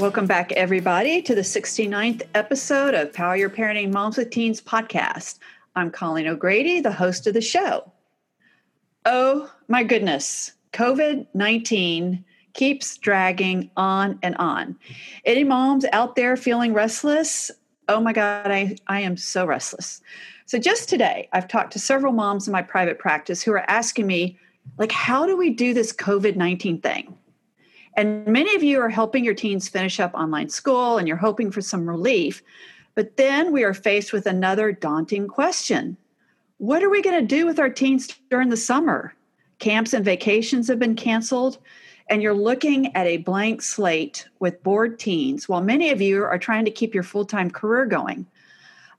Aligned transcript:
Welcome 0.00 0.24
back, 0.24 0.50
everybody, 0.52 1.20
to 1.20 1.34
the 1.34 1.42
69th 1.42 2.22
episode 2.34 2.94
of 2.94 3.12
Power 3.12 3.36
Your 3.36 3.50
Parenting 3.50 3.92
Moms 3.92 4.16
with 4.16 4.30
Teens 4.30 4.58
podcast. 4.58 5.38
I'm 5.76 5.90
Colleen 5.90 6.26
O'Grady, 6.26 6.80
the 6.80 6.90
host 6.90 7.26
of 7.26 7.34
the 7.34 7.42
show. 7.42 7.92
Oh 9.04 9.52
my 9.68 9.82
goodness, 9.84 10.52
COVID 10.72 11.26
19 11.34 12.24
keeps 12.54 12.96
dragging 12.96 13.70
on 13.76 14.18
and 14.22 14.34
on. 14.36 14.74
Any 15.26 15.44
moms 15.44 15.84
out 15.92 16.16
there 16.16 16.34
feeling 16.34 16.72
restless? 16.72 17.50
Oh 17.86 18.00
my 18.00 18.14
God, 18.14 18.50
I, 18.50 18.76
I 18.86 19.00
am 19.00 19.18
so 19.18 19.44
restless. 19.44 20.00
So, 20.46 20.58
just 20.58 20.88
today, 20.88 21.28
I've 21.34 21.46
talked 21.46 21.74
to 21.74 21.78
several 21.78 22.14
moms 22.14 22.48
in 22.48 22.52
my 22.52 22.62
private 22.62 22.98
practice 22.98 23.42
who 23.42 23.52
are 23.52 23.70
asking 23.70 24.06
me, 24.06 24.38
like, 24.78 24.92
how 24.92 25.26
do 25.26 25.36
we 25.36 25.50
do 25.50 25.74
this 25.74 25.92
COVID 25.92 26.36
19 26.36 26.80
thing? 26.80 27.18
And 27.96 28.26
many 28.26 28.54
of 28.54 28.62
you 28.62 28.80
are 28.80 28.88
helping 28.88 29.24
your 29.24 29.34
teens 29.34 29.68
finish 29.68 30.00
up 30.00 30.14
online 30.14 30.48
school 30.48 30.98
and 30.98 31.08
you're 31.08 31.16
hoping 31.16 31.50
for 31.50 31.60
some 31.60 31.88
relief. 31.88 32.42
But 32.94 33.16
then 33.16 33.52
we 33.52 33.64
are 33.64 33.74
faced 33.74 34.12
with 34.12 34.26
another 34.26 34.72
daunting 34.72 35.28
question 35.28 35.96
What 36.58 36.82
are 36.82 36.90
we 36.90 37.02
going 37.02 37.20
to 37.20 37.26
do 37.26 37.46
with 37.46 37.58
our 37.58 37.70
teens 37.70 38.08
during 38.30 38.48
the 38.48 38.56
summer? 38.56 39.14
Camps 39.58 39.92
and 39.92 40.04
vacations 40.04 40.68
have 40.68 40.78
been 40.78 40.96
canceled, 40.96 41.58
and 42.08 42.22
you're 42.22 42.34
looking 42.34 42.94
at 42.96 43.06
a 43.06 43.18
blank 43.18 43.62
slate 43.62 44.26
with 44.38 44.62
bored 44.62 44.98
teens 44.98 45.48
while 45.48 45.60
many 45.60 45.90
of 45.90 46.00
you 46.00 46.22
are 46.24 46.38
trying 46.38 46.64
to 46.64 46.70
keep 46.70 46.94
your 46.94 47.02
full 47.02 47.24
time 47.24 47.50
career 47.50 47.86
going. 47.86 48.26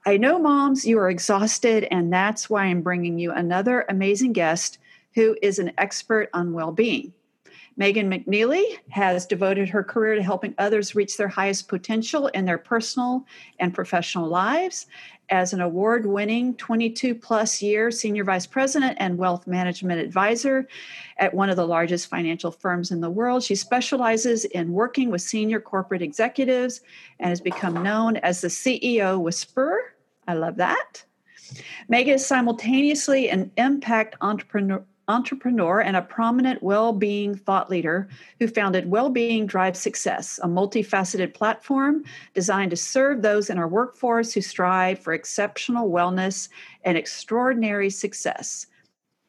I 0.06 0.18
know, 0.18 0.40
moms, 0.40 0.86
you 0.86 0.98
are 0.98 1.10
exhausted, 1.10 1.88
and 1.92 2.12
that's 2.12 2.50
why 2.50 2.66
I'm 2.66 2.82
bringing 2.82 3.20
you 3.20 3.32
another 3.32 3.86
amazing 3.88 4.34
guest 4.34 4.80
who 5.14 5.38
is 5.42 5.60
an 5.60 5.74
expert 5.78 6.30
on 6.34 6.54
well 6.54 6.72
being. 6.72 7.14
Megan 7.78 8.10
McNeely 8.12 8.78
has 8.90 9.26
devoted 9.26 9.70
her 9.70 9.84
career 9.84 10.16
to 10.16 10.24
helping 10.24 10.54
others 10.58 10.94
reach 10.94 11.18
their 11.18 11.28
highest 11.28 11.68
potential 11.68 12.28
in 12.28 12.46
their 12.46 12.58
personal 12.58 13.26
and 13.60 13.74
professional 13.74 14.28
lives. 14.28 14.88
As 15.30 15.54
an 15.54 15.62
award 15.62 16.06
winning 16.06 16.56
22 16.56 17.16
plus 17.16 17.62
year 17.62 17.90
senior 17.90 18.26
vice 18.26 18.46
president 18.46 18.98
and 19.00 19.18
wealth 19.18 19.48
management 19.48 20.02
advisor 20.02 20.68
at 21.18 21.34
one 21.34 21.50
of 21.50 21.56
the 21.56 21.66
largest 21.66 22.08
financial 22.08 22.52
firms 22.52 22.92
in 22.92 23.00
the 23.00 23.10
world, 23.10 23.42
she 23.42 23.56
specializes 23.56 24.44
in 24.44 24.74
working 24.74 25.10
with 25.10 25.22
senior 25.22 25.62
corporate 25.62 26.02
executives 26.02 26.82
and 27.20 27.30
has 27.30 27.40
become 27.40 27.82
known 27.82 28.18
as 28.18 28.42
the 28.42 28.50
CEO 28.50 29.22
Whisperer. 29.22 29.96
I 30.28 30.34
love 30.34 30.58
that. 30.58 31.06
Megan 31.88 32.16
is 32.16 32.26
simultaneously 32.26 33.30
an 33.30 33.52
impact 33.58 34.16
entrepreneur, 34.22 34.84
entrepreneur 35.12 35.82
and 35.82 35.96
a 35.96 36.02
prominent 36.02 36.64
well 36.64 36.94
being 36.94 37.36
thought 37.36 37.70
leader 37.70 38.08
who 38.40 38.48
founded 38.48 38.90
Wellbeing 38.90 39.46
Drive 39.46 39.78
Success, 39.78 40.40
a 40.42 40.48
multifaceted 40.48 41.34
platform 41.34 42.04
designed 42.34 42.72
to 42.72 42.78
serve 42.78 43.22
those 43.22 43.50
in 43.50 43.60
our 43.60 43.68
workforce 43.68 44.34
who 44.34 44.42
strive 44.42 44.98
for 44.98 45.14
exceptional 45.14 45.92
wellness 45.92 46.50
and 46.84 46.98
extraordinary 46.98 47.90
success. 47.90 48.66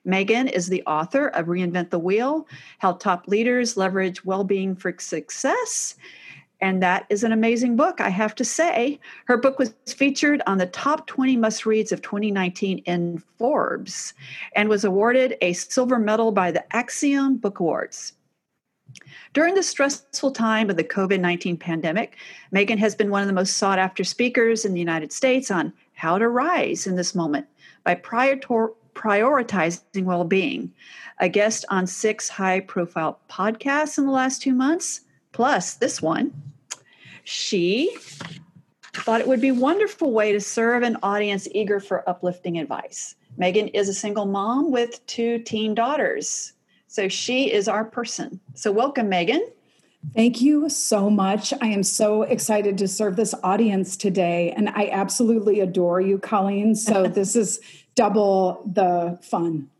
Megan 0.04 0.48
is 0.48 0.69
the 0.69 0.82
author 0.84 1.28
of 1.28 1.47
Reinvent 1.47 1.91
the 1.91 1.98
Wheel 1.98 2.47
How 2.78 2.92
Top 2.92 3.28
Leaders 3.28 3.76
Leverage 3.76 4.25
Wellbeing 4.25 4.75
for 4.75 4.94
Success 4.98 5.97
and 6.62 6.80
that 6.80 7.06
is 7.10 7.24
an 7.24 7.32
amazing 7.32 7.74
book, 7.74 8.00
I 8.00 8.08
have 8.08 8.36
to 8.36 8.44
say. 8.44 9.00
Her 9.24 9.36
book 9.36 9.58
was 9.58 9.74
featured 9.84 10.42
on 10.46 10.58
the 10.58 10.66
top 10.66 11.08
20 11.08 11.36
must 11.36 11.66
reads 11.66 11.90
of 11.90 12.02
2019 12.02 12.78
in 12.78 13.18
Forbes 13.36 14.14
and 14.54 14.68
was 14.68 14.84
awarded 14.84 15.36
a 15.40 15.54
silver 15.54 15.98
medal 15.98 16.30
by 16.30 16.52
the 16.52 16.64
Axiom 16.74 17.36
Book 17.36 17.58
Awards. 17.58 18.12
During 19.34 19.56
the 19.56 19.62
stressful 19.64 20.30
time 20.30 20.70
of 20.70 20.76
the 20.76 20.84
COVID 20.84 21.18
19 21.18 21.56
pandemic, 21.56 22.16
Megan 22.52 22.78
has 22.78 22.94
been 22.94 23.10
one 23.10 23.22
of 23.22 23.26
the 23.26 23.34
most 23.34 23.56
sought 23.56 23.80
after 23.80 24.04
speakers 24.04 24.64
in 24.64 24.72
the 24.72 24.80
United 24.80 25.12
States 25.12 25.50
on 25.50 25.72
how 25.94 26.16
to 26.16 26.28
rise 26.28 26.86
in 26.86 26.94
this 26.94 27.14
moment 27.14 27.46
by 27.82 27.96
prior 27.96 28.36
to- 28.36 28.76
prioritizing 28.94 30.04
well 30.04 30.24
being. 30.24 30.72
A 31.18 31.28
guest 31.28 31.64
on 31.70 31.88
six 31.88 32.28
high 32.28 32.60
profile 32.60 33.18
podcasts 33.28 33.98
in 33.98 34.06
the 34.06 34.12
last 34.12 34.42
two 34.42 34.54
months, 34.54 35.00
plus 35.32 35.74
this 35.74 36.00
one 36.00 36.51
she 37.25 37.97
thought 38.94 39.21
it 39.21 39.28
would 39.28 39.41
be 39.41 39.49
a 39.49 39.55
wonderful 39.55 40.12
way 40.12 40.33
to 40.33 40.41
serve 40.41 40.83
an 40.83 40.97
audience 41.03 41.49
eager 41.53 41.81
for 41.81 42.09
uplifting 42.09 42.59
advice. 42.59 43.15
Megan 43.37 43.69
is 43.69 43.88
a 43.88 43.94
single 43.94 44.27
mom 44.27 44.71
with 44.71 45.05
two 45.06 45.38
teen 45.38 45.75
daughters. 45.75 46.53
So 46.87 47.09
she 47.09 47.50
is 47.50 47.69
our 47.69 47.84
person. 47.84 48.38
So 48.55 48.71
welcome, 48.71 49.09
Megan. 49.09 49.47
Thank 50.15 50.43
you 50.43 50.69
so 50.69 51.09
much. 51.09 51.55
I 51.60 51.69
am 51.69 51.83
so 51.83 52.22
excited 52.22 52.77
to 52.78 52.88
serve 52.88 53.16
this 53.16 53.34
audience 53.43 53.97
today. 53.97 54.53
And 54.54 54.69
I 54.69 54.91
absolutely 54.93 55.60
adore 55.60 56.00
you, 56.00 56.19
Colleen. 56.19 56.75
So 56.75 57.06
this 57.09 57.34
is 57.34 57.60
double 57.94 58.62
the 58.71 59.19
fun. 59.22 59.71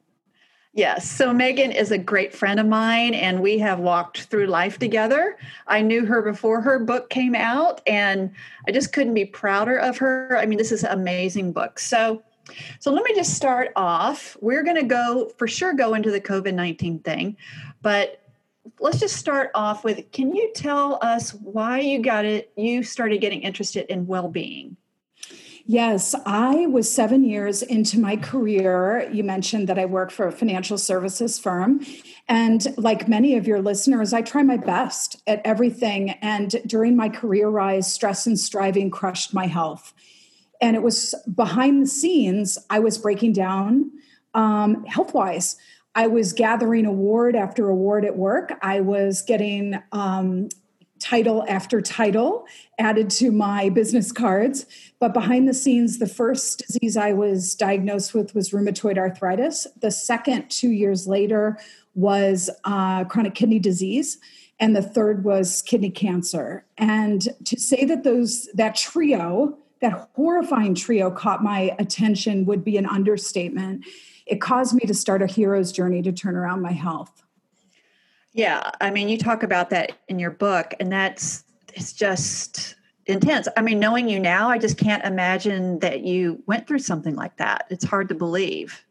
Yes. 0.75 1.11
So 1.11 1.35
Megan 1.35 1.71
is 1.71 1.91
a 1.91 1.99
great 1.99 2.35
friend 2.35 2.59
of 2.59 2.67
mine, 2.67 3.13
and 3.13 3.43
we 3.43 3.59
have 3.59 3.79
walked 3.79 4.23
through 4.23 4.47
life 4.47 4.79
together. 4.79 5.37
I 5.67 5.83
knew 5.83 6.07
her 6.07 6.23
before 6.23 6.63
her 6.63 6.79
book 6.79 7.11
came 7.11 7.35
out, 7.35 7.83
and 7.87 8.31
I 8.67 8.73
just 8.73 8.93
couldn't 8.95 9.13
be 9.13 9.27
prouder 9.27 9.77
of 9.77 9.99
her. 9.99 10.39
I 10.39 10.47
mean, 10.47 10.57
this 10.57 10.73
is 10.73 10.83
an 10.83 10.93
amazing 10.93 11.53
book. 11.53 11.79
So, 11.79 12.23
so 12.81 12.91
let 12.91 13.05
me 13.05 13.15
just 13.15 13.35
start 13.35 13.73
off. 13.77 14.35
We're 14.41 14.63
going 14.63 14.77
to 14.77 14.83
go 14.83 15.31
for 15.37 15.47
sure 15.47 15.75
go 15.75 15.93
into 15.93 16.11
the 16.11 16.23
COVID 16.23 16.55
nineteen 16.55 17.01
thing, 17.01 17.37
but 17.83 18.23
let's 18.81 18.99
just 18.99 19.17
start 19.17 19.51
off 19.55 19.85
with. 19.85 20.11
Can 20.11 20.35
you 20.35 20.53
tell 20.55 20.99
us 21.03 21.35
why 21.35 21.81
you 21.81 22.01
got 22.01 22.25
it? 22.25 22.51
You 22.57 22.83
started 22.83 23.21
getting 23.21 23.43
interested 23.43 23.85
in 23.91 24.07
well 24.07 24.29
being. 24.29 24.79
Yes, 25.65 26.15
I 26.27 26.67
was 26.67 26.93
seven 26.93 27.23
years 27.23 27.63
into 27.63 28.01
my 28.01 28.17
career. 28.17 29.09
You 29.13 29.23
mentioned 29.23 29.69
that 29.69 29.79
I 29.79 29.85
work 29.85 30.11
for 30.11 30.27
a 30.27 30.33
financial 30.33 30.77
services 30.77 31.39
firm. 31.39 31.81
And 32.29 32.67
like 32.77 33.09
many 33.09 33.37
of 33.37 33.47
your 33.47 33.63
listeners, 33.63 34.13
I 34.13 34.23
try 34.23 34.43
my 34.43 34.57
best 34.57 35.23
at 35.27 35.41
everything. 35.45 36.11
And 36.23 36.51
during 36.67 36.97
my 36.97 37.09
career 37.09 37.49
rise, 37.49 37.93
stress 37.93 38.27
and 38.27 38.39
striving 38.39 38.91
crushed 38.91 39.33
my 39.35 39.47
health. 39.47 39.93
And 40.61 40.77
it 40.77 40.83
was 40.83 41.15
behind 41.35 41.83
the 41.83 41.87
scenes, 41.87 42.59
I 42.71 42.79
was 42.79 42.99
breaking 42.99 43.33
down 43.33 43.91
um, 44.35 44.85
health 44.85 45.15
wise. 45.15 45.57
I 45.95 46.07
was 46.07 46.33
gathering 46.33 46.87
award 46.87 47.37
after 47.37 47.69
award 47.69 48.05
at 48.05 48.17
work. 48.17 48.53
I 48.63 48.81
was 48.81 49.23
getting 49.23 49.81
um, 49.93 50.49
title 51.03 51.45
after 51.49 51.81
title 51.81 52.47
added 52.79 53.11
to 53.11 53.33
my 53.33 53.69
business 53.69 54.13
cards. 54.13 54.67
But 55.01 55.13
behind 55.13 55.49
the 55.49 55.55
scenes, 55.55 55.99
the 55.99 56.07
first 56.07 56.65
disease 56.67 56.97
I 56.97 57.13
was 57.13 57.55
diagnosed 57.55 58.15
with 58.15 58.35
was 58.35 58.51
rheumatoid 58.51 58.97
arthritis. 58.97 59.67
The 59.81 59.91
second, 59.91 60.49
two 60.49 60.71
years 60.71 61.07
later, 61.07 61.59
was 61.95 62.49
uh, 62.65 63.05
chronic 63.05 63.35
kidney 63.35 63.59
disease. 63.59 64.19
And 64.61 64.77
the 64.77 64.83
third 64.83 65.25
was 65.25 65.61
kidney 65.63 65.91
cancer. 65.91 66.65
And 66.79 67.29
to 67.47 67.59
say 67.59 67.85
that 67.85 68.05
those 68.05 68.49
that 68.55 68.77
trio, 68.77 69.59
that 69.81 70.09
horrifying 70.15 70.77
trio, 70.77 71.11
caught 71.11 71.43
my 71.43 71.75
attention 71.81 72.45
would 72.45 72.63
be 72.63 72.77
an 72.77 72.87
understatement. 72.87 73.85
It 74.27 74.41
caused 74.41 74.75
me 74.75 74.87
to 74.87 74.95
start 74.95 75.21
a 75.21 75.27
hero's 75.27 75.73
journey 75.73 76.01
to 76.03 76.13
turn 76.13 76.37
around 76.37 76.63
my 76.63 76.71
health. 76.71 77.22
Yeah, 78.33 78.71
I 78.81 78.91
mean, 78.91 79.09
you 79.09 79.19
talk 79.19 79.43
about 79.43 79.71
that 79.71 79.93
in 80.09 80.19
your 80.19 80.31
book, 80.31 80.75
and 80.81 80.91
that's 80.91 81.45
it's 81.75 81.93
just 81.93 82.77
intense. 83.07 83.49
I 83.57 83.63
mean, 83.63 83.79
knowing 83.79 84.09
you 84.09 84.19
now, 84.19 84.49
I 84.49 84.59
just 84.59 84.79
can't 84.79 85.05
imagine 85.05 85.79
that 85.81 86.01
you 86.01 86.43
went 86.47 86.67
through 86.67 86.79
something 86.79 87.15
like 87.15 87.37
that. 87.37 87.67
It's 87.71 87.85
hard 87.85 88.09
to 88.09 88.15
believe. 88.15 88.85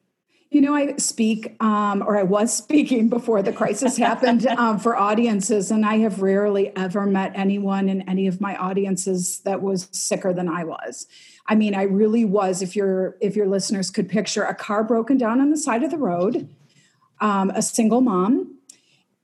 You 0.52 0.60
know, 0.60 0.76
I 0.76 0.98
speak, 0.98 1.56
um, 1.64 2.04
or 2.06 2.18
I 2.18 2.24
was 2.24 2.56
speaking 2.58 3.10
before 3.10 3.42
the 3.42 3.54
crisis 3.54 3.98
happened 3.98 4.46
um, 4.48 4.78
for 4.78 4.96
audiences, 4.96 5.72
and 5.72 5.86
I 5.86 5.98
have 6.00 6.22
rarely 6.22 6.76
ever 6.76 7.06
met 7.06 7.32
anyone 7.34 7.90
in 7.90 8.08
any 8.08 8.28
of 8.28 8.42
my 8.42 8.56
audiences 8.58 9.40
that 9.40 9.62
was 9.62 9.88
sicker 9.92 10.34
than 10.34 10.50
I 10.50 10.66
was. 10.66 11.08
I 11.48 11.56
mean, 11.56 11.74
I 11.74 11.84
really 11.84 12.26
was. 12.26 12.62
If 12.62 12.76
your 12.76 13.18
if 13.22 13.36
your 13.36 13.48
listeners 13.48 13.90
could 13.90 14.08
picture 14.08 14.44
a 14.44 14.54
car 14.54 14.84
broken 14.84 15.18
down 15.18 15.42
on 15.42 15.50
the 15.50 15.58
side 15.58 15.84
of 15.84 15.90
the 15.90 15.98
road, 15.98 16.48
um, 17.22 17.50
a 17.52 17.62
single 17.62 18.02
mom 18.02 18.58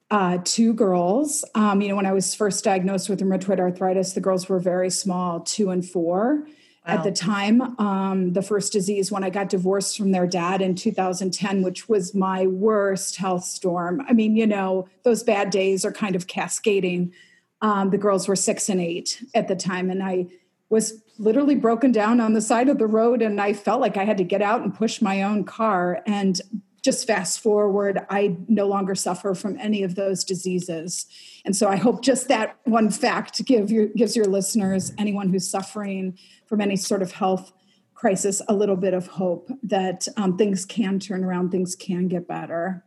uh, 0.10 0.38
two 0.44 0.74
girls. 0.74 1.44
Um, 1.56 1.82
you 1.82 1.90
know, 1.90 1.96
when 1.96 2.06
I 2.06 2.14
was 2.14 2.34
first 2.34 2.64
diagnosed 2.64 3.10
with 3.10 3.20
rheumatoid 3.20 3.60
arthritis, 3.60 4.14
the 4.14 4.22
girls 4.22 4.48
were 4.48 4.60
very 4.60 4.90
small, 4.90 5.42
two 5.42 5.70
and 5.70 5.86
four. 5.86 6.46
Wow. 6.86 6.94
At 6.94 7.04
the 7.04 7.12
time, 7.12 7.78
um, 7.80 8.32
the 8.32 8.42
first 8.42 8.72
disease 8.72 9.12
when 9.12 9.24
I 9.24 9.30
got 9.30 9.50
divorced 9.50 9.98
from 9.98 10.12
their 10.14 10.26
dad 10.26 10.62
in 10.62 10.74
2010, 10.76 11.62
which 11.62 11.90
was 11.90 12.16
my 12.16 12.48
worst 12.48 13.18
health 13.18 13.44
storm. 13.44 14.02
I 14.08 14.14
mean, 14.14 14.38
you 14.38 14.48
know, 14.48 14.88
those 15.04 15.22
bad 15.22 15.50
days 15.50 15.84
are 15.84 15.92
kind 15.92 16.16
of 16.16 16.28
cascading. 16.28 17.14
Um, 17.62 17.90
the 17.90 17.98
girls 17.98 18.30
were 18.30 18.38
six 18.38 18.70
and 18.70 18.80
eight 18.80 19.22
at 19.36 19.50
the 19.50 19.56
time, 19.56 19.90
and 19.90 20.02
I 20.02 20.28
was 20.70 21.04
literally 21.18 21.56
broken 21.56 21.92
down 21.92 22.22
on 22.22 22.34
the 22.34 22.42
side 22.42 22.70
of 22.70 22.78
the 22.78 22.88
road, 22.88 23.22
and 23.22 23.42
I 23.42 23.52
felt 23.52 23.82
like 23.82 23.98
I 23.98 24.06
had 24.06 24.18
to 24.18 24.24
get 24.24 24.42
out 24.42 24.62
and 24.62 24.74
push 24.74 25.02
my 25.02 25.24
own 25.24 25.44
car. 25.44 26.02
And 26.06 26.40
just 26.88 27.06
fast 27.06 27.42
forward, 27.42 28.00
I 28.10 28.38
no 28.48 28.66
longer 28.66 28.96
suffer 28.96 29.36
from 29.36 29.60
any 29.60 29.84
of 29.84 29.96
those 29.96 30.24
diseases. 30.24 31.06
And 31.44 31.54
so 31.54 31.68
I 31.68 31.76
hope 31.76 32.02
just 32.02 32.30
that 32.30 32.56
one 32.64 32.90
fact 32.90 33.44
give 33.44 33.70
your, 33.70 33.88
gives 33.88 34.16
your 34.16 34.24
listeners, 34.24 34.94
anyone 34.98 35.28
who's 35.28 35.46
suffering 35.46 36.18
from 36.46 36.62
any 36.62 36.78
sort 36.78 37.02
of 37.02 37.12
health 37.12 37.52
crisis, 37.94 38.42
a 38.48 38.54
little 38.54 38.78
bit 38.78 38.94
of 38.94 39.06
hope 39.06 39.50
that 39.64 40.08
um, 40.16 40.38
things 40.38 40.64
can 40.64 40.98
turn 40.98 41.26
around, 41.26 41.52
things 41.52 41.76
can 41.76 42.08
get 42.08 42.26
better. 42.26 42.86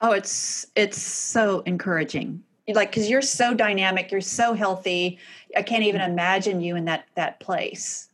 Oh, 0.00 0.10
it's 0.10 0.66
it's 0.74 1.00
so 1.00 1.60
encouraging. 1.60 2.42
Like 2.66 2.90
because 2.90 3.08
you're 3.08 3.22
so 3.22 3.54
dynamic, 3.54 4.10
you're 4.10 4.20
so 4.20 4.52
healthy. 4.52 5.20
I 5.56 5.62
can't 5.62 5.84
even 5.84 6.00
imagine 6.00 6.60
you 6.60 6.74
in 6.74 6.86
that 6.86 7.04
that 7.14 7.38
place. 7.38 8.07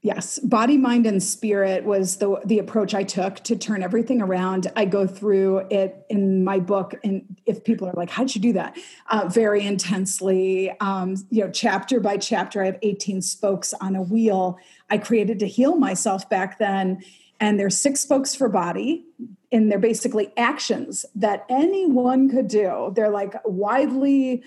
Yes, 0.00 0.38
body, 0.38 0.76
mind, 0.76 1.06
and 1.06 1.20
spirit 1.20 1.84
was 1.84 2.18
the 2.18 2.40
the 2.44 2.60
approach 2.60 2.94
I 2.94 3.02
took 3.02 3.40
to 3.40 3.56
turn 3.56 3.82
everything 3.82 4.22
around. 4.22 4.70
I 4.76 4.84
go 4.84 5.08
through 5.08 5.66
it 5.70 6.06
in 6.08 6.44
my 6.44 6.60
book, 6.60 6.94
and 7.02 7.36
if 7.46 7.64
people 7.64 7.88
are 7.88 7.94
like, 7.94 8.08
"How'd 8.08 8.32
you 8.32 8.40
do 8.40 8.52
that?" 8.52 8.78
Uh, 9.10 9.28
very 9.28 9.66
intensely, 9.66 10.70
um, 10.78 11.16
you 11.30 11.44
know, 11.44 11.50
chapter 11.50 11.98
by 11.98 12.16
chapter. 12.16 12.62
I 12.62 12.66
have 12.66 12.78
eighteen 12.82 13.20
spokes 13.20 13.74
on 13.80 13.96
a 13.96 14.02
wheel. 14.02 14.58
I 14.88 14.98
created 14.98 15.40
to 15.40 15.48
heal 15.48 15.74
myself 15.74 16.30
back 16.30 16.60
then, 16.60 17.02
and 17.40 17.58
there's 17.58 17.76
six 17.76 17.98
spokes 17.98 18.36
for 18.36 18.48
body, 18.48 19.04
and 19.50 19.68
they're 19.68 19.80
basically 19.80 20.32
actions 20.36 21.06
that 21.16 21.44
anyone 21.50 22.28
could 22.28 22.46
do. 22.46 22.92
They're 22.94 23.10
like 23.10 23.34
widely 23.44 24.44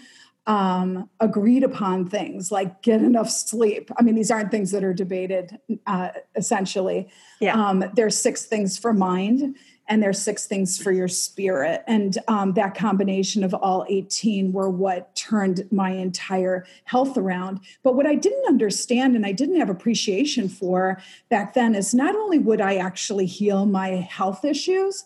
um, 0.47 1.09
agreed 1.19 1.63
upon 1.63 2.09
things 2.09 2.51
like 2.51 2.81
get 2.81 3.01
enough 3.01 3.29
sleep. 3.29 3.91
I 3.97 4.01
mean, 4.01 4.15
these 4.15 4.31
aren't 4.31 4.49
things 4.51 4.71
that 4.71 4.83
are 4.83 4.93
debated 4.93 5.59
uh, 5.85 6.09
essentially. 6.35 7.09
Yeah. 7.39 7.53
Um, 7.53 7.85
there's 7.95 8.17
six 8.17 8.45
things 8.45 8.77
for 8.77 8.91
mind 8.91 9.55
and 9.87 10.01
there's 10.01 10.21
six 10.21 10.47
things 10.47 10.81
for 10.81 10.91
your 10.91 11.07
spirit. 11.07 11.83
And 11.85 12.17
um, 12.27 12.53
that 12.53 12.75
combination 12.75 13.43
of 13.43 13.53
all 13.53 13.85
18 13.89 14.53
were 14.53 14.69
what 14.69 15.13
turned 15.15 15.67
my 15.71 15.91
entire 15.91 16.65
health 16.85 17.17
around. 17.17 17.59
But 17.83 17.95
what 17.95 18.07
I 18.07 18.15
didn't 18.15 18.47
understand 18.47 19.15
and 19.15 19.25
I 19.25 19.33
didn't 19.33 19.59
have 19.59 19.69
appreciation 19.69 20.49
for 20.49 21.01
back 21.29 21.53
then 21.53 21.75
is 21.75 21.93
not 21.93 22.15
only 22.15 22.39
would 22.39 22.61
I 22.61 22.77
actually 22.77 23.25
heal 23.25 23.65
my 23.65 23.89
health 23.89 24.45
issues, 24.45 25.03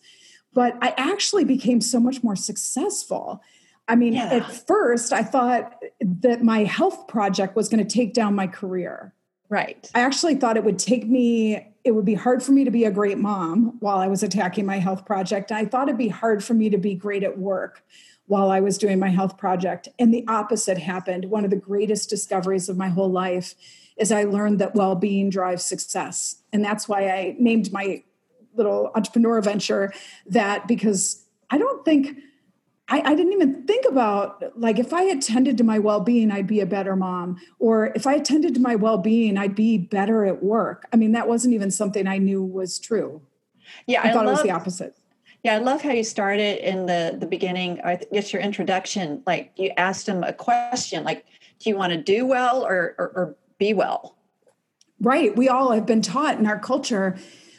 but 0.53 0.77
I 0.81 0.93
actually 0.97 1.43
became 1.43 1.81
so 1.81 1.99
much 1.99 2.23
more 2.23 2.35
successful 2.35 3.41
I 3.87 3.95
mean, 3.95 4.13
yeah. 4.13 4.27
at 4.27 4.51
first, 4.51 5.13
I 5.13 5.23
thought 5.23 5.81
that 6.01 6.43
my 6.43 6.63
health 6.63 7.07
project 7.07 7.55
was 7.55 7.69
going 7.69 7.85
to 7.85 7.89
take 7.89 8.13
down 8.13 8.35
my 8.35 8.47
career. 8.47 9.13
Right. 9.47 9.89
I 9.93 10.01
actually 10.01 10.35
thought 10.35 10.57
it 10.57 10.63
would 10.63 10.79
take 10.79 11.07
me, 11.07 11.73
it 11.83 11.91
would 11.91 12.05
be 12.05 12.15
hard 12.15 12.41
for 12.41 12.51
me 12.51 12.63
to 12.63 12.71
be 12.71 12.85
a 12.85 12.91
great 12.91 13.19
mom 13.19 13.77
while 13.79 13.97
I 13.97 14.07
was 14.07 14.23
attacking 14.23 14.65
my 14.65 14.79
health 14.79 15.05
project. 15.05 15.51
I 15.51 15.65
thought 15.65 15.87
it'd 15.87 15.99
be 15.99 16.07
hard 16.07 16.43
for 16.43 16.55
me 16.55 16.69
to 16.71 16.79
be 16.79 16.95
great 16.95 17.23
at 17.23 17.37
work 17.37 17.83
while 18.25 18.49
I 18.49 18.59
was 18.59 18.79
doing 18.79 18.97
my 18.97 19.09
health 19.09 19.37
project. 19.37 19.87
And 19.99 20.11
the 20.11 20.25
opposite 20.27 20.79
happened. 20.79 21.25
One 21.25 21.43
of 21.43 21.51
the 21.51 21.57
greatest 21.57 22.09
discoveries 22.09 22.69
of 22.69 22.77
my 22.77 22.89
whole 22.89 23.11
life 23.11 23.53
is 23.97 24.11
I 24.11 24.23
learned 24.23 24.59
that 24.59 24.73
well 24.73 24.95
being 24.95 25.29
drives 25.29 25.63
success. 25.63 26.41
And 26.51 26.65
that's 26.65 26.89
why 26.89 27.09
I 27.09 27.35
named 27.37 27.71
my 27.71 28.03
little 28.55 28.91
entrepreneur 28.95 29.41
venture 29.41 29.93
that 30.25 30.67
because 30.67 31.23
I 31.49 31.57
don't 31.57 31.85
think 31.85 32.17
I, 32.87 33.01
I, 33.01 33.15
didn't 33.15 33.33
even 33.33 33.63
think 33.65 33.85
about 33.89 34.59
like 34.59 34.77
if 34.77 34.93
I 34.93 35.03
attended 35.03 35.57
to 35.57 35.63
my 35.63 35.79
well-being, 35.79 36.31
I'd 36.31 36.45
be 36.45 36.59
a 36.59 36.67
better 36.67 36.95
mom, 36.95 37.37
or 37.57 37.87
if 37.95 38.05
I 38.05 38.13
attended 38.13 38.53
to 38.55 38.61
my 38.61 38.75
well-being, 38.75 39.37
I'd 39.37 39.55
be 39.55 39.77
better 39.77 40.25
at 40.25 40.43
work. 40.43 40.87
I 40.93 40.97
mean, 40.97 41.11
that 41.13 41.27
wasn't 41.27 41.55
even 41.55 41.71
something 41.71 42.07
I 42.07 42.19
knew 42.19 42.43
was 42.43 42.77
true. 42.77 43.21
Yeah, 43.87 44.01
I, 44.03 44.09
I 44.09 44.13
thought 44.13 44.25
love, 44.25 44.27
it 44.27 44.37
was 44.37 44.43
the 44.43 44.51
opposite. 44.51 44.95
Yeah, 45.43 45.55
I 45.55 45.57
love 45.57 45.81
how 45.81 45.91
you 45.91 46.03
started 46.03 46.57
in 46.67 46.85
the 46.85 47.17
the 47.19 47.25
beginning. 47.25 47.81
I 47.83 47.99
guess 48.11 48.31
your 48.31 48.41
introduction, 48.41 49.23
like 49.25 49.51
you 49.55 49.71
asked 49.77 50.07
him 50.07 50.23
a 50.23 50.33
question, 50.33 51.03
like, 51.03 51.25
"Do 51.59 51.69
you 51.71 51.77
want 51.77 51.93
to 51.93 52.01
do 52.01 52.27
well 52.27 52.65
or, 52.65 52.95
or, 52.99 53.07
or 53.15 53.35
be 53.57 53.73
well?" 53.73 54.15
Right. 55.01 55.35
We 55.35 55.49
all 55.49 55.71
have 55.71 55.85
been 55.85 56.01
taught 56.01 56.39
in 56.39 56.45
our 56.45 56.59
culture 56.59 57.17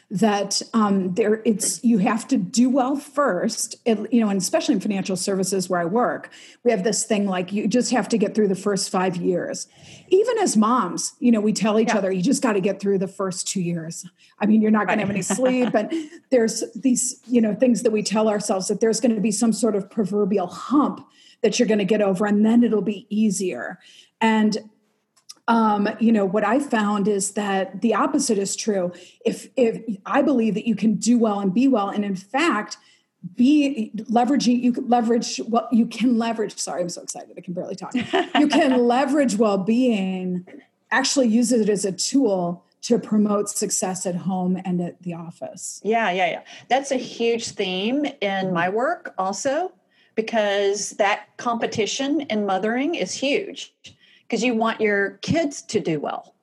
that 0.09 0.61
um, 0.73 1.13
there 1.15 1.41
it's 1.43 1.83
you 1.83 1.97
have 1.97 2.25
to 2.29 2.37
do 2.37 2.69
well 2.69 2.95
first 2.95 3.75
it, 3.83 3.97
you 4.11 4.21
know 4.21 4.29
and 4.29 4.39
especially 4.39 4.73
in 4.73 4.79
financial 4.79 5.17
services 5.17 5.69
where 5.69 5.81
i 5.81 5.85
work 5.85 6.31
we 6.63 6.71
have 6.71 6.85
this 6.85 7.03
thing 7.03 7.27
like 7.27 7.51
you 7.51 7.67
just 7.67 7.91
have 7.91 8.07
to 8.07 8.17
get 8.17 8.33
through 8.33 8.47
the 8.47 8.55
first 8.55 8.89
five 8.89 9.17
years. 9.17 9.67
Even 10.09 10.37
as 10.37 10.55
moms 10.55 11.13
you 11.19 11.31
know 11.31 11.41
we 11.41 11.51
tell 11.51 11.77
each 11.77 11.89
yeah. 11.89 11.97
other 11.97 12.11
you 12.11 12.21
just 12.21 12.41
got 12.41 12.53
to 12.53 12.61
get 12.61 12.79
through 12.79 12.97
the 12.97 13.07
first 13.07 13.47
two 13.47 13.61
years. 13.61 14.09
I 14.39 14.45
mean 14.45 14.61
you're 14.61 14.71
not 14.71 14.87
going 14.87 14.99
to 14.99 15.05
have 15.05 15.11
any 15.11 15.21
sleep 15.23 15.73
and 15.73 15.91
there's 16.29 16.63
these 16.73 17.19
you 17.27 17.41
know 17.41 17.53
things 17.53 17.83
that 17.83 17.91
we 17.91 18.01
tell 18.01 18.29
ourselves 18.29 18.69
that 18.69 18.79
there's 18.79 19.01
going 19.01 19.15
to 19.15 19.21
be 19.21 19.31
some 19.31 19.51
sort 19.51 19.75
of 19.75 19.89
proverbial 19.89 20.47
hump 20.47 21.05
that 21.41 21.59
you're 21.59 21.67
going 21.67 21.79
to 21.79 21.85
get 21.85 22.01
over 22.01 22.25
and 22.25 22.45
then 22.45 22.63
it'll 22.63 22.81
be 22.81 23.07
easier. 23.09 23.77
And 24.21 24.57
um, 25.47 25.87
you 25.99 26.11
know 26.11 26.25
what 26.25 26.43
i 26.43 26.59
found 26.59 27.07
is 27.07 27.31
that 27.31 27.81
the 27.81 27.93
opposite 27.93 28.37
is 28.37 28.55
true. 28.55 28.91
If 29.25 29.47
if 29.55 29.81
i 30.05 30.21
believe 30.21 30.53
that 30.55 30.67
you 30.67 30.75
can 30.75 30.95
do 30.95 31.17
well 31.17 31.39
and 31.39 31.53
be 31.53 31.67
well 31.67 31.89
and 31.89 32.03
in 32.03 32.15
fact 32.15 32.77
be 33.35 33.91
leveraging 33.95 34.61
you 34.61 34.71
can 34.71 34.87
leverage 34.87 35.41
well 35.47 35.67
you 35.71 35.85
can 35.85 36.17
leverage 36.17 36.57
sorry 36.57 36.81
i'm 36.81 36.89
so 36.89 37.01
excited 37.01 37.33
i 37.37 37.41
can 37.41 37.53
barely 37.53 37.75
talk. 37.75 37.93
You 37.95 38.47
can 38.47 38.87
leverage 38.87 39.35
well-being 39.35 40.45
actually 40.91 41.27
use 41.27 41.51
it 41.51 41.67
as 41.69 41.83
a 41.85 41.91
tool 41.91 42.63
to 42.81 42.97
promote 42.99 43.49
success 43.49 44.05
at 44.05 44.15
home 44.15 44.57
and 44.63 44.79
at 44.79 45.01
the 45.01 45.13
office. 45.13 45.81
Yeah 45.83 46.11
yeah 46.11 46.29
yeah. 46.29 46.41
That's 46.69 46.91
a 46.91 46.97
huge 46.97 47.49
theme 47.49 48.05
in 48.21 48.53
my 48.53 48.69
work 48.69 49.13
also 49.17 49.73
because 50.15 50.91
that 50.91 51.27
competition 51.37 52.21
in 52.21 52.45
mothering 52.45 52.95
is 52.95 53.13
huge 53.13 53.73
because 54.27 54.43
you 54.43 54.53
want 54.53 54.81
your 54.81 55.11
kids 55.21 55.61
to 55.63 55.79
do 55.79 55.99
well 55.99 56.33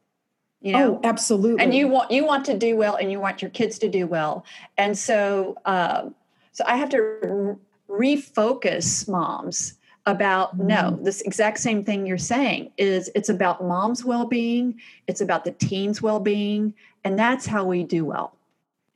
you 0.61 0.73
know? 0.73 0.95
Oh, 0.95 1.01
absolutely. 1.07 1.63
And 1.63 1.75
you 1.75 1.89
want 1.89 2.11
you 2.11 2.25
want 2.25 2.47
to 2.47 2.57
do 2.57 2.75
well 2.75 2.97
and 2.97 3.13
you 3.13 3.21
want 3.21 3.43
your 3.43 3.51
kids 3.51 3.79
to 3.81 3.89
do 3.91 4.07
well. 4.07 4.47
And 4.79 4.97
so 4.97 5.59
uh, 5.67 6.09
so 6.55 6.65
i 6.67 6.77
have 6.77 6.89
to 6.89 7.61
refocus 7.91 9.07
moms 9.07 9.75
about 10.07 10.57
mm-hmm. 10.57 10.69
no 10.69 10.99
this 11.03 11.21
exact 11.23 11.59
same 11.59 11.85
thing 11.85 12.07
you're 12.07 12.17
saying 12.17 12.71
is 12.79 13.11
it's 13.15 13.29
about 13.29 13.63
mom's 13.63 14.05
well-being 14.05 14.81
it's 15.07 15.21
about 15.21 15.45
the 15.45 15.51
teens 15.53 16.01
well-being 16.01 16.73
and 17.05 17.19
that's 17.19 17.45
how 17.45 17.65
we 17.65 17.83
do 17.83 18.05
well. 18.07 18.35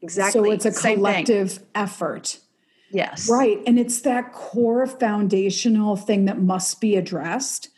Exactly 0.01 0.49
so 0.49 0.53
it's 0.53 0.65
a 0.65 0.73
collective 0.73 1.59
effort. 1.75 2.39
Yes. 2.91 3.29
Right 3.29 3.59
and 3.67 3.79
it's 3.79 4.01
that 4.03 4.33
core 4.33 4.87
foundational 4.87 5.97
thing 5.97 6.25
that 6.25 6.41
must 6.41 6.81
be 6.81 6.97
addressed 6.97 7.69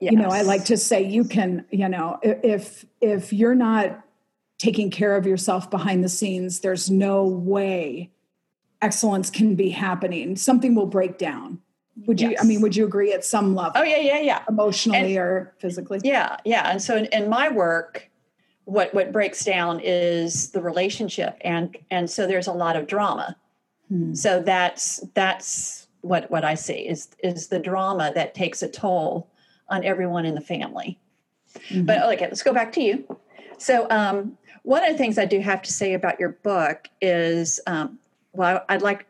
Yes. 0.00 0.12
You 0.12 0.18
know, 0.18 0.28
I 0.28 0.42
like 0.42 0.64
to 0.66 0.76
say 0.76 1.02
you 1.02 1.24
can, 1.24 1.64
you 1.70 1.88
know, 1.88 2.18
if 2.22 2.84
if 3.00 3.32
you're 3.32 3.54
not 3.54 4.04
taking 4.58 4.90
care 4.90 5.16
of 5.16 5.26
yourself 5.26 5.70
behind 5.70 6.04
the 6.04 6.08
scenes, 6.08 6.60
there's 6.60 6.90
no 6.90 7.24
way 7.24 8.10
excellence 8.80 9.30
can 9.30 9.54
be 9.54 9.70
happening. 9.70 10.36
Something 10.36 10.74
will 10.74 10.86
break 10.86 11.18
down. 11.18 11.60
Would 12.06 12.20
yes. 12.20 12.30
you 12.30 12.36
I 12.40 12.44
mean, 12.44 12.60
would 12.60 12.76
you 12.76 12.84
agree 12.84 13.12
at 13.12 13.24
some 13.24 13.56
level? 13.56 13.72
Oh 13.74 13.82
yeah, 13.82 13.98
yeah, 13.98 14.20
yeah. 14.20 14.44
Emotionally 14.48 15.16
and, 15.16 15.18
or 15.18 15.54
physically? 15.58 16.00
Yeah, 16.04 16.36
yeah. 16.44 16.70
And 16.70 16.80
so 16.80 16.96
in, 16.96 17.06
in 17.06 17.28
my 17.28 17.48
work, 17.48 18.08
what 18.64 18.94
what 18.94 19.10
breaks 19.12 19.44
down 19.44 19.80
is 19.82 20.50
the 20.50 20.62
relationship 20.62 21.36
and 21.40 21.76
and 21.90 22.08
so 22.08 22.26
there's 22.26 22.46
a 22.46 22.52
lot 22.52 22.76
of 22.76 22.86
drama. 22.86 23.36
Hmm. 23.88 24.14
So 24.14 24.42
that's 24.42 25.04
that's 25.14 25.88
what 26.02 26.30
what 26.30 26.44
I 26.44 26.54
see 26.54 26.86
is 26.86 27.08
is 27.22 27.48
the 27.48 27.58
drama 27.58 28.12
that 28.14 28.34
takes 28.34 28.62
a 28.62 28.68
toll 28.68 29.28
on 29.68 29.84
everyone 29.84 30.24
in 30.24 30.34
the 30.34 30.40
family. 30.40 30.98
Mm-hmm. 31.54 31.84
But 31.84 32.02
okay, 32.14 32.26
let's 32.26 32.42
go 32.42 32.52
back 32.52 32.72
to 32.72 32.82
you. 32.82 33.18
So, 33.58 33.86
um, 33.90 34.36
one 34.62 34.84
of 34.84 34.92
the 34.92 34.98
things 34.98 35.18
I 35.18 35.24
do 35.24 35.40
have 35.40 35.62
to 35.62 35.72
say 35.72 35.94
about 35.94 36.20
your 36.20 36.30
book 36.30 36.88
is, 37.00 37.58
um, 37.66 37.98
well, 38.32 38.64
I'd 38.68 38.82
like 38.82 39.06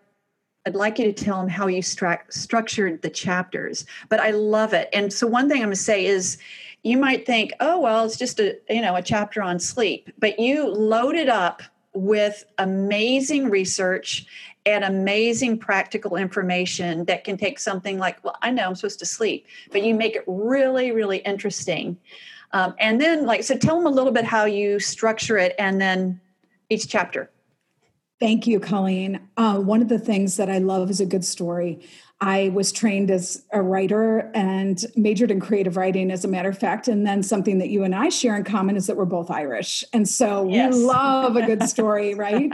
I'd 0.67 0.75
like 0.75 0.99
you 0.99 1.11
to 1.11 1.25
tell 1.25 1.39
them 1.39 1.49
how 1.49 1.67
you 1.67 1.83
stru- 1.83 2.21
structured 2.29 3.03
the 3.03 3.11
chapters. 3.11 3.87
But 4.09 4.21
I 4.21 4.31
love 4.31 4.75
it. 4.75 4.89
And 4.93 5.13
so, 5.13 5.27
one 5.27 5.49
thing 5.49 5.59
I'm 5.59 5.69
going 5.69 5.75
to 5.75 5.77
say 5.77 6.07
is, 6.07 6.39
you 6.83 6.97
might 6.97 7.27
think, 7.27 7.53
oh 7.61 7.81
well, 7.81 8.05
it's 8.05 8.17
just 8.17 8.41
a 8.41 8.59
you 8.69 8.81
know 8.81 8.95
a 8.95 9.03
chapter 9.03 9.43
on 9.43 9.59
sleep, 9.59 10.11
but 10.19 10.39
you 10.39 10.69
loaded 10.69 11.23
it 11.23 11.29
up 11.29 11.63
with 11.95 12.45
amazing 12.59 13.51
research 13.51 14.27
and 14.73 14.85
amazing 14.85 15.59
practical 15.59 16.17
information 16.17 17.05
that 17.07 17.25
can 17.25 17.37
take 17.37 17.59
something 17.59 17.99
like, 17.99 18.23
well, 18.25 18.37
I 18.43 18.51
know 18.51 18.67
I'm 18.67 18.75
supposed 18.75 18.99
to 19.01 19.07
sleep, 19.07 19.47
but 19.73 19.83
you 19.83 19.95
make 19.95 20.17
it 20.17 20.25
really, 20.27 20.93
really 20.93 21.19
interesting. 21.19 21.97
Um, 22.53 22.75
and 22.79 23.01
then, 23.01 23.27
like, 23.27 23.45
so 23.45 23.57
tell 23.57 23.77
them 23.77 23.87
a 23.87 23.91
little 23.91 24.13
bit 24.13 24.25
how 24.25 24.45
you 24.45 24.81
structure 24.81 25.39
it 25.39 25.55
and 25.59 25.81
then 25.81 26.21
each 26.71 26.89
chapter. 26.89 27.31
Thank 28.21 28.47
you, 28.47 28.59
Colleen. 28.59 29.21
Uh, 29.37 29.59
one 29.59 29.81
of 29.81 29.89
the 29.89 29.99
things 29.99 30.37
that 30.39 30.51
I 30.51 30.59
love 30.59 30.91
is 30.91 31.01
a 31.01 31.07
good 31.07 31.25
story. 31.25 31.81
I 32.21 32.49
was 32.49 32.73
trained 32.73 33.13
as 33.13 33.45
a 33.53 33.63
writer 33.63 34.31
and 34.35 34.85
majored 34.97 35.31
in 35.31 35.39
creative 35.39 35.77
writing, 35.77 36.11
as 36.11 36.25
a 36.25 36.29
matter 36.29 36.49
of 36.49 36.59
fact. 36.59 36.89
And 36.89 37.07
then 37.07 37.23
something 37.23 37.59
that 37.59 37.69
you 37.69 37.85
and 37.85 37.95
I 37.95 38.09
share 38.09 38.37
in 38.37 38.43
common 38.43 38.77
is 38.77 38.89
that 38.89 38.97
we're 38.97 39.05
both 39.05 39.31
Irish. 39.31 39.85
And 39.93 40.09
so 40.09 40.49
yes. 40.49 40.75
we 40.75 40.81
love 40.85 41.37
a 41.37 41.47
good 41.47 41.63
story, 41.69 42.15
right? 42.17 42.53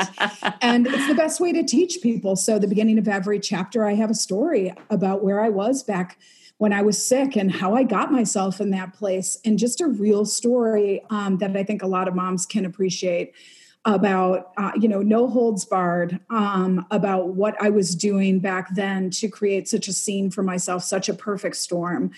and 0.61 0.87
it's 0.87 1.09
the 1.09 1.15
best 1.15 1.41
way 1.41 1.53
to 1.53 1.63
teach 1.63 2.03
people. 2.03 2.37
So, 2.37 2.59
the 2.59 2.69
beginning 2.69 2.99
of 2.99 3.09
every 3.09 3.41
chapter, 3.41 3.87
I 3.87 3.95
have 3.95 4.11
a 4.11 4.15
story 4.15 4.75
about 4.91 5.25
where 5.25 5.41
I 5.41 5.49
was 5.49 5.83
back 5.83 6.19
when 6.59 6.73
I 6.73 6.83
was 6.83 7.05
sick 7.05 7.37
and 7.37 7.51
how 7.51 7.75
I 7.75 7.83
got 7.83 8.13
myself 8.13 8.61
in 8.61 8.71
that 8.71 8.93
place, 8.95 9.39
and 9.45 9.59
just 9.59 9.81
a 9.81 9.89
real 9.89 10.25
story 10.25 11.03
um, 11.11 11.39
that 11.39 11.57
I 11.57 11.65
think 11.65 11.83
a 11.83 11.87
lot 11.87 12.07
of 12.07 12.15
moms 12.15 12.47
can 12.47 12.65
appreciate 12.65 13.33
about 13.85 14.53
uh, 14.57 14.73
you 14.77 14.89
know 14.89 15.03
no 15.03 15.29
holds 15.29 15.65
barred 15.65 16.19
um, 16.31 16.87
about 16.91 17.29
what 17.29 17.61
i 17.61 17.69
was 17.69 17.95
doing 17.95 18.39
back 18.39 18.75
then 18.75 19.11
to 19.11 19.29
create 19.29 19.69
such 19.69 19.89
a 19.89 19.93
scene 19.93 20.31
for 20.31 20.43
myself 20.43 20.83
such 20.83 21.09
a 21.09 21.15
perfect 21.15 21.57
storm. 21.57 22.11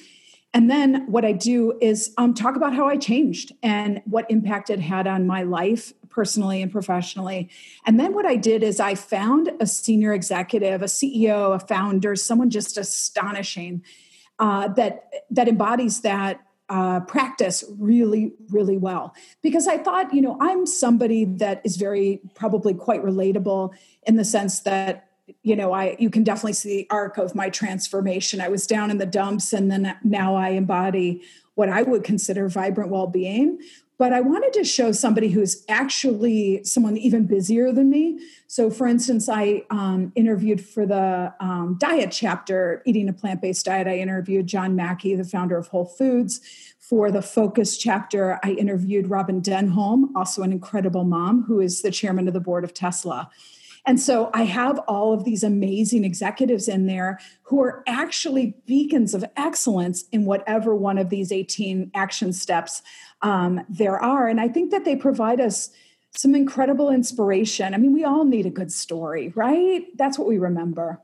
And 0.55 0.71
then 0.71 1.11
what 1.11 1.25
i 1.25 1.33
do 1.33 1.77
is 1.81 2.13
um, 2.19 2.35
talk 2.35 2.57
about 2.57 2.75
how 2.75 2.87
i 2.89 2.97
changed 2.97 3.53
and 3.63 4.01
what 4.05 4.31
impact 4.31 4.71
it 4.71 4.81
had 4.81 5.07
on 5.07 5.27
my 5.27 5.43
life 5.43 5.93
personally 6.09 6.63
and 6.63 6.73
professionally. 6.73 7.51
And 7.85 7.99
then 7.99 8.15
what 8.15 8.27
i 8.27 8.37
did 8.37 8.63
is 8.63 8.79
i 8.79 8.95
found 8.95 9.51
a 9.61 9.67
senior 9.67 10.13
executive 10.13 10.83
a 10.83 10.87
ceo 10.87 11.55
a 11.55 11.59
founder 11.59 12.15
someone 12.15 12.51
just 12.51 12.79
astonishing 12.79 13.83
uh, 14.39 14.69
that 14.69 15.11
that 15.31 15.49
embodies 15.49 16.03
that 16.03 16.46
uh, 16.69 17.01
practice 17.01 17.65
really, 17.79 18.33
really 18.51 18.77
well. 18.77 19.15
Because 19.43 19.69
I 19.69 19.79
thought, 19.79 20.13
you 20.13 20.21
know, 20.21 20.37
I'm 20.41 20.67
somebody 20.67 21.25
that 21.25 21.61
is 21.65 21.77
very 21.77 22.21
probably 22.35 22.75
quite 22.75 23.05
relatable 23.05 23.73
in 24.03 24.17
the 24.17 24.25
sense 24.25 24.61
that, 24.61 25.09
you 25.43 25.57
know, 25.57 25.73
I 25.73 25.97
you 25.99 26.11
can 26.11 26.25
definitely 26.25 26.53
see 26.55 26.69
the 26.69 26.87
arc 26.91 27.19
of 27.19 27.35
my 27.35 27.51
transformation. 27.51 28.41
I 28.41 28.49
was 28.49 28.67
down 28.67 28.91
in 28.91 28.99
the 28.99 29.07
dumps, 29.07 29.53
and 29.53 29.71
then 29.71 29.97
now 30.03 30.37
I 30.37 30.51
embody 30.51 31.23
what 31.55 31.69
I 31.69 31.83
would 31.83 32.05
consider 32.05 32.49
vibrant 32.49 32.91
well-being 32.91 33.59
but 33.99 34.13
I 34.13 34.21
wanted 34.21 34.53
to 34.55 34.65
show 34.65 34.93
somebody 34.93 35.29
who's 35.29 35.65
actually 35.69 36.63
someone 36.65 36.97
even 36.97 37.27
busier 37.27 37.73
than 37.73 37.89
me. 37.89 38.21
So, 38.47 38.71
for 38.71 38.87
instance, 38.87 39.29
I 39.29 39.63
um, 39.71 40.13
interviewed 40.15 40.63
for 40.65 40.85
the 40.85 41.33
um, 41.41 41.77
diet 41.81 42.13
chapter, 42.13 42.83
Eating 42.85 43.09
a 43.09 43.13
Plant 43.13 43.41
Based 43.41 43.65
Diet, 43.65 43.87
I 43.87 43.99
interviewed 43.99 44.47
John 44.47 44.77
Mackey, 44.77 45.15
the 45.15 45.25
founder 45.25 45.57
of 45.57 45.69
Whole 45.69 45.87
Foods. 45.87 46.41
For 46.79 47.11
the 47.11 47.23
Focus 47.23 47.77
chapter, 47.77 48.39
I 48.45 48.53
interviewed 48.53 49.11
Robin 49.11 49.43
Denholm, 49.43 50.11
also 50.15 50.43
an 50.43 50.53
incredible 50.53 51.03
mom 51.03 51.43
who 51.43 51.61
is 51.61 51.83
the 51.83 51.91
chairman 51.91 52.29
of 52.29 52.35
the 52.35 52.41
board 52.41 52.63
of 52.63 52.75
Tesla. 52.75 53.29
And 53.87 54.01
so 54.01 54.31
I 54.35 54.43
have 54.43 54.81
all 54.89 55.13
of 55.13 55.25
these 55.25 55.45
amazing 55.45 56.05
executives 56.05 56.67
in 56.67 56.87
there 56.87 57.21
who 57.43 57.63
are 57.63 57.85
actually 57.87 58.57
beacons 58.67 59.15
of 59.15 59.25
excellence 59.37 60.05
in 60.11 60.25
whatever 60.25 60.75
one 60.75 60.99
of 60.99 61.09
these 61.09 61.31
18 61.31 61.93
action 61.95 62.33
steps 62.33 62.83
um, 63.23 63.65
there 63.69 63.99
are. 63.99 64.27
And 64.27 64.41
I 64.41 64.49
think 64.49 64.73
that 64.73 64.85
they 64.85 64.97
provide 64.97 65.41
us 65.41 65.71
some 66.17 66.35
incredible 66.35 66.91
inspiration. 66.91 67.75
I 67.75 67.77
mean, 67.77 67.93
we 67.93 68.05
all 68.05 68.25
need 68.25 68.47
a 68.47 68.51
good 68.51 68.73
story, 68.73 69.33
right? 69.37 69.87
That's 69.97 70.19
what 70.19 70.27
we 70.27 70.39
remember. 70.39 71.01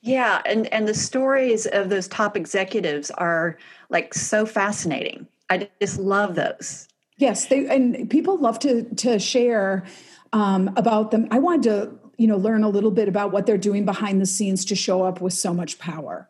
Yeah, 0.00 0.42
and 0.44 0.66
and 0.72 0.88
the 0.88 0.94
stories 0.94 1.66
of 1.66 1.88
those 1.88 2.08
top 2.08 2.36
executives 2.36 3.10
are 3.12 3.56
like 3.88 4.14
so 4.14 4.44
fascinating. 4.44 5.28
I 5.48 5.68
just 5.80 6.00
love 6.00 6.34
those. 6.34 6.88
Yes, 7.18 7.46
they 7.46 7.68
and 7.68 8.10
people 8.10 8.36
love 8.36 8.58
to 8.60 8.82
to 8.96 9.20
share 9.20 9.84
um, 10.32 10.72
about 10.76 11.12
them. 11.12 11.28
I 11.30 11.38
wanted 11.38 11.62
to 11.64 12.01
you 12.16 12.26
know 12.26 12.36
learn 12.36 12.64
a 12.64 12.68
little 12.68 12.90
bit 12.90 13.08
about 13.08 13.32
what 13.32 13.46
they're 13.46 13.58
doing 13.58 13.84
behind 13.84 14.20
the 14.20 14.26
scenes 14.26 14.64
to 14.66 14.74
show 14.74 15.02
up 15.02 15.20
with 15.20 15.32
so 15.32 15.52
much 15.52 15.78
power. 15.78 16.28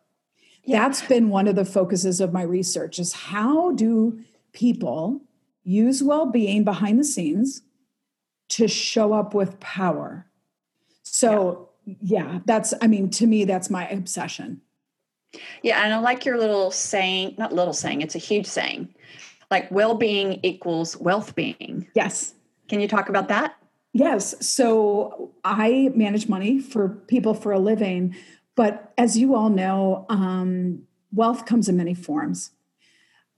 Yeah. 0.65 0.81
That's 0.81 1.03
been 1.03 1.29
one 1.29 1.49
of 1.49 1.57
the 1.57 1.65
focuses 1.65 2.21
of 2.21 2.33
my 2.33 2.43
research 2.43 2.99
is 2.99 3.12
how 3.12 3.73
do 3.73 4.21
people 4.53 5.21
use 5.65 6.03
well 6.03 6.27
being 6.27 6.62
behind 6.62 7.01
the 7.01 7.05
scenes 7.05 7.62
to 8.51 8.69
show 8.69 9.12
up 9.12 9.35
with 9.35 9.59
power. 9.59 10.27
So, 11.03 11.71
yeah. 11.85 11.97
yeah, 12.01 12.39
that's, 12.45 12.75
I 12.81 12.87
mean, 12.87 13.11
to 13.11 13.27
me, 13.27 13.45
that's 13.45 13.71
my 13.71 13.89
obsession. 13.89 14.61
Yeah. 15.62 15.83
And 15.83 15.93
I 15.93 15.99
like 15.99 16.25
your 16.25 16.39
little 16.39 16.71
saying, 16.71 17.35
not 17.39 17.53
little 17.53 17.73
saying, 17.73 18.03
it's 18.03 18.15
a 18.15 18.19
huge 18.19 18.47
saying 18.47 18.95
like 19.53 19.71
well 19.71 19.95
being 19.95 20.41
equals 20.43 20.97
wealth 20.97 21.37
being. 21.37 21.87
Yes. 21.95 22.35
Can 22.69 22.81
you 22.81 22.89
talk 22.89 23.11
about 23.11 23.29
that? 23.29 23.55
Yes. 23.93 24.47
So 24.47 25.33
I 25.45 25.91
manage 25.95 26.29
money 26.29 26.61
for 26.61 26.89
people 26.89 27.35
for 27.35 27.53
a 27.53 27.59
living. 27.59 28.17
But 28.55 28.93
as 28.97 29.19
you 29.19 29.35
all 29.35 29.51
know, 29.51 30.07
um, 30.09 30.83
wealth 31.13 31.47
comes 31.47 31.69
in 31.69 31.77
many 31.77 31.95
forms 31.95 32.51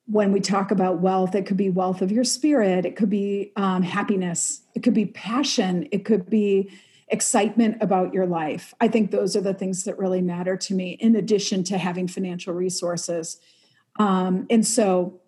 when 0.06 0.32
we 0.32 0.40
talk 0.40 0.70
about 0.70 1.00
wealth, 1.00 1.34
it 1.34 1.46
could 1.46 1.56
be 1.56 1.70
wealth 1.70 2.02
of 2.02 2.12
your 2.12 2.24
spirit, 2.24 2.84
it 2.84 2.96
could 2.96 3.08
be 3.08 3.52
um, 3.56 3.82
happiness, 3.82 4.62
it 4.74 4.82
could 4.82 4.94
be 4.94 5.06
passion, 5.06 5.88
it 5.92 6.04
could 6.04 6.28
be 6.28 6.70
excitement 7.08 7.76
about 7.80 8.12
your 8.12 8.26
life. 8.26 8.74
I 8.80 8.88
think 8.88 9.10
those 9.10 9.36
are 9.36 9.40
the 9.40 9.54
things 9.54 9.84
that 9.84 9.98
really 9.98 10.20
matter 10.20 10.56
to 10.56 10.74
me, 10.74 10.92
in 10.92 11.16
addition 11.16 11.64
to 11.64 11.78
having 11.78 12.08
financial 12.08 12.52
resources. 12.52 13.40
Um, 13.98 14.46
and 14.50 14.66
so, 14.66 15.20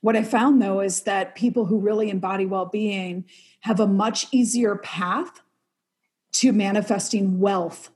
what 0.00 0.16
I 0.16 0.22
found 0.22 0.60
though 0.60 0.80
is 0.80 1.02
that 1.02 1.34
people 1.34 1.66
who 1.66 1.78
really 1.78 2.10
embody 2.10 2.46
well 2.46 2.66
being 2.66 3.24
have 3.60 3.80
a 3.80 3.86
much 3.86 4.26
easier 4.32 4.76
path 4.76 5.40
to 6.32 6.52
manifesting 6.52 7.38
wealth 7.38 7.90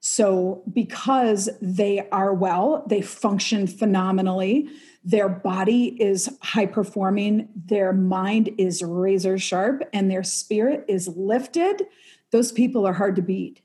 so, 0.00 0.62
because 0.72 1.50
they 1.60 2.08
are 2.08 2.32
well, 2.32 2.84
they 2.88 3.02
function 3.02 3.66
phenomenally, 3.66 4.68
their 5.04 5.28
body 5.28 6.02
is 6.02 6.34
high 6.40 6.66
performing, 6.66 7.48
their 7.54 7.92
mind 7.92 8.48
is 8.56 8.82
razor 8.82 9.38
sharp, 9.38 9.82
and 9.92 10.10
their 10.10 10.22
spirit 10.22 10.86
is 10.88 11.06
lifted, 11.08 11.86
those 12.30 12.50
people 12.50 12.86
are 12.86 12.94
hard 12.94 13.14
to 13.16 13.22
beat. 13.22 13.60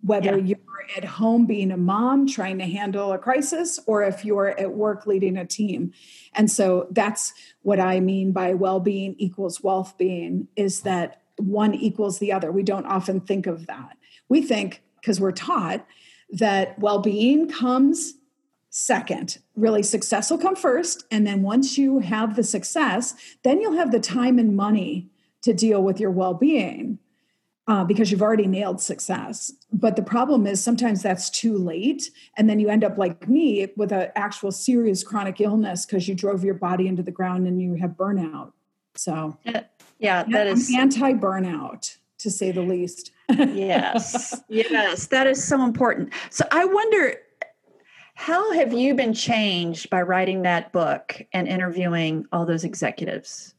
Whether 0.00 0.38
yeah. 0.38 0.44
you're 0.44 0.65
at 0.96 1.04
home 1.04 1.46
being 1.46 1.70
a 1.70 1.76
mom 1.76 2.26
trying 2.26 2.58
to 2.58 2.66
handle 2.66 3.12
a 3.12 3.18
crisis, 3.18 3.80
or 3.86 4.02
if 4.02 4.24
you're 4.24 4.58
at 4.58 4.72
work 4.72 5.06
leading 5.06 5.36
a 5.36 5.46
team. 5.46 5.92
And 6.34 6.50
so 6.50 6.88
that's 6.90 7.32
what 7.62 7.80
I 7.80 8.00
mean 8.00 8.32
by 8.32 8.54
well 8.54 8.80
being 8.80 9.14
equals 9.18 9.62
wealth 9.62 9.96
being 9.98 10.48
is 10.56 10.82
that 10.82 11.22
one 11.38 11.74
equals 11.74 12.18
the 12.18 12.32
other. 12.32 12.52
We 12.52 12.62
don't 12.62 12.86
often 12.86 13.20
think 13.20 13.46
of 13.46 13.66
that. 13.66 13.96
We 14.28 14.42
think, 14.42 14.82
because 15.00 15.20
we're 15.20 15.32
taught 15.32 15.86
that 16.30 16.78
well 16.78 16.98
being 16.98 17.48
comes 17.48 18.14
second. 18.70 19.38
Really, 19.54 19.82
success 19.82 20.30
will 20.30 20.38
come 20.38 20.56
first. 20.56 21.04
And 21.10 21.26
then 21.26 21.42
once 21.42 21.78
you 21.78 22.00
have 22.00 22.36
the 22.36 22.44
success, 22.44 23.14
then 23.42 23.60
you'll 23.60 23.76
have 23.78 23.92
the 23.92 24.00
time 24.00 24.38
and 24.38 24.54
money 24.54 25.08
to 25.42 25.54
deal 25.54 25.82
with 25.82 26.00
your 26.00 26.10
well 26.10 26.34
being. 26.34 26.98
Uh, 27.68 27.82
because 27.84 28.12
you've 28.12 28.22
already 28.22 28.46
nailed 28.46 28.80
success. 28.80 29.52
But 29.72 29.96
the 29.96 30.02
problem 30.02 30.46
is 30.46 30.62
sometimes 30.62 31.02
that's 31.02 31.28
too 31.28 31.58
late. 31.58 32.12
And 32.36 32.48
then 32.48 32.60
you 32.60 32.68
end 32.68 32.84
up 32.84 32.96
like 32.96 33.28
me 33.28 33.66
with 33.76 33.90
an 33.90 34.10
actual 34.14 34.52
serious 34.52 35.02
chronic 35.02 35.40
illness 35.40 35.84
because 35.84 36.06
you 36.06 36.14
drove 36.14 36.44
your 36.44 36.54
body 36.54 36.86
into 36.86 37.02
the 37.02 37.10
ground 37.10 37.48
and 37.48 37.60
you 37.60 37.74
have 37.74 37.90
burnout. 37.90 38.52
So, 38.94 39.36
yeah, 39.98 40.22
that 40.30 40.46
is 40.46 40.72
anti 40.72 41.12
burnout 41.14 41.96
to 42.18 42.30
say 42.30 42.52
the 42.52 42.62
least 42.62 43.10
yes. 43.30 44.40
Yes. 44.48 45.08
That 45.08 45.26
is 45.26 45.42
so 45.42 45.64
important. 45.64 46.12
So 46.30 46.44
I 46.52 46.64
wonder 46.64 47.16
how 48.14 48.52
have 48.52 48.72
you 48.72 48.94
been 48.94 49.12
changed 49.12 49.90
by 49.90 50.02
writing 50.02 50.42
that 50.42 50.72
book 50.72 51.20
and 51.32 51.46
interviewing 51.46 52.26
all 52.32 52.46
those 52.46 52.64
executives? 52.64 53.54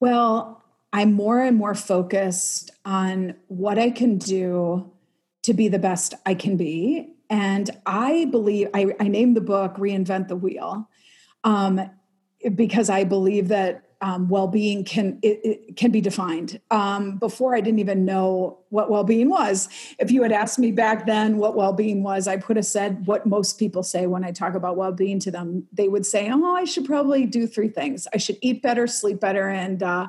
Well, 0.00 0.62
I'm 0.96 1.12
more 1.12 1.42
and 1.42 1.58
more 1.58 1.74
focused 1.74 2.70
on 2.86 3.34
what 3.48 3.78
I 3.78 3.90
can 3.90 4.16
do 4.16 4.90
to 5.42 5.52
be 5.52 5.68
the 5.68 5.78
best 5.78 6.14
I 6.24 6.32
can 6.32 6.56
be. 6.56 7.12
And 7.28 7.68
I 7.84 8.24
believe 8.30 8.70
I, 8.72 8.94
I 8.98 9.08
named 9.08 9.36
the 9.36 9.42
book 9.42 9.74
Reinvent 9.76 10.28
the 10.28 10.36
Wheel 10.36 10.88
um, 11.44 11.90
because 12.54 12.88
I 12.88 13.04
believe 13.04 13.48
that 13.48 13.82
um, 14.00 14.28
well-being 14.28 14.84
can 14.84 15.18
it, 15.22 15.40
it 15.42 15.76
can 15.76 15.90
be 15.90 16.00
defined. 16.00 16.60
Um, 16.70 17.18
before 17.18 17.54
I 17.54 17.60
didn't 17.60 17.80
even 17.80 18.06
know 18.06 18.60
what 18.70 18.90
well-being 18.90 19.28
was. 19.28 19.68
If 19.98 20.10
you 20.10 20.22
had 20.22 20.32
asked 20.32 20.58
me 20.58 20.70
back 20.70 21.06
then 21.06 21.36
what 21.36 21.56
well-being 21.56 22.02
was, 22.02 22.26
I 22.26 22.38
could 22.38 22.56
have 22.56 22.66
said 22.66 23.06
what 23.06 23.26
most 23.26 23.58
people 23.58 23.82
say 23.82 24.06
when 24.06 24.24
I 24.24 24.32
talk 24.32 24.54
about 24.54 24.76
well-being 24.76 25.18
to 25.20 25.30
them. 25.30 25.66
They 25.72 25.88
would 25.88 26.04
say, 26.04 26.30
"Oh, 26.30 26.54
I 26.54 26.64
should 26.64 26.84
probably 26.84 27.24
do 27.24 27.46
three 27.46 27.68
things: 27.68 28.06
I 28.12 28.18
should 28.18 28.36
eat 28.42 28.62
better, 28.62 28.86
sleep 28.86 29.18
better, 29.18 29.48
and 29.48 29.82
uh, 29.82 30.08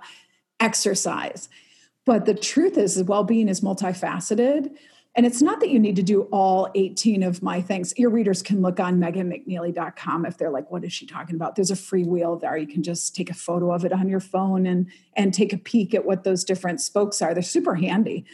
exercise." 0.60 1.50
But 2.06 2.26
the 2.26 2.34
truth 2.34 2.78
is, 2.78 3.04
well 3.04 3.26
being 3.26 3.50
is 3.50 3.60
multifaceted. 3.62 4.72
And 5.18 5.26
it's 5.26 5.42
not 5.42 5.60
that 5.62 5.70
you 5.70 5.80
need 5.80 5.96
to 5.96 6.04
do 6.04 6.22
all 6.32 6.70
18 6.76 7.24
of 7.24 7.42
my 7.42 7.60
things. 7.60 7.92
Your 7.98 8.12
readers 8.12 8.44
can 8.44 8.62
look 8.62 8.80
on 8.80 9.00
meganmcneely.com 9.00 10.26
if 10.28 10.38
they're 10.38 10.52
like, 10.52 10.70
what 10.70 10.86
is 10.86 10.94
she 10.94 11.08
talking 11.08 11.36
about? 11.36 11.56
There's 11.56 11.72
a 11.72 11.76
free 11.76 12.04
wheel 12.04 12.38
there. 12.38 12.56
You 12.56 12.68
can 12.68 12.84
just 12.84 13.16
take 13.16 13.32
a 13.32 13.34
photo 13.34 13.74
of 13.74 13.84
it 13.84 13.92
on 13.92 14.08
your 14.08 14.20
phone 14.20 14.68
and, 14.68 14.86
and 15.16 15.34
take 15.34 15.54
a 15.54 15.58
peek 15.58 15.96
at 15.96 16.06
what 16.06 16.24
those 16.24 16.44
different 16.44 16.82
spokes 16.82 17.20
are. 17.20 17.34
They're 17.34 17.42
super 17.42 17.74
handy 17.74 18.26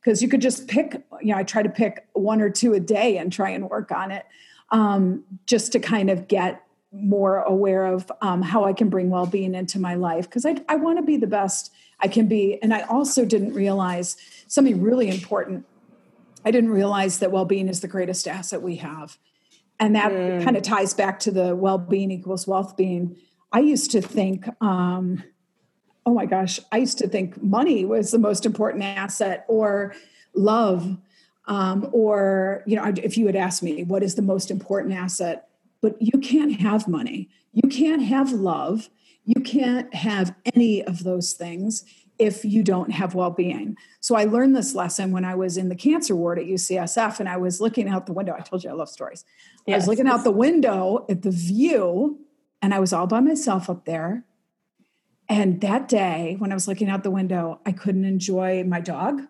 because 0.00 0.22
you 0.22 0.28
could 0.28 0.40
just 0.40 0.68
pick, 0.68 1.02
you 1.20 1.32
know, 1.32 1.38
I 1.38 1.42
try 1.42 1.64
to 1.64 1.68
pick 1.68 2.06
one 2.12 2.40
or 2.40 2.50
two 2.50 2.72
a 2.72 2.80
day 2.80 3.18
and 3.18 3.32
try 3.32 3.50
and 3.50 3.68
work 3.68 3.90
on 3.90 4.12
it 4.12 4.24
um, 4.70 5.24
just 5.44 5.72
to 5.72 5.80
kind 5.80 6.08
of 6.08 6.28
get 6.28 6.62
more 6.92 7.40
aware 7.42 7.86
of 7.86 8.10
um, 8.20 8.42
how 8.42 8.64
I 8.64 8.72
can 8.72 8.88
bring 8.88 9.10
well 9.10 9.26
being 9.26 9.54
into 9.54 9.78
my 9.78 9.94
life 9.94 10.24
because 10.24 10.46
I, 10.46 10.56
I 10.68 10.76
want 10.76 10.98
to 10.98 11.02
be 11.02 11.16
the 11.16 11.26
best 11.26 11.72
I 12.00 12.08
can 12.08 12.28
be. 12.28 12.58
And 12.62 12.72
I 12.72 12.82
also 12.82 13.24
didn't 13.24 13.52
realize 13.54 14.16
something 14.46 14.80
really 14.80 15.08
important 15.08 15.66
I 16.44 16.50
didn't 16.50 16.70
realize 16.70 17.18
that 17.18 17.30
well 17.30 17.44
being 17.44 17.68
is 17.68 17.80
the 17.80 17.88
greatest 17.88 18.26
asset 18.26 18.62
we 18.62 18.76
have. 18.76 19.18
And 19.78 19.94
that 19.94 20.10
mm. 20.12 20.42
kind 20.42 20.56
of 20.56 20.62
ties 20.62 20.94
back 20.94 21.20
to 21.20 21.30
the 21.30 21.54
well 21.54 21.78
being 21.78 22.10
equals 22.10 22.46
wealth 22.46 22.76
being. 22.76 23.16
I 23.52 23.60
used 23.60 23.90
to 23.92 24.00
think, 24.00 24.48
um, 24.62 25.22
oh 26.04 26.14
my 26.14 26.26
gosh, 26.26 26.58
I 26.72 26.78
used 26.78 26.98
to 26.98 27.08
think 27.08 27.42
money 27.42 27.84
was 27.84 28.10
the 28.10 28.18
most 28.18 28.44
important 28.46 28.82
asset 28.84 29.44
or 29.48 29.94
love. 30.34 30.96
Um, 31.46 31.88
or, 31.92 32.62
you 32.66 32.76
know, 32.76 32.92
if 32.96 33.16
you 33.16 33.26
had 33.26 33.36
asked 33.36 33.62
me, 33.62 33.84
what 33.84 34.02
is 34.02 34.16
the 34.16 34.22
most 34.22 34.50
important 34.50 34.94
asset? 34.94 35.47
But 35.80 35.96
you 36.00 36.18
can't 36.18 36.60
have 36.60 36.88
money, 36.88 37.28
you 37.52 37.68
can't 37.68 38.02
have 38.02 38.32
love, 38.32 38.90
you 39.24 39.40
can't 39.42 39.92
have 39.94 40.34
any 40.54 40.82
of 40.82 41.04
those 41.04 41.34
things 41.34 41.84
if 42.18 42.44
you 42.44 42.62
don't 42.64 42.90
have 42.90 43.14
well-being. 43.14 43.76
So 44.00 44.16
I 44.16 44.24
learned 44.24 44.56
this 44.56 44.74
lesson 44.74 45.12
when 45.12 45.24
I 45.24 45.34
was 45.34 45.56
in 45.56 45.68
the 45.68 45.76
cancer 45.76 46.16
ward 46.16 46.38
at 46.38 46.46
UCSF 46.46 47.20
and 47.20 47.28
I 47.28 47.36
was 47.36 47.60
looking 47.60 47.88
out 47.88 48.06
the 48.06 48.12
window. 48.12 48.34
I 48.36 48.40
told 48.40 48.64
you 48.64 48.70
I 48.70 48.72
love 48.72 48.88
stories. 48.88 49.24
Yes. 49.66 49.74
I 49.74 49.76
was 49.78 49.88
looking 49.88 50.08
out 50.08 50.24
the 50.24 50.32
window 50.32 51.06
at 51.08 51.22
the 51.22 51.30
view 51.30 52.18
and 52.60 52.74
I 52.74 52.80
was 52.80 52.92
all 52.92 53.06
by 53.06 53.20
myself 53.20 53.70
up 53.70 53.84
there. 53.84 54.24
And 55.28 55.60
that 55.60 55.88
day 55.88 56.36
when 56.38 56.50
I 56.50 56.54
was 56.54 56.66
looking 56.66 56.88
out 56.88 57.04
the 57.04 57.10
window, 57.10 57.60
I 57.64 57.72
couldn't 57.72 58.04
enjoy 58.04 58.64
my 58.64 58.80
dog, 58.80 59.22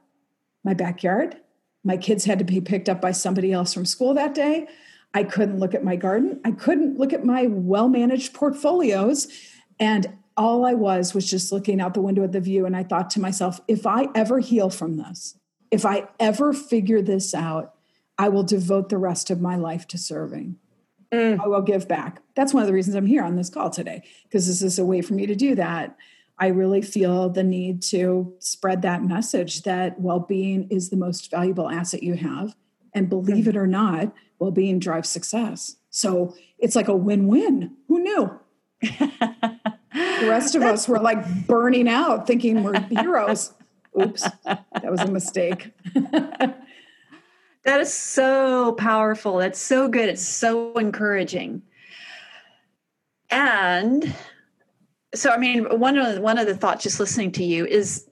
my 0.65 0.75
backyard. 0.75 1.37
My 1.85 1.97
kids 1.97 2.25
had 2.25 2.39
to 2.39 2.45
be 2.45 2.61
picked 2.61 2.89
up 2.89 3.01
by 3.01 3.13
somebody 3.13 3.53
else 3.53 3.75
from 3.75 3.85
school 3.85 4.15
that 4.15 4.35
day. 4.35 4.69
I 5.15 5.25
couldn't 5.25 5.59
look 5.59 5.75
at 5.75 5.85
my 5.85 5.97
garden. 5.97 6.41
I 6.45 6.53
couldn't 6.53 6.99
look 6.99 7.13
at 7.13 7.25
my 7.25 7.47
well 7.47 7.89
managed 7.89 8.35
portfolios. 8.35 9.29
And 9.81 10.19
all 10.37 10.65
I 10.67 10.75
was 10.75 11.15
was 11.15 11.29
just 11.29 11.51
looking 11.51 11.81
out 11.81 11.95
the 11.95 12.01
window 12.01 12.23
at 12.23 12.33
the 12.33 12.41
view. 12.41 12.67
And 12.67 12.77
I 12.77 12.85
thought 12.85 13.11
to 13.11 13.21
myself, 13.21 13.61
if 13.67 13.87
I 13.87 14.09
ever 14.15 14.39
heal 14.39 14.71
from 14.71 14.97
this, 14.97 15.37
if 15.71 15.85
I 15.85 16.09
ever 16.21 16.53
figure 16.53 17.03
this 17.03 17.35
out, 17.35 17.75
I 18.19 18.29
will 18.29 18.43
devote 18.43 18.89
the 18.89 18.99
rest 18.99 19.31
of 19.31 19.41
my 19.41 19.57
life 19.57 19.87
to 19.89 19.99
serving. 19.99 20.57
Mm. 21.13 21.41
I 21.41 21.47
will 21.47 21.63
give 21.63 21.89
back. 21.89 22.21
That's 22.35 22.53
one 22.53 22.63
of 22.63 22.67
the 22.67 22.73
reasons 22.73 22.97
I'm 22.97 23.07
here 23.07 23.25
on 23.25 23.37
this 23.37 23.49
call 23.49 23.71
today, 23.71 24.03
because 24.25 24.47
this 24.47 24.63
is 24.63 24.79
a 24.79 24.85
way 24.85 25.01
for 25.01 25.15
me 25.15 25.27
to 25.27 25.35
do 25.35 25.55
that. 25.55 25.97
I 26.39 26.49
really 26.49 26.83
feel 26.83 27.31
the 27.31 27.43
need 27.43 27.83
to 27.83 28.35
spread 28.39 28.83
that 28.83 29.03
message 29.03 29.63
that 29.63 30.01
well 30.01 30.21
being 30.21 30.69
is 30.71 30.91
the 30.91 30.97
most 30.97 31.31
valuable 31.31 31.69
asset 31.69 32.03
you 32.03 32.15
have. 32.15 32.55
And 32.95 33.09
believe 33.09 33.45
mm. 33.45 33.49
it 33.49 33.57
or 33.57 33.67
not, 33.67 34.13
well 34.39 34.51
being 34.51 34.79
drives 34.79 35.09
success. 35.09 35.77
So 35.91 36.35
it's 36.59 36.77
like 36.77 36.89
a 36.89 36.97
win 36.97 37.27
win. 37.29 37.77
Who 37.89 38.01
knew? 38.01 38.39
The 38.81 40.29
rest 40.29 40.55
of 40.55 40.63
us 40.73 40.89
were 40.89 41.01
like 41.01 41.47
burning 41.47 41.89
out, 41.89 42.27
thinking 42.27 42.63
we're 42.63 42.81
heroes. 42.91 43.53
Oops, 44.01 44.23
that 44.45 44.91
was 44.91 45.01
a 45.01 45.11
mistake. 45.11 45.73
that 45.95 47.81
is 47.81 47.93
so 47.93 48.73
powerful. 48.73 49.39
That's 49.39 49.59
so 49.59 49.89
good. 49.89 50.09
It's 50.09 50.27
so 50.27 50.73
encouraging. 50.75 51.63
And 53.31 54.15
so, 55.15 55.31
I 55.31 55.39
mean, 55.39 55.65
one 55.79 55.99
of 55.99 56.15
the, 56.15 56.21
one 56.21 56.39
of 56.39 56.47
the 56.47 56.55
thoughts 56.55 56.85
just 56.85 57.01
listening 57.01 57.33
to 57.33 57.45
you 57.45 57.67
is 57.67 58.08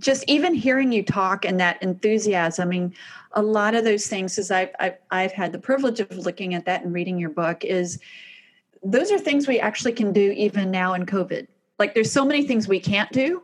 just 0.00 0.24
even 0.26 0.54
hearing 0.54 0.90
you 0.90 1.02
talk 1.02 1.44
and 1.44 1.60
that 1.60 1.82
enthusiasm. 1.82 2.66
I 2.66 2.70
mean, 2.70 2.94
a 3.32 3.42
lot 3.42 3.74
of 3.74 3.84
those 3.84 4.06
things, 4.06 4.38
as 4.38 4.50
I've, 4.50 4.70
I've, 4.80 4.98
I've 5.10 5.32
had 5.32 5.52
the 5.52 5.58
privilege 5.58 6.00
of 6.00 6.10
looking 6.10 6.54
at 6.54 6.64
that 6.64 6.82
and 6.82 6.92
reading 6.92 7.18
your 7.18 7.30
book, 7.30 7.64
is 7.64 8.00
those 8.82 9.12
are 9.12 9.18
things 9.18 9.46
we 9.46 9.60
actually 9.60 9.92
can 9.92 10.12
do 10.12 10.32
even 10.32 10.70
now 10.70 10.94
in 10.94 11.06
COVID. 11.06 11.46
Like 11.78 11.94
there's 11.94 12.10
so 12.10 12.24
many 12.24 12.46
things 12.46 12.66
we 12.66 12.80
can't 12.80 13.12
do. 13.12 13.42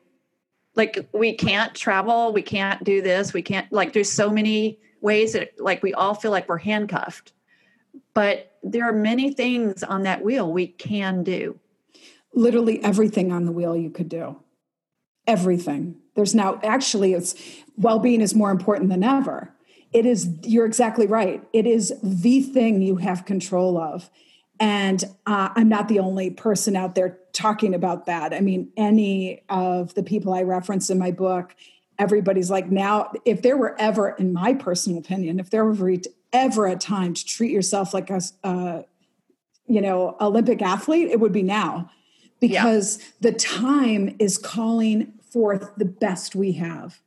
Like 0.74 1.08
we 1.12 1.34
can't 1.34 1.74
travel, 1.74 2.32
we 2.32 2.42
can't 2.42 2.82
do 2.84 3.00
this, 3.00 3.32
we 3.32 3.42
can't 3.42 3.70
like 3.72 3.92
there's 3.92 4.12
so 4.12 4.28
many 4.28 4.78
ways 5.00 5.32
that 5.32 5.58
like 5.58 5.82
we 5.82 5.94
all 5.94 6.14
feel 6.14 6.30
like 6.30 6.48
we're 6.48 6.58
handcuffed. 6.58 7.32
But 8.12 8.52
there 8.62 8.84
are 8.84 8.92
many 8.92 9.32
things 9.32 9.82
on 9.82 10.02
that 10.02 10.22
wheel 10.22 10.52
we 10.52 10.66
can 10.66 11.22
do. 11.22 11.58
Literally 12.34 12.82
everything 12.82 13.32
on 13.32 13.46
the 13.46 13.52
wheel 13.52 13.76
you 13.76 13.90
could 13.90 14.08
do. 14.08 14.36
Everything. 15.26 15.96
There's 16.14 16.34
now 16.34 16.60
actually 16.62 17.14
it's 17.14 17.34
well-being 17.76 18.20
is 18.20 18.34
more 18.34 18.50
important 18.50 18.90
than 18.90 19.02
ever. 19.02 19.52
It 19.92 20.06
is 20.06 20.28
you're 20.42 20.66
exactly 20.66 21.06
right. 21.06 21.42
It 21.52 21.66
is 21.66 21.94
the 22.02 22.42
thing 22.42 22.82
you 22.82 22.96
have 22.96 23.24
control 23.24 23.78
of 23.78 24.10
and 24.58 25.04
uh, 25.26 25.50
I'm 25.54 25.68
not 25.68 25.88
the 25.88 25.98
only 25.98 26.30
person 26.30 26.76
out 26.76 26.94
there 26.94 27.18
talking 27.32 27.74
about 27.74 28.06
that. 28.06 28.32
I 28.32 28.40
mean, 28.40 28.72
any 28.76 29.42
of 29.48 29.94
the 29.94 30.02
people 30.02 30.32
I 30.32 30.42
reference 30.42 30.88
in 30.88 30.98
my 30.98 31.10
book, 31.10 31.54
everybody's 31.98 32.50
like, 32.50 32.70
now, 32.70 33.12
if 33.24 33.42
there 33.42 33.56
were 33.56 33.78
ever, 33.78 34.10
in 34.10 34.32
my 34.32 34.54
personal 34.54 34.98
opinion, 34.98 35.38
if 35.38 35.50
there 35.50 35.64
were 35.64 36.00
ever 36.32 36.66
a 36.66 36.76
time 36.76 37.14
to 37.14 37.24
treat 37.24 37.50
yourself 37.50 37.92
like 37.92 38.08
a, 38.08 38.20
uh, 38.44 38.82
you 39.66 39.80
know, 39.80 40.16
Olympic 40.20 40.62
athlete, 40.62 41.10
it 41.10 41.20
would 41.20 41.32
be 41.32 41.42
now 41.42 41.90
because 42.40 42.98
yeah. 42.98 43.04
the 43.20 43.32
time 43.32 44.16
is 44.18 44.38
calling 44.38 45.12
forth 45.36 45.70
the 45.76 45.84
best 45.84 46.34
we 46.34 46.52
have. 46.52 46.98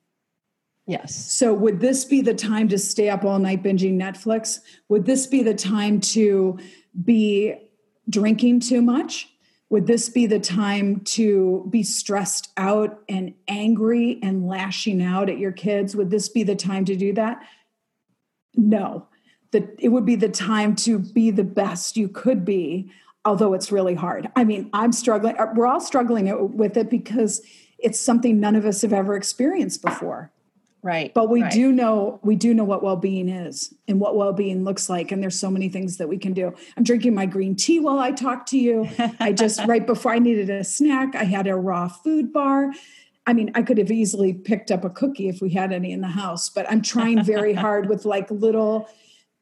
Yes. 0.85 1.33
So, 1.33 1.51
would 1.51 1.79
this 1.79 2.05
be 2.05 2.21
the 2.21 2.35
time 2.35 2.67
to 2.67 2.77
stay 2.77 3.09
up 3.09 3.25
all 3.25 3.39
night 3.39 3.63
binging 3.63 3.95
Netflix? 3.95 4.59
Would 4.87 5.07
this 5.07 5.25
be 5.25 5.41
the 5.41 5.55
time 5.55 5.99
to 6.01 6.59
be 7.03 7.55
drinking 8.07 8.59
too 8.59 8.83
much? 8.83 9.29
Would 9.71 9.87
this 9.87 10.09
be 10.09 10.27
the 10.27 10.39
time 10.39 10.99
to 11.15 11.65
be 11.71 11.81
stressed 11.81 12.51
out 12.55 13.01
and 13.09 13.33
angry 13.47 14.19
and 14.21 14.47
lashing 14.47 15.01
out 15.01 15.27
at 15.27 15.39
your 15.39 15.51
kids? 15.51 15.95
Would 15.95 16.11
this 16.11 16.29
be 16.29 16.43
the 16.43 16.55
time 16.55 16.85
to 16.85 16.95
do 16.95 17.13
that? 17.13 17.41
No. 18.55 19.07
That 19.53 19.75
it 19.79 19.89
would 19.89 20.05
be 20.05 20.15
the 20.15 20.29
time 20.29 20.75
to 20.77 20.99
be 20.99 21.31
the 21.31 21.43
best 21.43 21.97
you 21.97 22.07
could 22.07 22.45
be, 22.45 22.91
although 23.25 23.55
it's 23.55 23.71
really 23.71 23.95
hard. 23.95 24.29
I 24.35 24.43
mean, 24.43 24.69
I'm 24.73 24.91
struggling, 24.91 25.35
uh, 25.39 25.47
we're 25.55 25.65
all 25.65 25.81
struggling 25.81 26.55
with 26.55 26.77
it 26.77 26.91
because 26.91 27.41
it's 27.81 27.99
something 27.99 28.39
none 28.39 28.55
of 28.55 28.65
us 28.65 28.81
have 28.81 28.93
ever 28.93 29.15
experienced 29.15 29.81
before. 29.81 30.31
Right 30.81 31.13
but 31.13 31.29
we 31.29 31.41
right. 31.41 31.51
do 31.51 31.73
know 31.73 32.21
we 32.23 32.37
do 32.37 32.53
know 32.53 32.63
what 32.63 32.81
well-being 32.81 33.27
is 33.27 33.73
and 33.89 33.99
what 33.99 34.15
well-being 34.15 34.63
looks 34.63 34.89
like 34.89 35.11
and 35.11 35.21
there's 35.21 35.37
so 35.37 35.51
many 35.51 35.67
things 35.67 35.97
that 35.97 36.07
we 36.07 36.17
can 36.17 36.31
do. 36.31 36.53
I'm 36.77 36.83
drinking 36.83 37.13
my 37.13 37.25
green 37.25 37.57
tea 37.57 37.81
while 37.81 37.99
i 37.99 38.11
talk 38.11 38.45
to 38.47 38.57
you. 38.57 38.87
I 39.19 39.33
just 39.33 39.59
right 39.67 39.85
before 39.85 40.13
i 40.13 40.19
needed 40.19 40.49
a 40.49 40.63
snack 40.63 41.15
i 41.15 41.25
had 41.25 41.47
a 41.47 41.55
raw 41.55 41.89
food 41.89 42.31
bar. 42.31 42.71
I 43.27 43.33
mean 43.33 43.51
i 43.55 43.61
could 43.61 43.77
have 43.77 43.91
easily 43.91 44.31
picked 44.31 44.71
up 44.71 44.85
a 44.85 44.89
cookie 44.89 45.27
if 45.27 45.41
we 45.41 45.49
had 45.49 45.73
any 45.73 45.91
in 45.91 45.99
the 45.99 46.07
house 46.07 46.49
but 46.49 46.65
i'm 46.71 46.81
trying 46.81 47.25
very 47.25 47.53
hard 47.65 47.89
with 47.89 48.05
like 48.05 48.31
little 48.31 48.87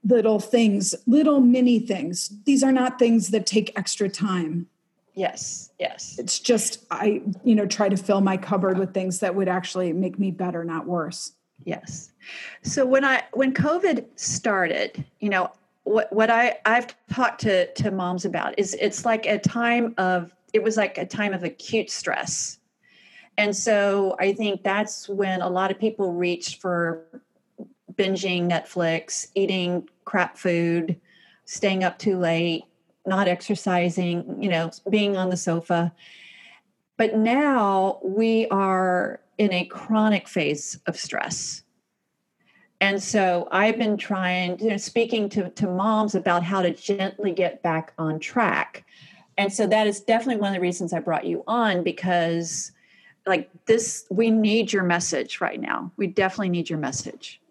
little 0.03 0.39
things 0.39 0.95
little 1.05 1.39
mini 1.39 1.79
things. 1.79 2.31
These 2.45 2.63
are 2.63 2.71
not 2.71 2.97
things 2.97 3.29
that 3.29 3.45
take 3.45 3.77
extra 3.77 4.09
time 4.09 4.67
Yes, 5.17 5.71
yes. 5.79 6.19
It's 6.19 6.37
just 6.37 6.85
I, 6.91 7.23
you 7.43 7.55
know, 7.55 7.65
try 7.65 7.89
to 7.89 7.97
fill 7.97 8.21
my 8.21 8.37
cupboard 8.37 8.77
with 8.77 8.93
things 8.93 9.19
that 9.21 9.33
would 9.33 9.47
actually 9.47 9.91
make 9.91 10.19
me 10.19 10.29
better, 10.29 10.63
not 10.63 10.85
worse. 10.85 11.33
Yes. 11.63 12.11
So 12.61 12.85
when 12.85 13.03
I 13.03 13.23
when 13.33 13.51
COVID 13.51 14.05
started, 14.15 15.03
you 15.19 15.29
know, 15.29 15.51
what 15.85 16.13
what 16.13 16.29
I 16.29 16.59
I've 16.65 16.95
talked 17.11 17.41
to 17.41 17.73
to 17.73 17.89
moms 17.89 18.25
about 18.25 18.59
is 18.59 18.75
it's 18.79 19.05
like 19.05 19.25
a 19.25 19.39
time 19.39 19.95
of 19.97 20.31
it 20.53 20.61
was 20.61 20.77
like 20.77 20.99
a 20.99 21.05
time 21.05 21.33
of 21.33 21.43
acute 21.43 21.89
stress. 21.89 22.59
And 23.39 23.55
so 23.55 24.15
I 24.19 24.33
think 24.33 24.61
that's 24.61 25.09
when 25.09 25.41
a 25.41 25.49
lot 25.49 25.71
of 25.71 25.79
people 25.79 26.13
reached 26.13 26.61
for 26.61 27.03
binging 27.95 28.47
Netflix, 28.47 29.29
eating 29.33 29.89
crap 30.05 30.37
food, 30.37 31.01
staying 31.45 31.83
up 31.83 31.97
too 31.97 32.19
late, 32.19 32.65
not 33.07 33.27
exercising, 33.27 34.41
you 34.41 34.49
know, 34.49 34.71
being 34.89 35.17
on 35.17 35.29
the 35.29 35.37
sofa. 35.37 35.93
But 36.97 37.15
now 37.15 37.99
we 38.03 38.47
are 38.47 39.21
in 39.37 39.53
a 39.53 39.65
chronic 39.65 40.27
phase 40.27 40.79
of 40.87 40.97
stress. 40.97 41.63
And 42.79 43.01
so 43.01 43.47
I've 43.51 43.77
been 43.77 43.97
trying, 43.97 44.59
you 44.59 44.69
know, 44.69 44.77
speaking 44.77 45.29
to, 45.29 45.49
to 45.49 45.67
moms 45.67 46.15
about 46.15 46.43
how 46.43 46.61
to 46.61 46.73
gently 46.73 47.31
get 47.31 47.63
back 47.63 47.93
on 47.97 48.19
track. 48.19 48.85
And 49.37 49.51
so 49.51 49.67
that 49.67 49.87
is 49.87 50.01
definitely 50.01 50.41
one 50.41 50.49
of 50.49 50.55
the 50.55 50.61
reasons 50.61 50.93
I 50.93 50.99
brought 50.99 51.25
you 51.25 51.43
on 51.47 51.83
because 51.83 52.71
like 53.27 53.49
this 53.65 54.05
we 54.09 54.31
need 54.31 54.71
your 54.71 54.83
message 54.83 55.41
right 55.41 55.59
now 55.59 55.91
we 55.97 56.07
definitely 56.07 56.49
need 56.49 56.69
your 56.69 56.79
message 56.79 57.41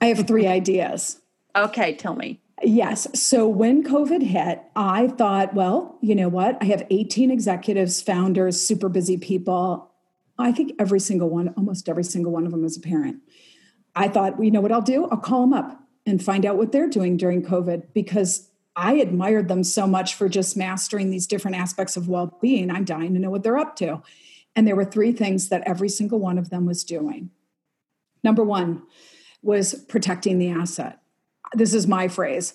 i 0.00 0.06
have 0.06 0.26
three 0.26 0.46
ideas 0.46 1.20
okay 1.56 1.94
tell 1.94 2.14
me 2.14 2.40
Yes. 2.62 3.06
So 3.18 3.48
when 3.48 3.82
COVID 3.82 4.22
hit, 4.22 4.62
I 4.76 5.08
thought, 5.08 5.54
well, 5.54 5.98
you 6.02 6.14
know 6.14 6.28
what? 6.28 6.58
I 6.60 6.66
have 6.66 6.86
18 6.90 7.30
executives, 7.30 8.02
founders, 8.02 8.60
super 8.60 8.88
busy 8.88 9.16
people. 9.16 9.90
I 10.38 10.52
think 10.52 10.72
every 10.78 11.00
single 11.00 11.30
one, 11.30 11.54
almost 11.56 11.88
every 11.88 12.04
single 12.04 12.32
one 12.32 12.44
of 12.44 12.52
them 12.52 12.64
is 12.64 12.76
a 12.76 12.80
parent. 12.80 13.18
I 13.94 14.08
thought, 14.08 14.36
well, 14.36 14.44
you 14.44 14.50
know 14.50 14.60
what 14.60 14.72
I'll 14.72 14.82
do? 14.82 15.08
I'll 15.10 15.18
call 15.18 15.42
them 15.42 15.52
up 15.52 15.82
and 16.06 16.22
find 16.22 16.44
out 16.44 16.56
what 16.56 16.72
they're 16.72 16.88
doing 16.88 17.16
during 17.16 17.42
COVID 17.42 17.88
because 17.94 18.50
I 18.76 18.94
admired 18.94 19.48
them 19.48 19.64
so 19.64 19.86
much 19.86 20.14
for 20.14 20.28
just 20.28 20.56
mastering 20.56 21.10
these 21.10 21.26
different 21.26 21.56
aspects 21.56 21.96
of 21.96 22.08
well 22.08 22.38
being. 22.40 22.70
I'm 22.70 22.84
dying 22.84 23.14
to 23.14 23.20
know 23.20 23.30
what 23.30 23.42
they're 23.42 23.58
up 23.58 23.76
to. 23.76 24.02
And 24.54 24.66
there 24.66 24.76
were 24.76 24.84
three 24.84 25.12
things 25.12 25.48
that 25.48 25.62
every 25.66 25.88
single 25.88 26.18
one 26.18 26.38
of 26.38 26.50
them 26.50 26.66
was 26.66 26.84
doing. 26.84 27.30
Number 28.22 28.44
one 28.44 28.82
was 29.42 29.74
protecting 29.88 30.38
the 30.38 30.50
asset. 30.50 30.99
This 31.54 31.74
is 31.74 31.86
my 31.86 32.08
phrase. 32.08 32.54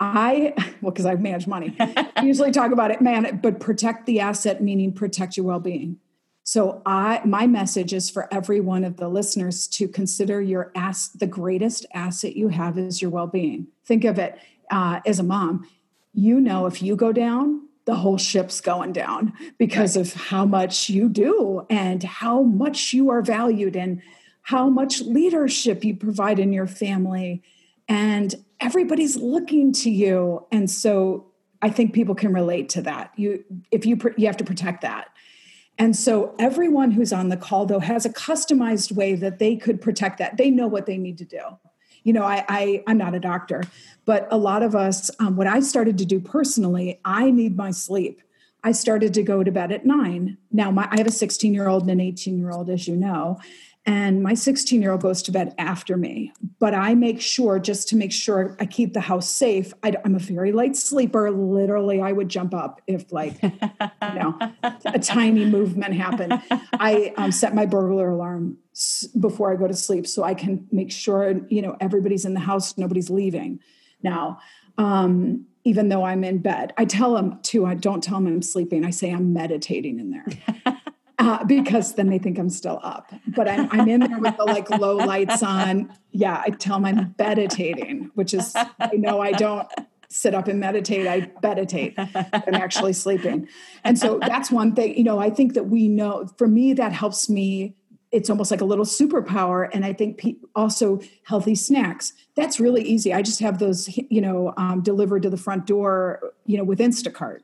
I, 0.00 0.54
well, 0.80 0.92
because 0.92 1.06
I 1.06 1.14
manage 1.14 1.46
money, 1.46 1.76
usually 2.22 2.50
talk 2.50 2.72
about 2.72 2.90
it, 2.90 3.00
man, 3.00 3.40
but 3.42 3.60
protect 3.60 4.06
the 4.06 4.20
asset, 4.20 4.62
meaning 4.62 4.92
protect 4.92 5.36
your 5.36 5.46
well 5.46 5.60
being. 5.60 5.98
So 6.44 6.82
I 6.84 7.22
my 7.24 7.46
message 7.46 7.92
is 7.92 8.10
for 8.10 8.32
every 8.34 8.60
one 8.60 8.84
of 8.84 8.96
the 8.96 9.08
listeners 9.08 9.66
to 9.68 9.86
consider 9.86 10.42
your 10.42 10.72
ass 10.74 11.08
the 11.08 11.26
greatest 11.26 11.86
asset 11.94 12.36
you 12.36 12.48
have 12.48 12.78
is 12.78 13.00
your 13.00 13.10
well-being. 13.10 13.68
Think 13.84 14.04
of 14.04 14.18
it 14.18 14.38
uh, 14.70 15.00
as 15.06 15.18
a 15.18 15.22
mom. 15.22 15.68
You 16.12 16.40
know 16.40 16.66
if 16.66 16.82
you 16.82 16.96
go 16.96 17.12
down, 17.12 17.68
the 17.84 17.94
whole 17.94 18.18
ship's 18.18 18.60
going 18.60 18.92
down 18.92 19.32
because 19.58 19.96
of 19.96 20.14
how 20.14 20.44
much 20.44 20.88
you 20.88 21.08
do 21.08 21.64
and 21.70 22.02
how 22.02 22.42
much 22.42 22.92
you 22.92 23.10
are 23.10 23.22
valued 23.22 23.76
and 23.76 24.02
how 24.42 24.68
much 24.68 25.00
leadership 25.00 25.84
you 25.84 25.94
provide 25.94 26.38
in 26.38 26.52
your 26.52 26.66
family 26.66 27.42
and 27.88 28.34
everybody's 28.60 29.16
looking 29.16 29.72
to 29.72 29.90
you 29.90 30.46
and 30.52 30.70
so 30.70 31.32
I 31.62 31.70
think 31.70 31.94
people 31.94 32.16
can 32.16 32.32
relate 32.32 32.68
to 32.70 32.82
that. 32.82 33.12
You 33.16 33.44
if 33.70 33.86
you 33.86 33.98
you 34.16 34.26
have 34.26 34.36
to 34.38 34.44
protect 34.44 34.82
that. 34.82 35.08
And 35.78 35.96
so 35.96 36.34
everyone 36.38 36.90
who's 36.90 37.12
on 37.12 37.28
the 37.28 37.36
call, 37.36 37.64
though, 37.64 37.80
has 37.80 38.04
a 38.04 38.10
customized 38.10 38.92
way 38.92 39.14
that 39.14 39.38
they 39.38 39.56
could 39.56 39.80
protect 39.80 40.18
that. 40.18 40.36
They 40.36 40.50
know 40.50 40.66
what 40.66 40.86
they 40.86 40.98
need 40.98 41.18
to 41.18 41.24
do. 41.24 41.40
You 42.02 42.12
know, 42.12 42.24
I, 42.24 42.44
I 42.48 42.82
am 42.86 42.98
not 42.98 43.14
a 43.14 43.20
doctor, 43.20 43.62
but 44.04 44.26
a 44.30 44.36
lot 44.36 44.62
of 44.62 44.74
us, 44.74 45.10
um, 45.18 45.36
what 45.36 45.46
I 45.46 45.60
started 45.60 45.96
to 45.98 46.04
do 46.04 46.20
personally, 46.20 47.00
I 47.04 47.30
need 47.30 47.56
my 47.56 47.70
sleep. 47.70 48.20
I 48.64 48.72
started 48.72 49.14
to 49.14 49.22
go 49.22 49.42
to 49.42 49.50
bed 49.50 49.72
at 49.72 49.86
nine. 49.86 50.36
Now, 50.50 50.70
my, 50.70 50.88
I 50.90 50.98
have 50.98 51.06
a 51.06 51.12
16 51.12 51.54
year 51.54 51.68
old 51.68 51.82
and 51.82 51.92
an 51.92 52.00
18 52.00 52.38
year 52.38 52.50
old, 52.50 52.68
as 52.68 52.86
you 52.86 52.96
know, 52.96 53.38
and 53.84 54.22
my 54.22 54.34
16 54.34 54.80
year 54.80 54.92
old 54.92 55.02
goes 55.02 55.22
to 55.22 55.32
bed 55.32 55.54
after 55.58 55.96
me. 55.96 56.32
But 56.58 56.74
i 56.74 56.94
make 56.94 57.20
sure 57.20 57.58
just 57.58 57.88
to 57.88 57.96
make 57.96 58.12
sure 58.12 58.56
i 58.60 58.66
keep 58.66 58.92
the 58.92 59.00
house 59.00 59.28
safe 59.28 59.72
I, 59.82 59.94
am 60.04 60.14
a 60.14 60.18
very 60.18 60.52
light 60.52 60.76
sleeper. 60.76 61.30
Literally 61.30 62.00
i 62.00 62.12
would 62.12 62.28
jump 62.28 62.54
up 62.54 62.80
if 62.86 63.12
like 63.12 63.42
you 63.42 63.50
know 64.14 64.38
a 64.84 64.98
tiny 64.98 65.44
movement 65.44 65.94
happened. 65.94 66.40
I 66.74 67.12
um, 67.16 67.32
set 67.32 67.54
my 67.54 67.66
burglar 67.66 68.10
alarm 68.10 68.58
before 69.18 69.52
i 69.52 69.56
go 69.56 69.66
to 69.66 69.74
sleep 69.74 70.06
so 70.06 70.22
i 70.22 70.34
can 70.34 70.66
make 70.70 70.92
sure 70.92 71.40
you 71.48 71.62
know 71.62 71.76
everybody's 71.80 72.24
in 72.24 72.34
the 72.34 72.40
house 72.40 72.78
nobody's 72.78 73.10
leaving. 73.10 73.60
Now 74.02 74.38
um, 74.78 75.46
even 75.64 75.88
though 75.88 76.04
i'm 76.04 76.22
in 76.24 76.38
bed 76.38 76.72
i 76.76 76.84
tell 76.84 77.14
them 77.14 77.40
too 77.42 77.66
i 77.66 77.74
don't 77.74 78.02
tell 78.02 78.18
them 78.18 78.26
i'm 78.28 78.42
sleeping. 78.42 78.84
I 78.84 78.90
say 78.90 79.10
i'm 79.10 79.32
meditating 79.32 79.98
in 79.98 80.10
there 80.10 80.26
uh, 81.18 81.44
because 81.44 81.94
then 81.94 82.08
they 82.08 82.18
think 82.18 82.38
I'm 82.38 82.50
still 82.50 82.80
up. 82.82 83.12
But 83.28 83.48
I'm, 83.48 83.68
I'm 83.70 83.88
in 83.88 84.00
there 84.00 84.18
with 84.18 84.36
the 84.36 84.44
like 84.44 84.70
low 84.70 84.96
lights 84.96 85.42
on. 85.42 85.92
Yeah, 86.10 86.42
I 86.44 86.50
tell 86.50 86.80
them 86.80 86.84
I'm 86.84 87.14
meditating, 87.18 88.10
which 88.14 88.34
is, 88.34 88.54
I 88.54 88.90
know 88.94 89.20
I 89.20 89.32
don't 89.32 89.68
sit 90.08 90.34
up 90.34 90.46
and 90.46 90.60
meditate, 90.60 91.06
I 91.06 91.30
meditate. 91.42 91.94
I'm 91.96 92.54
actually 92.54 92.92
sleeping. 92.92 93.48
And 93.82 93.98
so 93.98 94.18
that's 94.20 94.50
one 94.50 94.74
thing, 94.74 94.96
you 94.96 95.04
know, 95.04 95.18
I 95.18 95.30
think 95.30 95.54
that 95.54 95.64
we 95.64 95.88
know, 95.88 96.28
for 96.36 96.46
me, 96.46 96.74
that 96.74 96.92
helps 96.92 97.30
me. 97.30 97.76
It's 98.10 98.28
almost 98.28 98.50
like 98.50 98.60
a 98.60 98.66
little 98.66 98.84
superpower. 98.84 99.70
And 99.72 99.86
I 99.86 99.94
think 99.94 100.18
pe- 100.18 100.34
also 100.54 101.00
healthy 101.24 101.54
snacks. 101.54 102.12
That's 102.36 102.60
really 102.60 102.82
easy. 102.82 103.14
I 103.14 103.22
just 103.22 103.40
have 103.40 103.58
those, 103.58 103.88
you 104.10 104.20
know, 104.20 104.52
um, 104.58 104.82
delivered 104.82 105.22
to 105.22 105.30
the 105.30 105.38
front 105.38 105.66
door, 105.66 106.34
you 106.44 106.58
know, 106.58 106.64
with 106.64 106.78
Instacart 106.78 107.38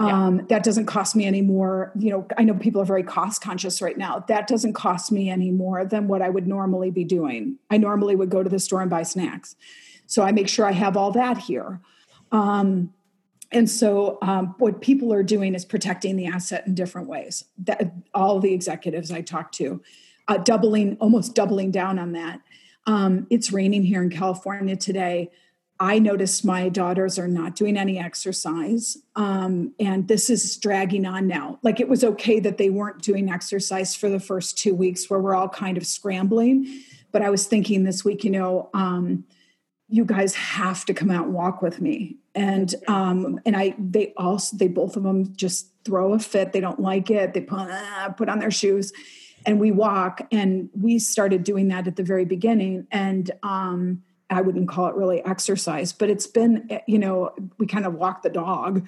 um, 0.00 0.46
that 0.48 0.62
doesn't 0.62 0.86
cost 0.86 1.14
me 1.14 1.26
any 1.26 1.42
more 1.42 1.92
you 1.98 2.10
know 2.10 2.26
i 2.38 2.42
know 2.42 2.54
people 2.54 2.80
are 2.80 2.86
very 2.86 3.02
cost 3.02 3.42
conscious 3.42 3.82
right 3.82 3.98
now. 3.98 4.24
That 4.28 4.46
doesn't 4.46 4.72
cost 4.72 5.12
me 5.12 5.28
any 5.30 5.50
more 5.50 5.84
than 5.84 6.08
what 6.08 6.22
i 6.22 6.28
would 6.28 6.46
normally 6.46 6.90
be 6.90 7.04
doing. 7.04 7.58
I 7.70 7.76
normally 7.76 8.16
would 8.16 8.30
go 8.30 8.42
to 8.42 8.48
the 8.48 8.58
store 8.58 8.80
and 8.80 8.90
buy 8.90 9.02
snacks. 9.02 9.56
So 10.06 10.22
i 10.22 10.32
make 10.32 10.48
sure 10.48 10.66
i 10.66 10.72
have 10.72 10.96
all 10.96 11.12
that 11.12 11.38
here. 11.38 11.80
Um, 12.32 12.92
and 13.52 13.68
so 13.68 14.18
um, 14.22 14.54
what 14.58 14.80
people 14.80 15.12
are 15.12 15.24
doing 15.24 15.54
is 15.56 15.64
protecting 15.64 16.16
the 16.16 16.26
asset 16.26 16.66
in 16.66 16.74
different 16.74 17.08
ways. 17.08 17.44
That 17.58 17.92
all 18.14 18.40
the 18.40 18.54
executives 18.54 19.10
i 19.10 19.20
talk 19.20 19.52
to 19.52 19.82
uh, 20.28 20.38
doubling 20.38 20.96
almost 21.00 21.34
doubling 21.34 21.70
down 21.70 21.98
on 21.98 22.12
that. 22.12 22.40
Um, 22.86 23.26
it's 23.30 23.52
raining 23.52 23.84
here 23.84 24.02
in 24.02 24.10
california 24.10 24.76
today 24.76 25.30
I 25.82 25.98
noticed 25.98 26.44
my 26.44 26.68
daughters 26.68 27.18
are 27.18 27.26
not 27.26 27.56
doing 27.56 27.78
any 27.78 27.98
exercise. 27.98 28.98
Um, 29.16 29.72
and 29.80 30.06
this 30.06 30.28
is 30.28 30.58
dragging 30.58 31.06
on 31.06 31.26
now. 31.26 31.58
Like 31.62 31.80
it 31.80 31.88
was 31.88 32.04
okay 32.04 32.38
that 32.40 32.58
they 32.58 32.68
weren't 32.68 33.00
doing 33.00 33.30
exercise 33.30 33.96
for 33.96 34.10
the 34.10 34.20
first 34.20 34.58
two 34.58 34.74
weeks 34.74 35.08
where 35.08 35.18
we're 35.18 35.34
all 35.34 35.48
kind 35.48 35.78
of 35.78 35.86
scrambling. 35.86 36.82
But 37.12 37.22
I 37.22 37.30
was 37.30 37.46
thinking 37.46 37.84
this 37.84 38.04
week, 38.04 38.24
you 38.24 38.30
know, 38.30 38.68
um, 38.74 39.24
you 39.88 40.04
guys 40.04 40.34
have 40.34 40.84
to 40.84 40.94
come 40.94 41.10
out 41.10 41.24
and 41.24 41.34
walk 41.34 41.62
with 41.62 41.80
me. 41.80 42.18
And 42.34 42.72
um, 42.86 43.40
and 43.46 43.56
I 43.56 43.74
they 43.78 44.12
also 44.18 44.56
they 44.56 44.68
both 44.68 44.96
of 44.96 45.02
them 45.02 45.34
just 45.34 45.72
throw 45.84 46.12
a 46.12 46.18
fit. 46.18 46.52
They 46.52 46.60
don't 46.60 46.78
like 46.78 47.10
it. 47.10 47.32
They 47.32 47.40
put, 47.40 47.58
uh, 47.58 48.10
put 48.10 48.28
on 48.28 48.38
their 48.38 48.50
shoes 48.50 48.92
and 49.46 49.58
we 49.58 49.72
walk. 49.72 50.28
And 50.30 50.68
we 50.78 50.98
started 50.98 51.42
doing 51.42 51.68
that 51.68 51.88
at 51.88 51.96
the 51.96 52.04
very 52.04 52.26
beginning. 52.26 52.86
And 52.92 53.30
um 53.42 54.02
I 54.30 54.40
wouldn't 54.40 54.68
call 54.68 54.86
it 54.88 54.94
really 54.94 55.24
exercise, 55.24 55.92
but 55.92 56.08
it's 56.08 56.26
been, 56.26 56.80
you 56.86 56.98
know, 56.98 57.34
we 57.58 57.66
kind 57.66 57.84
of 57.84 57.94
walk 57.94 58.22
the 58.22 58.30
dog. 58.30 58.86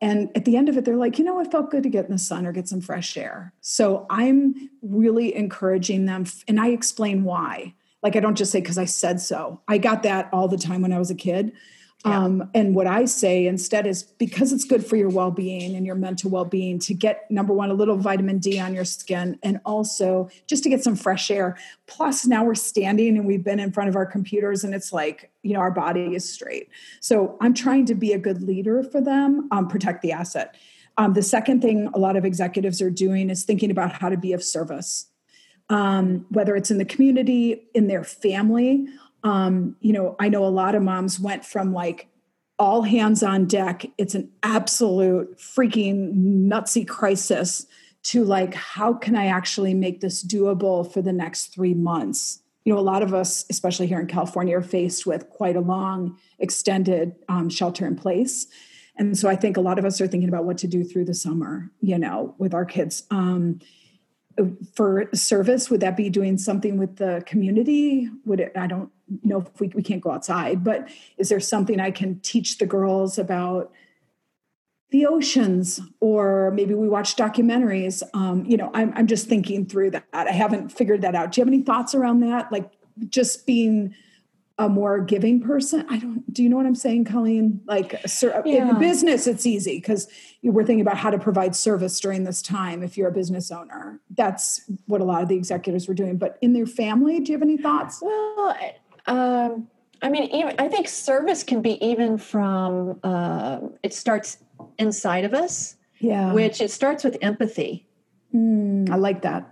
And 0.00 0.30
at 0.36 0.44
the 0.44 0.56
end 0.56 0.68
of 0.68 0.76
it, 0.76 0.84
they're 0.84 0.96
like, 0.96 1.18
you 1.18 1.24
know, 1.24 1.40
it 1.40 1.50
felt 1.50 1.70
good 1.70 1.84
to 1.84 1.88
get 1.88 2.04
in 2.04 2.10
the 2.10 2.18
sun 2.18 2.44
or 2.44 2.52
get 2.52 2.68
some 2.68 2.80
fresh 2.80 3.16
air. 3.16 3.52
So 3.60 4.06
I'm 4.10 4.68
really 4.82 5.34
encouraging 5.34 6.06
them. 6.06 6.26
And 6.48 6.60
I 6.60 6.68
explain 6.68 7.24
why. 7.24 7.74
Like, 8.02 8.16
I 8.16 8.20
don't 8.20 8.36
just 8.36 8.52
say 8.52 8.60
because 8.60 8.76
I 8.76 8.84
said 8.84 9.20
so. 9.20 9.62
I 9.66 9.78
got 9.78 10.02
that 10.02 10.28
all 10.32 10.48
the 10.48 10.58
time 10.58 10.82
when 10.82 10.92
I 10.92 10.98
was 10.98 11.10
a 11.10 11.14
kid. 11.14 11.52
Yeah. 12.04 12.22
Um, 12.22 12.50
and 12.52 12.74
what 12.74 12.86
I 12.86 13.06
say 13.06 13.46
instead 13.46 13.86
is 13.86 14.02
because 14.02 14.52
it's 14.52 14.64
good 14.64 14.84
for 14.84 14.96
your 14.96 15.08
well 15.08 15.30
being 15.30 15.74
and 15.74 15.86
your 15.86 15.94
mental 15.94 16.30
well 16.30 16.44
being 16.44 16.78
to 16.80 16.92
get 16.92 17.30
number 17.30 17.54
one, 17.54 17.70
a 17.70 17.74
little 17.74 17.96
vitamin 17.96 18.38
D 18.38 18.60
on 18.60 18.74
your 18.74 18.84
skin, 18.84 19.38
and 19.42 19.58
also 19.64 20.28
just 20.46 20.62
to 20.64 20.68
get 20.68 20.84
some 20.84 20.96
fresh 20.96 21.30
air. 21.30 21.56
Plus, 21.86 22.26
now 22.26 22.44
we're 22.44 22.54
standing 22.54 23.16
and 23.16 23.26
we've 23.26 23.42
been 23.42 23.58
in 23.58 23.72
front 23.72 23.88
of 23.88 23.96
our 23.96 24.04
computers, 24.04 24.64
and 24.64 24.74
it's 24.74 24.92
like, 24.92 25.30
you 25.42 25.54
know, 25.54 25.60
our 25.60 25.70
body 25.70 26.14
is 26.14 26.30
straight. 26.30 26.68
So 27.00 27.38
I'm 27.40 27.54
trying 27.54 27.86
to 27.86 27.94
be 27.94 28.12
a 28.12 28.18
good 28.18 28.42
leader 28.42 28.82
for 28.82 29.00
them, 29.00 29.48
um, 29.50 29.68
protect 29.68 30.02
the 30.02 30.12
asset. 30.12 30.56
Um, 30.98 31.14
the 31.14 31.22
second 31.22 31.62
thing 31.62 31.88
a 31.94 31.98
lot 31.98 32.16
of 32.16 32.24
executives 32.24 32.82
are 32.82 32.90
doing 32.90 33.30
is 33.30 33.44
thinking 33.44 33.70
about 33.70 33.92
how 33.92 34.10
to 34.10 34.16
be 34.16 34.32
of 34.34 34.44
service, 34.44 35.06
um, 35.70 36.26
whether 36.28 36.54
it's 36.54 36.70
in 36.70 36.76
the 36.76 36.84
community, 36.84 37.66
in 37.74 37.86
their 37.88 38.04
family, 38.04 38.86
um, 39.24 39.76
you 39.80 39.92
know, 39.92 40.14
I 40.20 40.28
know 40.28 40.44
a 40.44 40.48
lot 40.48 40.74
of 40.74 40.82
moms 40.82 41.18
went 41.18 41.44
from 41.44 41.72
like 41.72 42.08
all 42.58 42.82
hands 42.82 43.22
on 43.22 43.46
deck, 43.46 43.84
it's 43.98 44.14
an 44.14 44.30
absolute 44.42 45.38
freaking 45.38 46.14
nutsy 46.46 46.86
crisis, 46.86 47.66
to 48.04 48.22
like, 48.22 48.54
how 48.54 48.92
can 48.92 49.16
I 49.16 49.26
actually 49.26 49.72
make 49.72 50.00
this 50.00 50.22
doable 50.22 50.90
for 50.92 51.00
the 51.00 51.12
next 51.12 51.54
three 51.54 51.74
months? 51.74 52.42
You 52.64 52.74
know, 52.74 52.78
a 52.78 52.82
lot 52.82 53.02
of 53.02 53.14
us, 53.14 53.44
especially 53.48 53.86
here 53.86 53.98
in 53.98 54.06
California, 54.06 54.56
are 54.58 54.62
faced 54.62 55.06
with 55.06 55.30
quite 55.30 55.56
a 55.56 55.60
long, 55.60 56.18
extended 56.38 57.16
um, 57.28 57.48
shelter 57.48 57.86
in 57.86 57.96
place. 57.96 58.46
And 58.96 59.16
so 59.18 59.28
I 59.28 59.36
think 59.36 59.56
a 59.56 59.62
lot 59.62 59.78
of 59.78 59.84
us 59.84 60.00
are 60.00 60.06
thinking 60.06 60.28
about 60.28 60.44
what 60.44 60.58
to 60.58 60.68
do 60.68 60.84
through 60.84 61.06
the 61.06 61.14
summer, 61.14 61.70
you 61.80 61.98
know, 61.98 62.34
with 62.38 62.54
our 62.54 62.64
kids. 62.64 63.04
Um, 63.10 63.60
for 64.74 65.08
service 65.14 65.70
would 65.70 65.80
that 65.80 65.96
be 65.96 66.10
doing 66.10 66.38
something 66.38 66.76
with 66.78 66.96
the 66.96 67.22
community? 67.26 68.08
Would 68.24 68.40
it 68.40 68.52
i 68.56 68.66
don't 68.66 68.90
know 69.22 69.40
if 69.40 69.60
we, 69.60 69.68
we 69.68 69.82
can't 69.82 70.00
go 70.00 70.10
outside 70.10 70.64
but 70.64 70.88
is 71.18 71.28
there 71.28 71.40
something 71.40 71.78
i 71.78 71.90
can 71.90 72.20
teach 72.20 72.58
the 72.58 72.66
girls 72.66 73.18
about 73.18 73.72
the 74.90 75.06
oceans? 75.06 75.80
Or 75.98 76.52
maybe 76.52 76.72
we 76.72 76.88
watch 76.88 77.16
documentaries 77.16 78.02
um, 78.14 78.44
you 78.44 78.56
know 78.56 78.70
I'm, 78.74 78.92
I'm 78.94 79.06
just 79.06 79.28
thinking 79.28 79.66
through 79.66 79.90
that. 79.90 80.04
I 80.12 80.30
haven't 80.30 80.70
figured 80.70 81.02
that 81.02 81.14
out. 81.14 81.32
Do 81.32 81.40
you 81.40 81.42
have 81.44 81.52
any 81.52 81.62
thoughts 81.62 81.94
around 81.94 82.20
that? 82.20 82.52
Like 82.52 82.70
just 83.08 83.46
being 83.46 83.94
a 84.58 84.68
more 84.68 85.00
giving 85.00 85.40
person. 85.40 85.84
I 85.88 85.98
don't, 85.98 86.32
do 86.32 86.42
you 86.42 86.48
know 86.48 86.56
what 86.56 86.66
I'm 86.66 86.76
saying, 86.76 87.06
Colleen? 87.06 87.60
Like 87.66 87.92
yeah. 87.92 88.42
in 88.44 88.68
the 88.68 88.76
business, 88.78 89.26
it's 89.26 89.46
easy 89.46 89.78
because 89.78 90.06
we're 90.44 90.64
thinking 90.64 90.80
about 90.80 90.96
how 90.96 91.10
to 91.10 91.18
provide 91.18 91.56
service 91.56 91.98
during 91.98 92.22
this 92.22 92.40
time 92.40 92.82
if 92.82 92.96
you're 92.96 93.08
a 93.08 93.12
business 93.12 93.50
owner. 93.50 94.00
That's 94.16 94.70
what 94.86 95.00
a 95.00 95.04
lot 95.04 95.22
of 95.22 95.28
the 95.28 95.34
executives 95.34 95.88
were 95.88 95.94
doing. 95.94 96.18
But 96.18 96.38
in 96.40 96.52
their 96.52 96.66
family, 96.66 97.18
do 97.18 97.32
you 97.32 97.38
have 97.38 97.42
any 97.42 97.56
thoughts? 97.56 98.00
Well, 98.00 98.56
um, 99.06 99.68
I 100.02 100.08
mean, 100.08 100.24
even, 100.24 100.54
I 100.58 100.68
think 100.68 100.86
service 100.88 101.42
can 101.42 101.60
be 101.60 101.84
even 101.84 102.16
from, 102.16 103.00
uh, 103.02 103.58
it 103.82 103.92
starts 103.92 104.38
inside 104.78 105.24
of 105.24 105.34
us. 105.34 105.76
Yeah. 105.98 106.32
Which 106.32 106.60
it 106.60 106.70
starts 106.70 107.02
with 107.02 107.16
empathy. 107.22 107.88
Mm, 108.32 108.90
I 108.90 108.96
like 108.96 109.22
that 109.22 109.48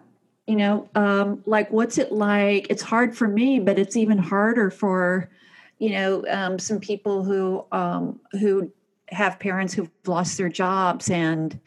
you 0.53 0.59
know 0.59 0.87
um, 0.95 1.43
like 1.47 1.71
what's 1.71 1.97
it 1.97 2.13
like? 2.13 2.67
It's 2.69 2.83
hard 2.83 3.17
for 3.17 3.27
me 3.27 3.59
but 3.59 3.79
it's 3.79 3.97
even 3.97 4.19
harder 4.19 4.71
for 4.71 5.31
you 5.79 5.89
know 5.93 6.27
um, 6.29 6.59
some 6.59 6.79
people 6.79 7.25
who 7.25 7.65
um, 7.73 8.21
who 8.33 8.71
have 9.09 9.41
parents 9.41 9.73
who've 9.73 9.91
lost 10.07 10.37
their 10.37 10.51
jobs 10.51 11.11
and 11.11 11.59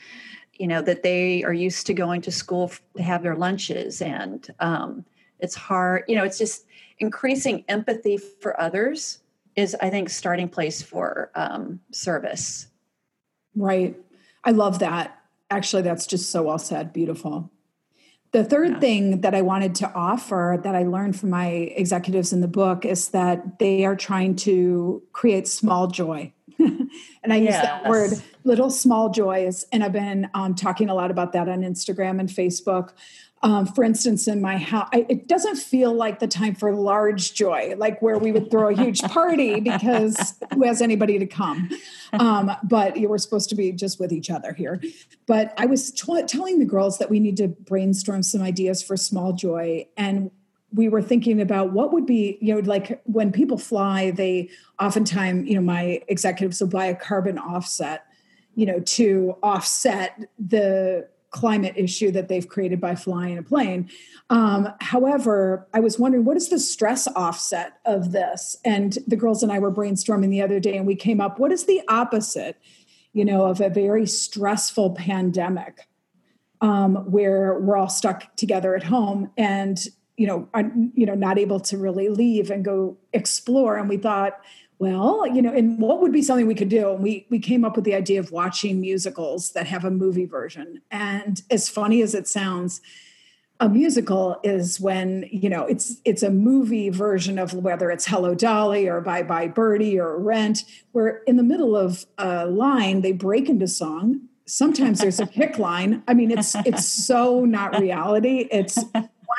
you 0.53 0.67
know 0.67 0.83
that 0.83 1.01
they 1.01 1.43
are 1.43 1.51
used 1.51 1.87
to 1.87 1.95
going 1.95 2.21
to 2.21 2.31
school 2.31 2.71
to 2.95 3.01
have 3.01 3.23
their 3.23 3.35
lunches 3.35 4.03
and 4.03 4.53
um, 4.59 5.03
it's 5.39 5.55
hard 5.55 6.03
you 6.07 6.15
know 6.15 6.23
it's 6.23 6.37
just 6.37 6.67
increasing 6.99 7.65
empathy 7.67 8.17
for 8.17 8.59
others 8.61 9.21
is 9.55 9.75
i 9.81 9.89
think 9.89 10.11
starting 10.11 10.47
place 10.47 10.83
for 10.83 11.31
um, 11.33 11.79
service. 11.91 12.67
Right. 13.55 13.97
I 14.43 14.51
love 14.51 14.77
that. 14.77 15.17
Actually 15.49 15.81
that's 15.81 16.05
just 16.05 16.29
so 16.29 16.43
well 16.43 16.59
said. 16.59 16.93
Beautiful 16.93 17.49
the 18.35 18.43
third 18.43 18.71
yeah. 18.71 18.79
thing 18.79 19.21
that 19.21 19.33
I 19.33 19.41
wanted 19.41 19.75
to 19.75 19.93
offer 19.93 20.59
that 20.61 20.75
I 20.75 20.83
learned 20.83 21.17
from 21.17 21.29
my 21.29 21.47
executives 21.47 22.33
in 22.33 22.41
the 22.41 22.49
book 22.49 22.83
is 22.83 23.09
that 23.09 23.59
they 23.59 23.85
are 23.85 23.95
trying 23.95 24.35
to 24.37 25.01
create 25.13 25.47
small 25.47 25.87
joy. 25.87 26.33
and 26.59 27.31
I 27.31 27.37
yes. 27.37 27.53
use 27.53 27.61
that 27.61 27.89
word, 27.89 28.11
little 28.43 28.69
small 28.69 29.09
joys. 29.09 29.65
And 29.71 29.85
I've 29.85 29.93
been 29.93 30.29
um, 30.33 30.53
talking 30.53 30.89
a 30.89 30.93
lot 30.93 31.11
about 31.11 31.31
that 31.31 31.47
on 31.47 31.61
Instagram 31.61 32.19
and 32.19 32.27
Facebook. 32.27 32.91
Um, 33.45 33.67
for 33.67 33.83
instance, 33.83 34.27
in 34.27 34.41
my 34.41 34.57
house, 34.57 34.89
I, 34.91 35.05
it 35.07 35.27
doesn't 35.27 35.57
feel 35.57 35.93
like 35.93 36.17
the 36.17 36.25
time 36.25 36.55
for 36.55 36.73
large 36.73 37.35
joy, 37.35 37.75
like 37.77 38.01
where 38.01 38.17
we 38.17 38.31
would 38.31 38.49
throw 38.49 38.69
a 38.69 38.73
huge 38.73 39.01
party 39.03 39.59
because 39.59 40.33
who 40.51 40.63
has 40.63 40.81
anybody 40.81 41.19
to 41.19 41.27
come? 41.27 41.69
Um, 42.13 42.51
but 42.63 42.97
you 42.97 43.07
were 43.07 43.19
supposed 43.19 43.49
to 43.49 43.55
be 43.55 43.71
just 43.71 43.99
with 43.99 44.11
each 44.11 44.31
other 44.31 44.51
here. 44.51 44.81
But 45.27 45.53
I 45.59 45.67
was 45.67 45.91
t- 45.91 46.23
telling 46.23 46.57
the 46.57 46.65
girls 46.65 46.97
that 46.97 47.11
we 47.11 47.19
need 47.19 47.37
to 47.37 47.49
brainstorm 47.49 48.23
some 48.23 48.41
ideas 48.41 48.81
for 48.81 48.97
small 48.97 49.31
joy. 49.31 49.85
And 49.95 50.31
we 50.73 50.89
were 50.89 51.03
thinking 51.03 51.39
about 51.39 51.71
what 51.71 51.93
would 51.93 52.07
be, 52.07 52.39
you 52.41 52.55
know, 52.55 52.61
like 52.61 52.99
when 53.03 53.31
people 53.31 53.59
fly, 53.59 54.09
they 54.09 54.49
oftentimes, 54.79 55.47
you 55.47 55.53
know, 55.53 55.61
my 55.61 56.01
executives 56.07 56.61
will 56.61 56.69
buy 56.69 56.85
a 56.85 56.95
carbon 56.95 57.37
offset, 57.37 58.07
you 58.55 58.65
know, 58.65 58.79
to 58.79 59.37
offset 59.43 60.19
the 60.39 61.07
climate 61.35 61.73
issue 61.75 62.11
that 62.11 62.29
they've 62.29 62.47
created 62.47 62.79
by 62.79 62.95
flying 62.95 63.37
a 63.37 63.43
plane. 63.43 63.89
Um, 64.29 64.69
however, 64.79 65.67
I 65.73 65.81
was 65.81 65.99
wondering 65.99 66.23
what 66.23 66.37
is 66.37 66.47
the 66.47 66.59
stress 66.59 67.07
offset 67.09 67.73
of 67.85 68.13
this? 68.13 68.55
And 68.63 68.97
the 69.05 69.17
girls 69.17 69.43
and 69.43 69.51
I 69.51 69.59
were 69.59 69.71
brainstorming 69.71 70.29
the 70.29 70.41
other 70.41 70.61
day, 70.61 70.77
and 70.77 70.87
we 70.87 70.95
came 70.95 71.19
up 71.19 71.37
what 71.37 71.51
is 71.51 71.65
the 71.65 71.81
opposite, 71.89 72.57
you 73.11 73.25
know, 73.25 73.45
of 73.45 73.59
a 73.59 73.69
very 73.69 74.07
stressful 74.07 74.91
pandemic 74.91 75.87
um, 76.61 76.95
where 77.11 77.59
we're 77.59 77.75
all 77.75 77.89
stuck 77.89 78.33
together 78.37 78.73
at 78.73 78.83
home 78.83 79.29
and 79.37 79.87
you 80.17 80.27
know, 80.27 80.47
are, 80.53 80.71
you 80.93 81.05
know, 81.05 81.13
not 81.13 81.37
able 81.37 81.59
to 81.59 81.77
really 81.77 82.07
leave 82.07 82.49
and 82.49 82.63
go 82.63 82.97
explore. 83.11 83.75
And 83.75 83.89
we 83.89 83.97
thought, 83.97 84.39
well, 84.77 85.25
you 85.27 85.41
know, 85.41 85.53
and 85.53 85.79
what 85.79 86.01
would 86.01 86.11
be 86.11 86.21
something 86.21 86.47
we 86.47 86.55
could 86.55 86.69
do? 86.69 86.91
And 86.91 87.01
we 87.01 87.25
we 87.29 87.39
came 87.39 87.63
up 87.63 87.75
with 87.75 87.85
the 87.85 87.95
idea 87.95 88.19
of 88.19 88.31
watching 88.31 88.81
musicals 88.81 89.51
that 89.53 89.67
have 89.67 89.85
a 89.85 89.91
movie 89.91 90.25
version. 90.25 90.81
And 90.91 91.41
as 91.49 91.69
funny 91.69 92.01
as 92.01 92.13
it 92.13 92.27
sounds, 92.27 92.81
a 93.59 93.69
musical 93.69 94.39
is 94.43 94.79
when 94.79 95.27
you 95.31 95.49
know 95.49 95.65
it's 95.65 96.01
it's 96.03 96.23
a 96.23 96.29
movie 96.29 96.89
version 96.89 97.39
of 97.39 97.53
whether 97.53 97.89
it's 97.89 98.05
Hello 98.05 98.35
Dolly 98.35 98.87
or 98.87 98.99
Bye 98.99 99.23
Bye 99.23 99.47
Birdie 99.47 99.97
or 99.97 100.17
Rent, 100.19 100.65
where 100.91 101.23
in 101.25 101.37
the 101.37 101.43
middle 101.43 101.75
of 101.75 102.05
a 102.17 102.45
line 102.45 103.01
they 103.01 103.13
break 103.13 103.47
into 103.47 103.67
song. 103.67 104.21
Sometimes 104.45 104.99
there's 104.99 105.19
a 105.19 105.25
pick 105.39 105.57
line. 105.57 106.03
I 106.07 106.13
mean, 106.13 106.31
it's 106.31 106.53
it's 106.65 106.85
so 106.85 107.45
not 107.45 107.79
reality. 107.79 108.49
It's 108.51 108.77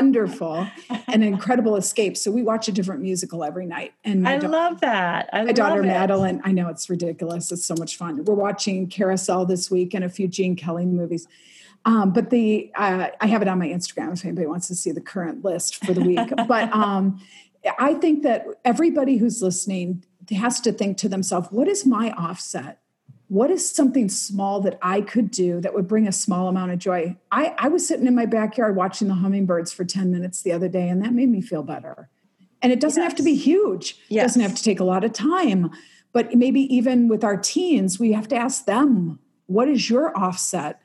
wonderful 0.01 0.67
and 1.09 1.25
incredible 1.25 1.77
escape. 1.77 2.17
So 2.17 2.31
we 2.31 2.43
watch 2.43 2.69
a 2.69 2.73
different 2.73 3.03
musical 3.03 3.45
every 3.45 3.67
night. 3.67 3.95
And 4.05 4.27
I 4.27 4.39
da- 4.39 4.49
love 4.49 4.81
that. 4.81 5.29
I 5.33 5.39
love 5.39 5.47
that. 5.47 5.47
my 5.47 5.53
daughter 5.53 5.83
it. 5.83 5.87
Madeline, 5.87 6.41
I 6.45 6.53
know 6.53 6.69
it's 6.69 6.89
ridiculous. 6.89 7.51
It's 7.53 7.65
so 7.65 7.75
much 7.77 7.97
fun. 7.97 8.25
We're 8.25 8.35
watching 8.35 8.89
Carousel 8.89 9.47
this 9.47 9.71
week 9.71 9.95
and 9.95 10.05
a 10.05 10.09
few 10.09 10.29
Gene 10.29 10.57
Kelly 10.57 10.87
movies. 10.87 11.27
Um, 11.85 12.13
but 12.13 12.31
the 12.31 12.73
uh, 12.75 13.09
I 13.21 13.27
have 13.29 13.43
it 13.43 13.49
on 13.49 13.59
my 13.59 13.69
Instagram 13.69 14.13
if 14.13 14.25
anybody 14.25 14.47
wants 14.47 14.67
to 14.69 14.75
see 14.75 14.91
the 14.91 15.01
current 15.01 15.45
list 15.45 15.85
for 15.85 15.93
the 15.93 16.01
week. 16.01 16.33
but 16.49 16.73
um, 16.73 17.21
I 17.79 17.95
think 17.95 18.25
that 18.25 18.47
everybody 18.65 19.19
who's 19.19 19.41
listening 19.41 20.05
has 20.31 20.61
to 20.61 20.73
think 20.73 20.97
to 20.99 21.09
themselves, 21.09 21.49
what 21.51 21.69
is 21.69 21.87
my 21.87 22.11
offset? 22.13 22.81
What 23.29 23.51
is 23.51 23.69
something 23.69 24.09
small 24.09 24.61
that 24.61 24.79
I 24.83 25.01
could 25.01 25.31
do 25.31 25.61
that 25.61 25.75
would 25.75 25.89
bring 25.89 26.07
a 26.07 26.13
small 26.13 26.49
amount 26.49 26.73
of 26.73 26.79
joy? 26.79 27.17
I, 27.33 27.55
I 27.59 27.69
was 27.69 27.87
sitting 27.87 28.07
in 28.07 28.15
my 28.15 28.27
backyard 28.27 28.77
watching 28.77 29.09
the 29.09 29.15
hummingbirds 29.15 29.73
for 29.73 29.85
10 29.85 30.13
minutes 30.13 30.43
the 30.43 30.53
other 30.53 30.69
day, 30.69 30.89
and 30.89 31.03
that 31.03 31.13
made 31.13 31.29
me 31.29 31.41
feel 31.41 31.63
better. 31.63 32.09
And 32.63 32.73
it 32.73 32.81
doesn't 32.81 33.03
yes. 33.03 33.11
have 33.11 33.17
to 33.19 33.23
be 33.23 33.35
huge, 33.35 33.99
yes. 34.09 34.23
it 34.23 34.27
doesn't 34.27 34.43
have 34.43 34.55
to 34.55 34.63
take 34.63 34.81
a 34.81 34.85
lot 34.85 35.05
of 35.05 35.13
time. 35.13 35.71
But 36.13 36.35
maybe 36.35 36.63
even 36.75 37.09
with 37.09 37.25
our 37.25 37.37
teens, 37.37 37.99
we 37.99 38.13
have 38.13 38.29
to 38.29 38.37
ask 38.37 38.65
them, 38.65 39.19
what 39.47 39.69
is 39.69 39.91
your 39.91 40.17
offset? 40.17 40.81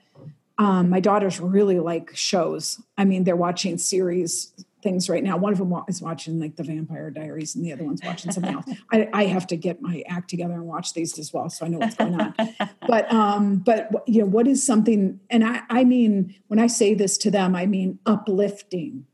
Um, 0.58 0.90
my 0.90 1.00
daughters 1.00 1.40
really 1.40 1.80
like 1.80 2.16
shows. 2.16 2.82
I 2.98 3.06
mean, 3.06 3.24
they're 3.24 3.36
watching 3.36 3.78
series 3.78 4.52
things 4.82 5.10
right 5.10 5.24
now. 5.24 5.38
One 5.38 5.54
of 5.54 5.60
them 5.60 5.74
is 5.88 6.02
watching 6.02 6.40
like 6.40 6.56
the 6.56 6.64
Vampire 6.64 7.10
Diaries, 7.10 7.56
and 7.56 7.64
the 7.64 7.74
other 7.74 7.84
one's 7.84 8.02
watching 8.04 8.32
something 8.32 8.54
else. 8.54 8.66
I, 8.92 9.10
I, 9.14 9.26
have 9.26 9.48
to 9.48 9.56
get 9.56 9.82
my 9.82 10.04
act 10.08 10.30
together 10.30 10.54
and 10.54 10.66
watch 10.66 10.94
these 10.94 11.18
as 11.20 11.34
well, 11.34 11.50
so 11.50 11.66
I 11.66 11.70
know 11.70 11.80
what's 11.80 11.96
going 11.96 12.20
on. 12.20 12.34
but 12.88 13.12
um, 13.12 13.58
but 13.58 13.92
you 14.08 14.22
know, 14.22 14.28
what 14.28 14.48
is 14.48 14.66
something? 14.66 15.20
And 15.30 15.44
I 15.44 15.62
I 15.70 15.84
mean, 15.84 16.36
when 16.48 16.60
I 16.60 16.68
say 16.68 16.94
this 16.94 17.18
to 17.20 17.32
them, 17.32 17.56
I 17.56 17.66
mean 17.66 18.00
uplifting. 18.06 19.06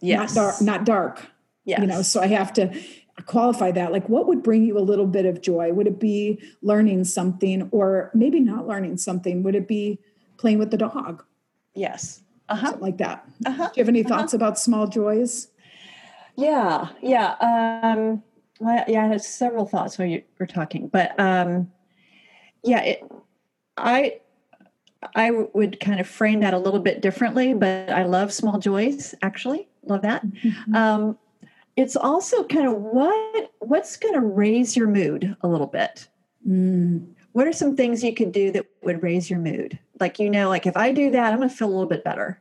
Yes. 0.00 0.34
Not 0.34 0.42
dark. 0.42 0.60
Not 0.60 0.84
dark. 0.84 1.26
Yes. 1.64 1.80
You 1.80 1.86
know, 1.86 2.02
so 2.02 2.20
I 2.20 2.28
have 2.28 2.52
to 2.54 2.72
qualify 3.24 3.70
that 3.72 3.92
like 3.92 4.08
what 4.08 4.26
would 4.26 4.42
bring 4.42 4.62
you 4.62 4.78
a 4.78 4.80
little 4.80 5.06
bit 5.06 5.24
of 5.24 5.40
joy 5.40 5.72
would 5.72 5.86
it 5.86 5.98
be 5.98 6.38
learning 6.60 7.02
something 7.02 7.66
or 7.72 8.10
maybe 8.12 8.40
not 8.40 8.66
learning 8.66 8.98
something 8.98 9.42
would 9.42 9.54
it 9.54 9.66
be 9.66 9.98
playing 10.36 10.58
with 10.58 10.70
the 10.70 10.76
dog 10.76 11.24
yes 11.74 12.22
uh-huh. 12.48 12.66
something 12.66 12.82
like 12.82 12.98
that. 12.98 13.28
Uh-huh. 13.44 13.66
Do 13.66 13.72
you 13.76 13.82
have 13.82 13.88
any 13.88 14.02
thoughts 14.02 14.34
uh-huh. 14.34 14.44
about 14.44 14.58
small 14.58 14.86
joys? 14.86 15.48
Yeah, 16.36 16.88
yeah, 17.02 17.34
um, 17.40 18.22
well, 18.60 18.84
yeah. 18.86 19.04
I 19.04 19.08
had 19.08 19.22
several 19.22 19.66
thoughts 19.66 19.98
while 19.98 20.08
you 20.08 20.22
were 20.38 20.46
talking, 20.46 20.88
but 20.88 21.18
um, 21.18 21.70
yeah, 22.62 22.82
it, 22.82 23.12
I 23.76 24.20
I 25.14 25.30
would 25.30 25.80
kind 25.80 25.98
of 25.98 26.06
frame 26.06 26.40
that 26.40 26.54
a 26.54 26.58
little 26.58 26.80
bit 26.80 27.00
differently. 27.00 27.54
But 27.54 27.90
I 27.90 28.04
love 28.04 28.32
small 28.32 28.58
joys. 28.58 29.14
Actually, 29.22 29.68
love 29.84 30.02
that. 30.02 30.26
Mm-hmm. 30.26 30.74
Um, 30.74 31.18
it's 31.76 31.96
also 31.96 32.44
kind 32.44 32.66
of 32.66 32.74
what 32.74 33.52
what's 33.60 33.96
going 33.96 34.14
to 34.14 34.20
raise 34.20 34.76
your 34.76 34.88
mood 34.88 35.36
a 35.40 35.48
little 35.48 35.66
bit. 35.66 36.08
Mm. 36.46 37.14
What 37.36 37.46
are 37.46 37.52
some 37.52 37.76
things 37.76 38.02
you 38.02 38.14
could 38.14 38.32
do 38.32 38.50
that 38.52 38.64
would 38.82 39.02
raise 39.02 39.28
your 39.28 39.38
mood? 39.38 39.78
like 40.00 40.18
you 40.18 40.30
know 40.30 40.48
like 40.48 40.66
if 40.66 40.76
i 40.76 40.92
do 40.92 41.10
that 41.10 41.32
i'm 41.32 41.38
going 41.38 41.48
to 41.48 41.54
feel 41.54 41.68
a 41.68 41.70
little 41.70 41.86
bit 41.86 42.04
better. 42.04 42.40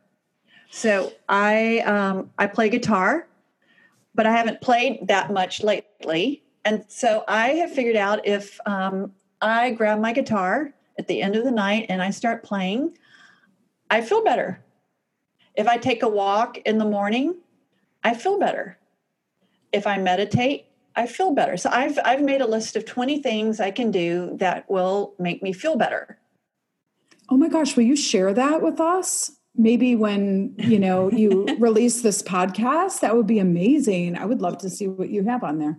So 0.71 1.13
i 1.29 1.79
um, 1.79 2.31
i 2.37 2.47
play 2.47 2.69
guitar 2.69 3.27
but 4.13 4.25
i 4.25 4.31
haven't 4.31 4.61
played 4.61 5.07
that 5.07 5.31
much 5.31 5.63
lately. 5.63 6.43
And 6.63 6.85
so 6.87 7.23
i 7.27 7.49
have 7.49 7.71
figured 7.71 7.95
out 7.95 8.25
if 8.25 8.59
um, 8.65 9.11
i 9.41 9.71
grab 9.71 9.99
my 9.99 10.13
guitar 10.13 10.73
at 10.97 11.07
the 11.07 11.21
end 11.21 11.35
of 11.35 11.43
the 11.43 11.51
night 11.51 11.87
and 11.89 12.01
i 12.01 12.09
start 12.09 12.43
playing 12.43 12.97
i 13.89 14.01
feel 14.01 14.23
better. 14.23 14.63
If 15.55 15.67
i 15.67 15.77
take 15.77 16.03
a 16.03 16.09
walk 16.09 16.57
in 16.59 16.77
the 16.77 16.85
morning 16.85 17.35
i 18.03 18.13
feel 18.13 18.39
better. 18.39 18.77
If 19.71 19.87
i 19.87 19.97
meditate 19.97 20.67
i 20.95 21.05
feel 21.05 21.33
better 21.33 21.57
so 21.57 21.69
i've 21.71 21.97
i've 22.05 22.21
made 22.21 22.41
a 22.41 22.47
list 22.47 22.75
of 22.75 22.85
20 22.85 23.21
things 23.21 23.59
i 23.59 23.71
can 23.71 23.91
do 23.91 24.35
that 24.37 24.69
will 24.69 25.13
make 25.19 25.41
me 25.43 25.53
feel 25.53 25.75
better 25.75 26.19
Oh 27.29 27.37
my 27.37 27.49
gosh, 27.49 27.75
will 27.75 27.83
you 27.83 27.95
share 27.95 28.33
that 28.33 28.61
with 28.61 28.79
us? 28.79 29.31
Maybe 29.55 29.95
when, 29.95 30.53
you 30.57 30.77
know, 30.77 31.09
you 31.09 31.45
release 31.59 32.01
this 32.01 32.21
podcast, 32.21 32.99
that 32.99 33.15
would 33.15 33.27
be 33.27 33.39
amazing. 33.39 34.17
I 34.17 34.25
would 34.25 34.41
love 34.41 34.57
to 34.59 34.69
see 34.69 34.87
what 34.87 35.09
you 35.09 35.23
have 35.23 35.43
on 35.43 35.59
there. 35.59 35.77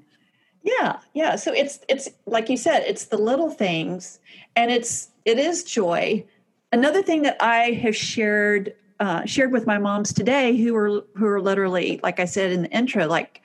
Yeah, 0.63 0.99
yeah. 1.15 1.37
So 1.37 1.53
it's 1.53 1.79
it's 1.89 2.09
like 2.27 2.49
you 2.49 2.57
said, 2.57 2.83
it's 2.87 3.05
the 3.05 3.19
little 3.19 3.51
things 3.51 4.19
and 4.57 4.71
it's 4.71 5.11
it 5.25 5.39
is 5.39 5.63
joy. 5.63 6.25
Another 6.73 7.03
thing 7.03 7.23
that 7.23 7.37
I 7.39 7.71
have 7.71 7.95
shared 7.95 8.75
uh, 8.99 9.25
shared 9.27 9.53
with 9.53 9.67
my 9.67 9.79
moms 9.79 10.13
today 10.13 10.57
who 10.57 10.75
are 10.75 11.05
who 11.15 11.27
are 11.27 11.41
literally 11.41 12.01
like 12.03 12.19
I 12.19 12.25
said 12.25 12.51
in 12.51 12.63
the 12.63 12.71
intro 12.71 13.07
like 13.07 13.43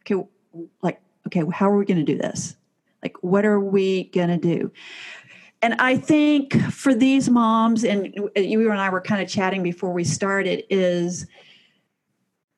okay, 0.00 0.26
like, 0.82 1.00
okay, 1.26 1.42
well, 1.42 1.52
how 1.52 1.70
are 1.70 1.76
we 1.76 1.84
going 1.84 2.04
to 2.04 2.12
do 2.12 2.18
this? 2.18 2.56
Like, 3.02 3.16
what 3.22 3.44
are 3.44 3.60
we 3.60 4.04
going 4.04 4.28
to 4.28 4.36
do? 4.36 4.72
And 5.62 5.74
I 5.74 5.96
think 5.96 6.54
for 6.70 6.94
these 6.94 7.30
moms, 7.30 7.84
and 7.84 8.14
you 8.36 8.70
and 8.70 8.80
I 8.80 8.90
were 8.90 9.00
kind 9.00 9.22
of 9.22 9.28
chatting 9.28 9.62
before 9.62 9.92
we 9.92 10.04
started, 10.04 10.64
is 10.68 11.26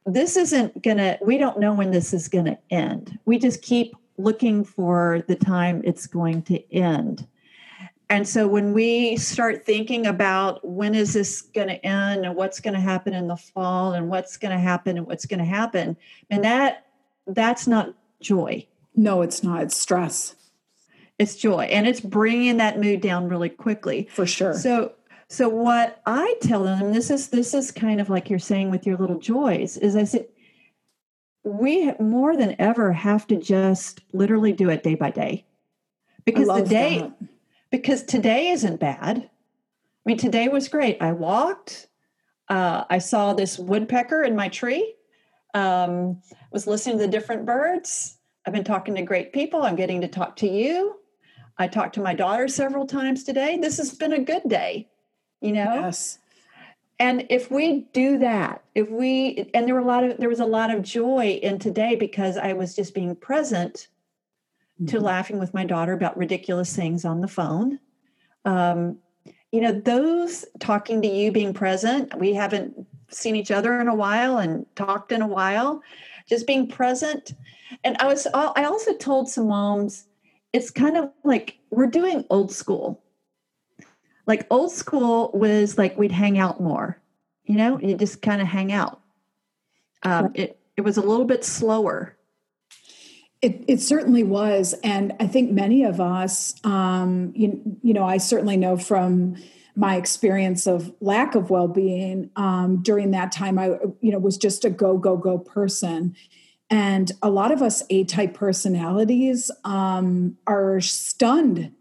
this 0.07 0.37
isn't 0.37 0.83
going 0.83 0.97
to, 0.97 1.19
we 1.21 1.39
don't 1.39 1.59
know 1.61 1.75
when 1.75 1.91
this 1.91 2.13
is 2.13 2.29
going 2.29 2.47
to 2.47 2.59
end. 2.71 3.19
We 3.25 3.39
just 3.39 3.63
keep 3.63 3.95
looking 4.19 4.65
for 4.65 5.25
the 5.29 5.37
time 5.37 5.83
it's 5.85 6.07
going 6.07 6.43
to 6.43 6.75
end. 6.75 7.27
And 8.09 8.27
so 8.27 8.47
when 8.47 8.73
we 8.73 9.17
start 9.17 9.67
thinking 9.67 10.07
about 10.07 10.65
when 10.65 10.95
is 10.95 11.15
this 11.15 11.43
going 11.43 11.69
to 11.69 11.85
end 11.85 12.25
and 12.25 12.37
what's 12.37 12.61
going 12.61 12.75
to 12.75 12.81
happen 12.81 13.15
in 13.15 13.27
the 13.27 13.37
fall 13.37 13.95
and 13.95 14.09
what's 14.09 14.37
going 14.37 14.53
to 14.53 14.61
happen 14.61 14.97
and 14.97 15.07
what's 15.07 15.27
going 15.27 15.41
to 15.41 15.45
happen, 15.45 15.97
and 16.31 16.45
that 16.45 16.87
that's 17.27 17.67
not 17.67 17.95
joy. 18.21 18.67
No, 18.95 19.23
it's 19.23 19.43
not. 19.43 19.63
It's 19.63 19.77
stress. 19.77 20.35
It's 21.19 21.37
joy, 21.37 21.65
and 21.65 21.87
it's 21.87 22.01
bringing 22.01 22.59
that 22.59 22.79
mood 22.79 23.01
down 23.01 23.29
really 23.29 23.49
quickly. 23.49 24.09
For 24.13 24.27
sure. 24.27 24.55
So, 24.55 24.93
so 25.29 25.49
what 25.49 26.03
I 26.05 26.35
tell 26.43 26.65
them, 26.65 26.93
this 26.93 27.11
is 27.11 27.29
this 27.29 27.55
is 27.55 27.71
kind 27.71 28.01
of 28.01 28.11
like 28.11 28.29
you're 28.29 28.39
saying 28.39 28.71
with 28.71 28.87
your 28.87 28.97
little 28.97 29.19
joys, 29.19 29.77
is 29.79 29.97
I 29.97 30.05
said 30.05 30.27
we 31.43 31.93
more 32.01 32.37
than 32.37 32.57
ever 32.59 32.93
have 32.93 33.27
to 33.29 33.37
just 33.37 34.01
literally 34.13 34.53
do 34.53 34.69
it 34.69 34.83
day 34.83 34.95
by 34.95 35.11
day 35.11 35.47
because 36.25 36.49
the 36.49 36.63
day. 36.63 36.99
That 36.99 37.29
because 37.71 38.03
today 38.03 38.49
isn't 38.49 38.81
bad. 38.81 39.19
I 39.19 39.31
mean, 40.05 40.19
today 40.19 40.49
was 40.49 40.69
great. 40.69 40.99
I 41.01 41.13
walked. 41.13 41.89
Uh, 42.49 42.85
I 42.89 42.99
saw 42.99 43.33
this 43.33 43.59
woodpecker 43.59 44.23
in 44.23 44.37
my 44.37 44.49
tree. 44.49 44.95
Um, 45.57 46.21
was 46.53 46.67
listening 46.67 46.99
to 46.99 47.05
the 47.05 47.11
different 47.11 47.47
birds. 47.47 48.19
I've 48.47 48.53
been 48.53 48.63
talking 48.63 48.95
to 48.95 49.03
great 49.03 49.33
people. 49.33 49.63
I'm 49.63 49.75
getting 49.75 50.03
to 50.03 50.09
talk 50.09 50.37
to 50.37 50.49
you. 50.49 50.97
I 51.59 51.67
talked 51.67 51.95
to 51.95 52.03
my 52.03 52.15
daughter 52.15 52.47
several 52.47 52.87
times 52.87 53.25
today. 53.25 53.59
This 53.59 53.79
has 53.79 53.95
been 53.95 54.13
a 54.13 54.21
good 54.21 54.43
day, 54.47 54.89
you 55.41 55.53
know. 55.53 55.75
Yes. 55.75 56.19
And 56.99 57.27
if 57.31 57.51
we 57.51 57.87
do 57.93 58.19
that, 58.19 58.65
if 58.75 58.91
we 58.91 59.51
and 59.55 59.67
there 59.67 59.75
were 59.75 59.81
a 59.81 59.85
lot 59.85 60.05
of 60.05 60.19
there 60.19 60.29
was 60.29 60.41
a 60.41 60.47
lot 60.47 60.71
of 60.71 60.83
joy 60.83 61.41
in 61.43 61.59
today 61.59 61.95
because 61.95 62.37
I 62.37 62.53
was 62.53 62.77
just 62.77 62.95
being 62.95 63.17
present 63.17 63.89
mm-hmm. 64.81 64.87
to 64.87 65.01
laughing 65.01 65.39
with 65.39 65.55
my 65.55 65.65
daughter 65.65 65.93
about 65.93 66.17
ridiculous 66.17 66.75
things 66.75 67.05
on 67.05 67.21
the 67.21 67.29
phone. 67.29 67.79
Um, 68.45 68.99
you 69.53 69.61
know, 69.61 69.73
those 69.73 70.45
talking 70.59 71.03
to 71.03 71.09
you, 71.09 71.33
being 71.33 71.55
present, 71.55 72.19
we 72.19 72.35
haven't 72.35 72.87
seen 73.09 73.37
each 73.37 73.51
other 73.51 73.81
in 73.81 73.89
a 73.89 73.95
while 73.95 74.39
and 74.39 74.67
talked 74.77 75.13
in 75.13 75.23
a 75.23 75.27
while, 75.27 75.83
just 76.29 76.47
being 76.47 76.69
present. 76.69 77.35
And 77.85 77.97
I 77.99 78.07
was, 78.07 78.27
I 78.35 78.65
also 78.65 78.95
told 78.95 79.29
some 79.29 79.49
moms, 79.49 80.07
it's 80.53 80.71
kind 80.71 80.97
of 80.97 81.11
like 81.25 81.59
we're 81.71 81.87
doing 81.87 82.25
old 82.31 82.53
school. 82.53 83.03
Like 84.27 84.47
old 84.51 84.73
school 84.73 85.31
was 85.35 85.79
like 85.79 85.97
we'd 85.97 86.13
hang 86.13 86.39
out 86.39 86.61
more, 86.61 87.01
you 87.45 87.57
know, 87.57 87.79
you 87.79 87.97
just 87.97 88.23
kind 88.23 88.43
of 88.43 88.49
hang 88.49 88.73
out. 88.73 89.01
Um, 90.03 90.33
it, 90.35 90.59
it 90.77 90.81
was 90.83 90.97
a 90.97 91.03
little 91.03 91.25
bit 91.25 91.45
slower 91.45 92.17
it, 93.43 93.65
it 93.69 93.81
certainly 93.81 94.23
was. 94.23 94.75
And 94.83 95.13
I 95.21 95.27
think 95.27 95.51
many 95.51 95.85
of 95.85 96.01
us, 96.01 96.55
um, 96.65 97.33
you, 97.35 97.79
you 97.83 97.95
know, 97.95 98.05
I 98.05 98.17
certainly 98.17 98.57
know 98.57 98.77
from 98.77 99.37
my 99.77 99.97
experience 99.97 100.67
of 100.67 100.93
lack 101.01 101.35
of 101.35 101.51
well-being 101.51 102.31
um, 102.37 102.83
during 102.83 103.11
that 103.13 103.31
time, 103.31 103.59
I, 103.59 103.77
you 104.01 104.11
know, 104.11 104.19
was 104.19 104.39
just 104.39 104.65
a 104.65 104.71
go, 104.71 104.97
go, 104.97 105.17
go 105.17 105.39
person. 105.39 106.17
And 106.71 107.13
a 107.23 107.31
lot 107.31 107.53
of 107.53 107.63
us 107.63 107.83
A-type 107.91 108.35
personalities 108.35 109.51
um, 109.65 110.37
are 110.47 110.81
stunned 110.81 111.73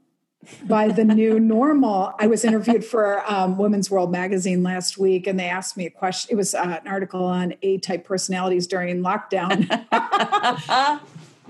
by 0.66 0.90
the 0.90 1.06
new 1.06 1.40
normal. 1.40 2.14
I 2.20 2.28
was 2.28 2.44
interviewed 2.44 2.86
for 2.86 3.24
um, 3.32 3.58
Women's 3.58 3.90
World 3.90 4.12
magazine 4.12 4.62
last 4.62 4.98
week, 4.98 5.26
and 5.26 5.40
they 5.40 5.48
asked 5.48 5.78
me 5.78 5.86
a 5.86 5.90
question. 5.90 6.34
It 6.34 6.36
was 6.36 6.54
uh, 6.54 6.80
an 6.84 6.88
article 6.88 7.24
on 7.24 7.56
A-type 7.64 8.06
personalities 8.06 8.68
during 8.68 9.02
lockdown. 9.02 9.66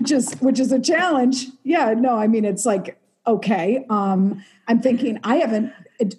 just 0.02 0.40
which 0.42 0.60
is 0.60 0.72
a 0.72 0.78
challenge. 0.78 1.46
Yeah, 1.64 1.94
no, 1.96 2.16
I 2.16 2.26
mean 2.26 2.44
it's 2.44 2.66
like 2.66 2.98
okay. 3.26 3.84
Um, 3.90 4.44
I'm 4.68 4.80
thinking 4.80 5.18
I 5.24 5.36
haven't. 5.36 5.72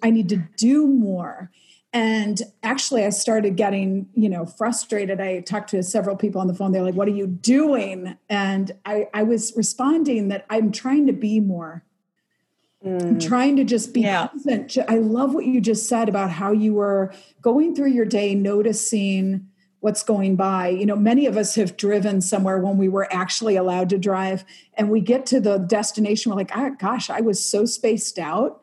I 0.04 0.10
need 0.10 0.30
to 0.30 0.44
do 0.58 0.88
more. 0.88 1.52
And 1.94 2.42
actually, 2.64 3.06
I 3.06 3.10
started 3.10 3.56
getting, 3.56 4.10
you 4.14 4.30
know, 4.30 4.46
frustrated. 4.46 5.22
I 5.22 5.40
talked 5.40 5.70
to 5.70 5.82
several 5.82 6.16
people 6.16 6.42
on 6.42 6.48
the 6.48 6.54
phone. 6.54 6.72
They're 6.72 6.84
like, 6.84 6.96
"What 6.96 7.08
are 7.08 7.12
you 7.12 7.28
doing?" 7.28 8.18
And 8.30 8.72
I, 8.86 9.08
I 9.14 9.24
was 9.24 9.54
responding 9.56 10.28
that 10.28 10.46
I'm 10.50 10.72
trying 10.72 11.08
to 11.08 11.14
be 11.14 11.40
more. 11.40 11.84
Mm. 12.86 13.02
I'm 13.02 13.20
trying 13.20 13.56
to 13.56 13.64
just 13.64 13.94
be 13.94 14.02
yeah. 14.02 14.28
present. 14.28 14.78
I 14.88 14.98
love 14.98 15.34
what 15.34 15.46
you 15.46 15.62
just 15.62 15.88
said 15.88 16.10
about 16.10 16.30
how 16.30 16.52
you 16.52 16.74
were 16.74 17.14
going 17.42 17.74
through 17.74 17.92
your 17.92 18.06
day, 18.06 18.36
noticing 18.36 19.48
what's 19.80 20.04
going 20.04 20.36
by. 20.36 20.68
You 20.68 20.86
know, 20.86 20.96
many 20.96 21.26
of 21.26 21.38
us 21.38 21.56
have 21.56 21.78
driven 21.78 22.20
somewhere 22.22 22.60
when 22.60 22.78
we 22.78 22.90
were 22.90 23.12
actually 23.14 23.56
allowed 23.56 23.90
to 23.90 23.98
drive, 23.98 24.44
and 24.76 24.90
we 24.90 25.00
get 25.00 25.26
to 25.28 25.40
the 25.40 25.58
destination. 25.58 26.32
We're 26.32 26.38
like, 26.38 26.56
oh, 26.56 26.76
gosh, 26.78 27.10
I 27.10 27.22
was 27.22 27.44
so 27.44 27.66
spaced 27.66 28.20
out 28.20 28.62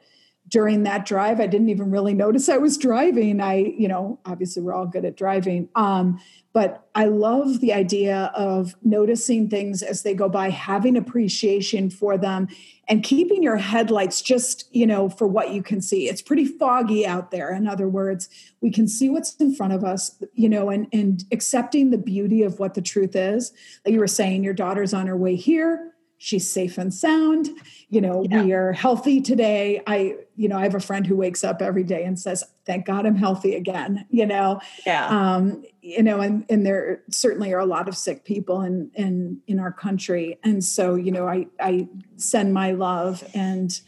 during 0.48 0.82
that 0.82 1.06
drive. 1.06 1.40
I 1.40 1.46
didn't 1.46 1.70
even 1.70 1.90
really 1.90 2.14
notice 2.14 2.48
I 2.48 2.58
was 2.58 2.76
driving. 2.76 3.40
I, 3.40 3.56
you 3.56 3.88
know, 3.88 4.18
obviously 4.24 4.62
we're 4.62 4.74
all 4.74 4.86
good 4.86 5.04
at 5.04 5.16
driving. 5.16 5.68
Um, 5.74 6.20
but 6.52 6.86
I 6.94 7.06
love 7.06 7.60
the 7.60 7.72
idea 7.72 8.30
of 8.34 8.76
noticing 8.84 9.50
things 9.50 9.82
as 9.82 10.02
they 10.02 10.14
go 10.14 10.28
by, 10.28 10.50
having 10.50 10.96
appreciation 10.96 11.90
for 11.90 12.16
them, 12.16 12.46
and 12.86 13.02
keeping 13.02 13.42
your 13.42 13.56
headlights 13.56 14.22
just, 14.22 14.68
you 14.70 14.86
know, 14.86 15.08
for 15.08 15.26
what 15.26 15.52
you 15.52 15.62
can 15.62 15.80
see. 15.80 16.08
It's 16.08 16.22
pretty 16.22 16.44
foggy 16.44 17.04
out 17.04 17.32
there. 17.32 17.52
In 17.52 17.66
other 17.66 17.88
words, 17.88 18.28
we 18.60 18.70
can 18.70 18.86
see 18.86 19.08
what's 19.08 19.34
in 19.36 19.54
front 19.54 19.72
of 19.72 19.82
us, 19.82 20.22
you 20.34 20.48
know, 20.48 20.70
and, 20.70 20.86
and 20.92 21.24
accepting 21.32 21.90
the 21.90 21.98
beauty 21.98 22.42
of 22.42 22.60
what 22.60 22.74
the 22.74 22.82
truth 22.82 23.16
is. 23.16 23.52
Like 23.84 23.94
you 23.94 23.98
were 23.98 24.06
saying, 24.06 24.44
your 24.44 24.54
daughter's 24.54 24.94
on 24.94 25.08
her 25.08 25.16
way 25.16 25.34
here 25.34 25.93
she's 26.24 26.50
safe 26.50 26.78
and 26.78 26.92
sound. 26.92 27.50
You 27.90 28.00
know 28.00 28.24
yeah. 28.28 28.42
we 28.42 28.52
are 28.54 28.72
healthy 28.72 29.20
today. 29.20 29.82
I 29.86 30.16
you 30.36 30.48
know 30.48 30.56
i 30.56 30.62
have 30.62 30.74
a 30.74 30.80
friend 30.80 31.06
who 31.06 31.14
wakes 31.14 31.44
up 31.44 31.62
every 31.62 31.84
day 31.84 32.02
and 32.02 32.18
says 32.18 32.42
thank 32.66 32.86
god 32.86 33.06
i'm 33.06 33.14
healthy 33.14 33.54
again 33.54 34.04
you 34.10 34.26
know? 34.26 34.60
Yeah. 34.86 35.06
Um 35.06 35.64
you 35.80 36.02
know 36.02 36.20
and 36.20 36.44
and 36.48 36.64
there 36.64 37.02
certainly 37.10 37.52
are 37.52 37.60
a 37.60 37.66
lot 37.66 37.88
of 37.88 37.96
sick 37.96 38.24
people 38.24 38.62
in 38.62 38.90
in 38.94 39.40
in 39.46 39.60
our 39.60 39.72
country. 39.72 40.38
And 40.42 40.64
so 40.64 40.94
you 40.94 41.12
know 41.12 41.28
i 41.28 41.46
i 41.60 41.86
send 42.16 42.54
my 42.54 42.72
love 42.72 43.22
and 43.34 43.78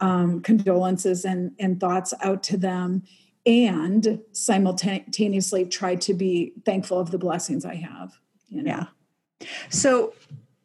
um 0.00 0.40
condolences 0.42 1.24
and 1.24 1.52
and 1.58 1.80
thoughts 1.80 2.14
out 2.22 2.42
to 2.44 2.56
them 2.56 3.02
and 3.46 4.20
simultaneously 4.32 5.64
try 5.64 5.96
to 5.96 6.14
be 6.14 6.52
thankful 6.64 7.00
of 7.00 7.10
the 7.10 7.18
blessings 7.18 7.64
i 7.64 7.74
have 7.74 8.18
you 8.48 8.62
know? 8.62 8.86
yeah. 9.40 9.46
So 9.70 10.12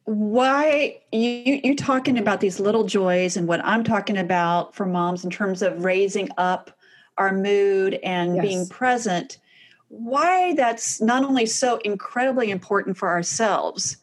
why 0.06 1.02
you 1.12 1.60
you 1.64 1.76
talking 1.76 2.20
about 2.20 2.40
these 2.40 2.60
little 2.60 2.84
joys 2.84 3.38
and 3.38 3.48
what 3.48 3.64
I'm 3.66 3.84
talking 3.84 4.18
about 4.18 4.76
for 4.76 4.86
moms 4.86 5.26
in 5.26 5.32
terms 5.32 5.64
of 5.64 5.84
raising 5.84 6.30
up 6.38 6.72
our 7.18 7.34
mood 7.34 8.00
and 8.04 8.36
yes. 8.36 8.46
being 8.46 8.68
present 8.68 9.40
why 9.88 10.54
that's 10.56 11.02
not 11.02 11.24
only 11.24 11.46
so 11.46 11.78
incredibly 11.78 12.52
important 12.52 12.98
for 12.98 13.10
ourselves 13.10 13.98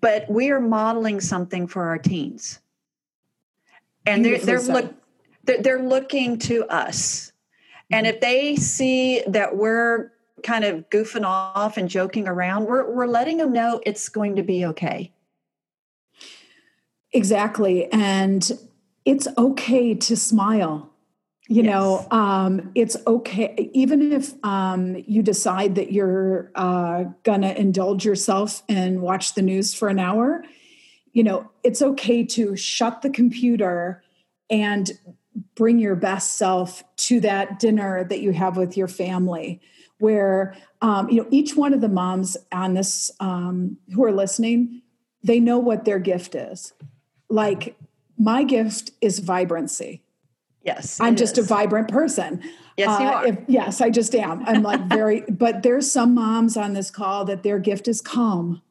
but 0.00 0.28
we 0.30 0.50
are 0.50 0.60
modeling 0.60 1.20
something 1.20 1.66
for 1.66 1.88
our 1.88 1.98
teens 1.98 2.60
and 4.06 4.24
they're 4.24 4.38
they're, 4.38 4.60
so. 4.60 4.72
look, 4.72 4.94
they're, 5.44 5.62
they're 5.62 5.82
looking 5.82 6.38
to 6.38 6.64
us 6.66 7.32
and 7.90 8.06
mm-hmm. 8.06 8.14
if 8.14 8.20
they 8.22 8.56
see 8.56 9.22
that 9.26 9.56
we're 9.56 10.10
kind 10.42 10.64
of 10.64 10.88
goofing 10.88 11.24
off 11.24 11.76
and 11.76 11.90
joking 11.90 12.26
around 12.26 12.64
we're, 12.64 12.90
we're 12.90 13.06
letting 13.06 13.36
them 13.36 13.52
know 13.52 13.78
it's 13.84 14.08
going 14.08 14.36
to 14.36 14.42
be 14.42 14.64
okay 14.64 15.12
Exactly. 17.12 17.90
And 17.92 18.50
it's 19.04 19.28
okay 19.36 19.94
to 19.94 20.16
smile. 20.16 20.92
You 21.50 21.62
yes. 21.62 21.72
know, 21.72 22.06
um, 22.10 22.70
it's 22.74 22.94
okay, 23.06 23.70
even 23.72 24.12
if 24.12 24.34
um, 24.44 25.02
you 25.06 25.22
decide 25.22 25.76
that 25.76 25.92
you're 25.92 26.50
uh, 26.54 27.04
going 27.22 27.40
to 27.40 27.58
indulge 27.58 28.04
yourself 28.04 28.62
and 28.68 29.00
watch 29.00 29.34
the 29.34 29.40
news 29.40 29.72
for 29.72 29.88
an 29.88 29.98
hour, 29.98 30.44
you 31.12 31.24
know, 31.24 31.50
it's 31.64 31.80
okay 31.80 32.22
to 32.22 32.54
shut 32.54 33.00
the 33.00 33.08
computer 33.08 34.02
and 34.50 34.90
bring 35.54 35.78
your 35.78 35.96
best 35.96 36.36
self 36.36 36.84
to 36.96 37.20
that 37.20 37.58
dinner 37.58 38.04
that 38.04 38.20
you 38.20 38.32
have 38.32 38.56
with 38.56 38.76
your 38.76 38.88
family 38.88 39.60
where 39.98 40.54
um, 40.80 41.08
you 41.08 41.16
know 41.16 41.28
each 41.30 41.56
one 41.56 41.74
of 41.74 41.80
the 41.80 41.88
moms 41.88 42.36
on 42.52 42.74
this 42.74 43.10
um, 43.20 43.76
who 43.94 44.04
are 44.04 44.12
listening 44.12 44.82
they 45.22 45.40
know 45.40 45.58
what 45.58 45.84
their 45.84 45.98
gift 45.98 46.34
is 46.34 46.72
like 47.28 47.76
my 48.18 48.42
gift 48.42 48.90
is 49.00 49.20
vibrancy. 49.20 50.02
Yes. 50.62 51.00
I'm 51.00 51.16
just 51.16 51.38
is. 51.38 51.44
a 51.44 51.48
vibrant 51.48 51.88
person. 51.88 52.42
Yes, 52.76 53.00
you 53.00 53.06
uh, 53.06 53.10
are. 53.10 53.26
if, 53.26 53.38
yes, 53.48 53.80
I 53.80 53.90
just 53.90 54.14
am. 54.14 54.44
I'm 54.46 54.62
like 54.62 54.82
very, 54.86 55.20
but 55.28 55.62
there's 55.62 55.90
some 55.90 56.14
moms 56.14 56.56
on 56.56 56.74
this 56.74 56.90
call 56.90 57.24
that 57.26 57.42
their 57.42 57.58
gift 57.58 57.88
is 57.88 58.00
calm. 58.00 58.62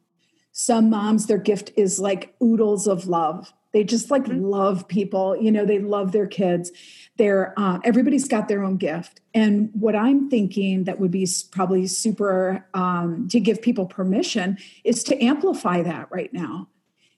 Some 0.51 0.89
moms, 0.89 1.27
their 1.27 1.37
gift 1.37 1.71
is 1.75 1.99
like 1.99 2.35
oodles 2.41 2.87
of 2.87 3.07
love. 3.07 3.53
They 3.73 3.83
just 3.83 4.09
like 4.09 4.23
mm-hmm. 4.25 4.43
love 4.43 4.87
people. 4.87 5.35
You 5.35 5.51
know, 5.51 5.65
they 5.65 5.79
love 5.79 6.11
their 6.11 6.25
kids. 6.25 6.71
They're 7.17 7.53
uh, 7.57 7.79
everybody's 7.83 8.27
got 8.27 8.47
their 8.47 8.63
own 8.63 8.77
gift. 8.77 9.21
And 9.33 9.69
what 9.73 9.95
I'm 9.95 10.29
thinking 10.29 10.85
that 10.85 10.99
would 10.99 11.11
be 11.11 11.27
probably 11.51 11.85
super 11.87 12.65
um, 12.73 13.27
to 13.29 13.39
give 13.39 13.61
people 13.61 13.85
permission 13.85 14.57
is 14.83 15.03
to 15.05 15.23
amplify 15.23 15.83
that 15.83 16.07
right 16.11 16.33
now. 16.33 16.69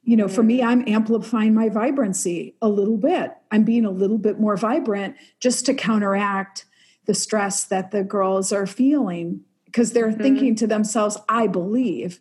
You 0.10 0.18
know, 0.18 0.28
for 0.28 0.43
me, 0.43 0.60
mm. 0.60 0.66
I'm 0.66 0.88
amplifying 0.88 1.53
my 1.53 1.70
vibrancy 1.70 2.55
a 2.62 2.70
little 2.70 2.97
bit. 2.97 3.32
I'm 3.51 3.64
being 3.64 3.86
a 3.86 3.91
little 3.91 4.18
bit 4.18 4.39
more 4.39 4.57
vibrant 4.57 5.16
just 5.39 5.66
to 5.68 5.74
counteract 5.74 6.66
the 7.05 7.14
stress 7.14 7.64
that 7.66 7.91
the 7.91 8.03
girls 8.03 8.51
are 8.51 8.68
feeling 8.68 9.41
because 9.66 9.91
they're 9.91 10.10
mm-hmm. 10.10 10.22
thinking 10.22 10.55
to 10.55 10.68
themselves, 10.68 11.18
I 11.28 11.47
believe 11.47 12.20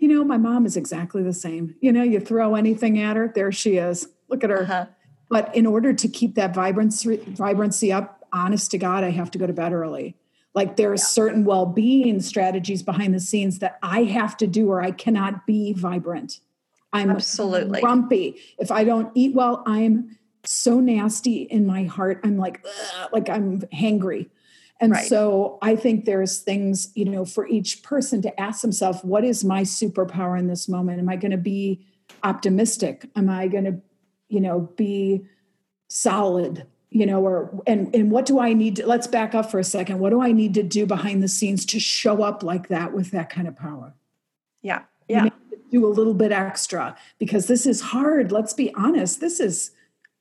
you 0.00 0.08
know, 0.08 0.24
my 0.24 0.38
mom 0.38 0.66
is 0.66 0.76
exactly 0.76 1.22
the 1.22 1.32
same. 1.32 1.76
You 1.80 1.92
know, 1.92 2.02
you 2.02 2.20
throw 2.20 2.54
anything 2.54 2.98
at 2.98 3.16
her, 3.16 3.30
there 3.32 3.52
she 3.52 3.76
is. 3.76 4.08
Look 4.28 4.42
at 4.42 4.50
her. 4.50 4.62
Uh-huh. 4.62 4.86
But 5.28 5.54
in 5.54 5.66
order 5.66 5.92
to 5.92 6.08
keep 6.08 6.34
that 6.34 6.54
vibrancy 6.54 7.18
vibrancy 7.18 7.92
up, 7.92 8.24
honest 8.32 8.70
to 8.72 8.78
God, 8.78 9.04
I 9.04 9.10
have 9.10 9.30
to 9.32 9.38
go 9.38 9.46
to 9.46 9.52
bed 9.52 9.72
early. 9.72 10.16
Like 10.54 10.76
there 10.76 10.90
are 10.90 10.94
yeah. 10.94 11.04
certain 11.04 11.44
well-being 11.44 12.20
strategies 12.20 12.82
behind 12.82 13.14
the 13.14 13.20
scenes 13.20 13.60
that 13.60 13.78
I 13.82 14.04
have 14.04 14.36
to 14.38 14.46
do 14.46 14.70
or 14.70 14.80
I 14.82 14.90
cannot 14.90 15.46
be 15.46 15.74
vibrant. 15.74 16.40
I'm 16.92 17.10
absolutely 17.10 17.80
grumpy. 17.80 18.40
If 18.58 18.70
I 18.70 18.84
don't 18.84 19.10
eat 19.14 19.34
well, 19.34 19.62
I'm 19.66 20.18
so 20.44 20.80
nasty 20.80 21.42
in 21.42 21.66
my 21.66 21.84
heart. 21.84 22.20
I'm 22.24 22.36
like, 22.36 22.64
like 23.12 23.28
I'm 23.28 23.60
hangry. 23.72 24.28
And 24.80 24.92
right. 24.92 25.06
so 25.06 25.58
I 25.60 25.76
think 25.76 26.06
there's 26.06 26.38
things, 26.38 26.90
you 26.94 27.04
know, 27.04 27.24
for 27.26 27.46
each 27.46 27.82
person 27.82 28.22
to 28.22 28.40
ask 28.40 28.62
themselves, 28.62 29.00
what 29.02 29.24
is 29.24 29.44
my 29.44 29.62
superpower 29.62 30.38
in 30.38 30.46
this 30.46 30.68
moment? 30.68 30.98
Am 30.98 31.08
I 31.08 31.16
going 31.16 31.32
to 31.32 31.36
be 31.36 31.86
optimistic? 32.22 33.08
Am 33.14 33.28
I 33.28 33.46
going 33.48 33.64
to, 33.64 33.80
you 34.28 34.40
know, 34.40 34.60
be 34.76 35.26
solid? 35.88 36.66
You 36.92 37.06
know, 37.06 37.24
or 37.24 37.62
and 37.68 37.94
and 37.94 38.10
what 38.10 38.26
do 38.26 38.40
I 38.40 38.52
need 38.52 38.76
to 38.76 38.86
let's 38.86 39.06
back 39.06 39.32
up 39.32 39.48
for 39.48 39.60
a 39.60 39.64
second. 39.64 40.00
What 40.00 40.10
do 40.10 40.20
I 40.20 40.32
need 40.32 40.54
to 40.54 40.64
do 40.64 40.86
behind 40.86 41.22
the 41.22 41.28
scenes 41.28 41.64
to 41.66 41.78
show 41.78 42.24
up 42.24 42.42
like 42.42 42.66
that 42.66 42.92
with 42.92 43.12
that 43.12 43.30
kind 43.30 43.46
of 43.46 43.54
power? 43.54 43.94
Yeah. 44.60 44.82
Yeah. 45.06 45.28
Do 45.70 45.86
a 45.86 45.88
little 45.88 46.14
bit 46.14 46.32
extra 46.32 46.96
because 47.18 47.46
this 47.46 47.66
is 47.66 47.80
hard. 47.80 48.32
Let's 48.32 48.52
be 48.52 48.74
honest. 48.74 49.20
This 49.20 49.40
is 49.40 49.70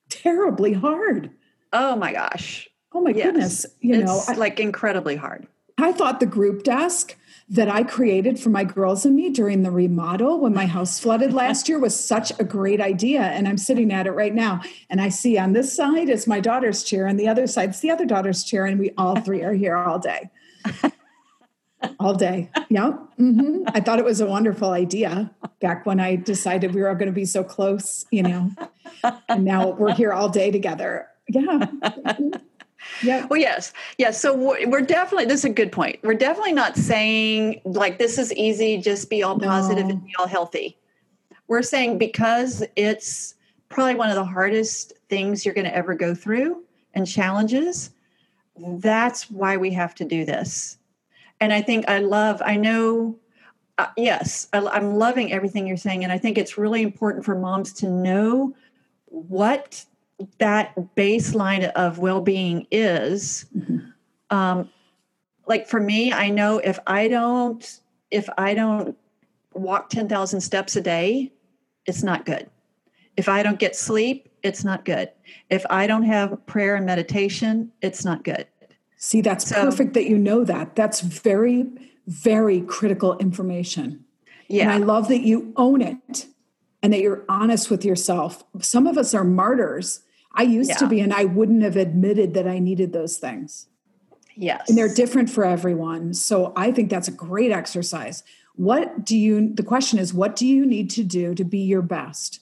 terribly 0.10 0.74
hard. 0.74 1.32
Oh 1.74 1.96
my 1.96 2.14
gosh. 2.14 2.70
Oh 2.92 3.02
my 3.02 3.12
yes. 3.12 3.26
goodness. 3.26 3.66
You 3.82 4.02
it's 4.02 4.30
know, 4.30 4.36
like 4.36 4.60
incredibly 4.60 5.16
hard. 5.16 5.48
I 5.78 5.92
thought 5.92 6.20
the 6.20 6.26
group 6.26 6.64
desk 6.64 7.16
that 7.50 7.70
I 7.70 7.84
created 7.84 8.40
for 8.40 8.50
my 8.50 8.64
girls 8.64 9.06
and 9.06 9.16
me 9.16 9.30
during 9.30 9.64
the 9.64 9.72
remodel 9.72 10.40
when 10.40 10.54
my 10.54 10.68
house 10.68 11.00
flooded 11.00 11.34
last 11.34 11.68
year 11.68 11.80
was 11.80 12.00
such 12.00 12.32
a 12.40 12.44
great 12.44 12.80
idea. 12.80 13.22
And 13.22 13.48
I'm 13.48 13.58
sitting 13.58 13.92
at 13.92 14.06
it 14.06 14.12
right 14.12 14.34
now. 14.34 14.62
And 14.90 15.02
I 15.02 15.10
see 15.10 15.38
on 15.38 15.54
this 15.54 15.76
side 15.76 16.10
is 16.10 16.28
my 16.28 16.40
daughter's 16.40 16.84
chair, 16.84 17.08
and 17.08 17.20
the 17.20 17.28
other 17.28 17.48
side 17.48 17.72
is 17.72 17.80
the 17.80 17.90
other 17.90 18.06
daughter's 18.06 18.44
chair. 18.44 18.66
And 18.66 18.80
we 18.80 18.92
all 18.98 19.20
three 19.22 19.42
are 19.42 19.54
here 19.54 19.78
all 19.78 19.98
day. 19.98 20.30
all 22.00 22.14
day. 22.14 22.50
Yeah. 22.70 22.94
Mm-hmm. 23.20 23.64
I 23.68 23.80
thought 23.80 24.00
it 24.00 24.06
was 24.06 24.22
a 24.22 24.26
wonderful 24.26 24.72
idea 24.72 25.32
back 25.60 25.86
when 25.86 26.00
I 26.00 26.16
decided 26.16 26.74
we 26.74 26.82
were 26.82 26.90
all 26.90 26.96
going 26.96 27.08
to 27.08 27.14
be 27.14 27.26
so 27.26 27.44
close, 27.44 28.06
you 28.12 28.24
know. 28.24 28.52
And 29.28 29.46
now 29.46 29.70
we're 29.72 29.94
here 29.94 30.14
all 30.14 30.30
day 30.30 30.52
together. 30.52 31.08
Yeah. 31.28 31.68
Yeah. 33.04 33.26
Well, 33.28 33.40
yes. 33.40 33.74
Yes. 33.98 34.20
So 34.20 34.34
we're 34.34 34.82
definitely, 34.82 35.26
this 35.26 35.42
is 35.42 35.46
a 35.46 35.50
good 35.50 35.72
point. 35.72 36.00
We're 36.02 36.14
definitely 36.14 36.54
not 36.54 36.76
saying 36.76 37.62
like 37.66 38.00
this 38.00 38.18
is 38.18 38.34
easy, 38.34 38.78
just 38.78 39.10
be 39.10 39.22
all 39.22 39.38
positive 39.38 39.86
no. 39.86 39.92
and 39.92 40.06
be 40.06 40.14
all 40.18 40.28
healthy. 40.28 40.78
We're 41.48 41.62
saying 41.62 41.98
because 41.98 42.64
it's 42.76 43.36
probably 43.70 43.96
one 43.96 44.10
of 44.10 44.16
the 44.16 44.26
hardest 44.26 44.94
things 45.10 45.46
you're 45.46 45.54
going 45.54 45.68
to 45.68 45.76
ever 45.76 45.94
go 45.94 46.16
through 46.16 46.64
and 46.94 47.06
challenges, 47.06 47.92
that's 48.58 49.30
why 49.30 49.58
we 49.58 49.72
have 49.72 49.94
to 49.96 50.06
do 50.06 50.26
this. 50.26 50.79
And 51.42 51.54
I 51.54 51.62
think 51.62 51.88
I 51.88 52.00
love, 52.00 52.42
I 52.44 52.58
know, 52.58 53.18
uh, 53.78 53.88
yes, 53.96 54.48
I, 54.52 54.60
I'm 54.60 54.96
loving 54.96 55.32
everything 55.32 55.68
you're 55.68 55.78
saying. 55.78 56.04
And 56.04 56.12
I 56.12 56.18
think 56.18 56.38
it's 56.38 56.58
really 56.58 56.82
important 56.82 57.24
for 57.24 57.36
moms 57.36 57.74
to 57.74 57.90
know 57.90 58.56
what 59.06 59.86
that 60.38 60.76
baseline 60.96 61.72
of 61.72 62.00
well-being 62.00 62.68
is 62.72 63.46
mm-hmm. 63.56 63.78
um, 64.36 64.70
like 65.48 65.68
for 65.68 65.80
me 65.80 66.12
i 66.12 66.30
know 66.30 66.60
if 66.60 66.80
i 66.88 67.08
don't 67.08 67.82
if 68.12 68.30
i 68.38 68.54
don't 68.54 68.98
walk 69.54 69.90
10,000 69.90 70.42
steps 70.42 70.76
a 70.76 70.82
day 70.82 71.32
it's 71.86 72.04
not 72.04 72.26
good 72.26 72.50
if 73.18 73.30
i 73.30 73.42
don't 73.42 73.60
get 73.60 73.76
sleep 73.76 74.30
it's 74.44 74.64
not 74.64 74.86
good 74.86 75.10
if 75.50 75.66
i 75.70 75.88
don't 75.88 76.04
have 76.04 76.46
prayer 76.46 76.76
and 76.76 76.86
meditation 76.86 77.72
it's 77.82 78.04
not 78.04 78.24
good 78.24 78.46
see 79.00 79.22
that's 79.22 79.50
so, 79.50 79.56
perfect 79.56 79.96
that 79.96 80.08
you 80.08 80.18
know 80.18 80.44
that 80.44 80.76
that's 80.76 81.02
very 81.02 81.66
very 82.06 82.62
critical 82.62 83.18
information 83.18 84.06
yeah 84.48 84.64
and 84.64 84.72
i 84.72 84.78
love 84.78 85.08
that 85.08 85.22
you 85.22 85.52
own 85.58 85.82
it 85.82 86.28
and 86.84 86.94
that 86.94 87.02
you're 87.02 87.26
honest 87.28 87.72
with 87.72 87.84
yourself 87.84 88.44
some 88.62 88.86
of 88.86 89.00
us 89.00 89.16
are 89.16 89.24
martyrs 89.24 90.04
I 90.34 90.44
used 90.44 90.70
yeah. 90.70 90.78
to 90.78 90.88
be, 90.88 91.00
and 91.00 91.14
I 91.14 91.26
wouldn't 91.26 91.64
have 91.64 91.76
admitted 91.76 92.34
that 92.36 92.48
I 92.48 92.60
needed 92.60 92.94
those 92.94 93.18
things. 93.18 93.68
Yes. 94.36 94.70
And 94.70 94.78
they're 94.78 94.94
different 94.94 95.30
for 95.30 95.44
everyone. 95.44 96.14
So 96.14 96.54
I 96.56 96.72
think 96.72 96.90
that's 96.90 97.08
a 97.08 97.12
great 97.12 97.52
exercise. 97.52 98.24
What 98.56 99.06
do 99.06 99.18
you, 99.18 99.54
the 99.54 99.64
question 99.64 100.00
is, 100.00 100.14
what 100.14 100.36
do 100.36 100.48
you 100.48 100.66
need 100.66 100.90
to 100.92 101.04
do 101.04 101.34
to 101.36 101.44
be 101.44 101.60
your 101.60 101.82
best? 101.82 102.40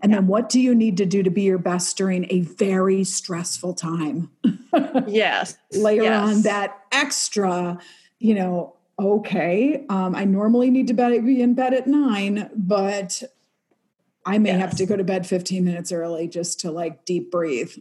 And 0.00 0.12
yeah. 0.12 0.18
then 0.18 0.26
what 0.28 0.48
do 0.48 0.60
you 0.60 0.74
need 0.74 0.96
to 0.98 1.06
do 1.06 1.22
to 1.22 1.30
be 1.30 1.42
your 1.42 1.58
best 1.58 1.96
during 1.96 2.26
a 2.30 2.40
very 2.40 3.04
stressful 3.04 3.74
time? 3.74 4.30
yes. 5.06 5.56
Layer 5.72 6.04
yes. 6.04 6.28
on 6.28 6.42
that 6.42 6.84
extra, 6.92 7.78
you 8.18 8.34
know, 8.34 8.76
okay, 8.98 9.84
um, 9.88 10.14
I 10.14 10.24
normally 10.24 10.70
need 10.70 10.88
to 10.88 10.94
be 10.94 11.40
in 11.40 11.54
bed 11.54 11.74
at 11.74 11.86
nine, 11.86 12.50
but 12.54 13.22
I 14.26 14.38
may 14.38 14.50
yes. 14.50 14.60
have 14.60 14.76
to 14.76 14.86
go 14.86 14.96
to 14.96 15.04
bed 15.04 15.26
15 15.26 15.64
minutes 15.64 15.92
early 15.92 16.28
just 16.28 16.60
to 16.60 16.70
like 16.70 17.04
deep 17.04 17.30
breathe. 17.30 17.72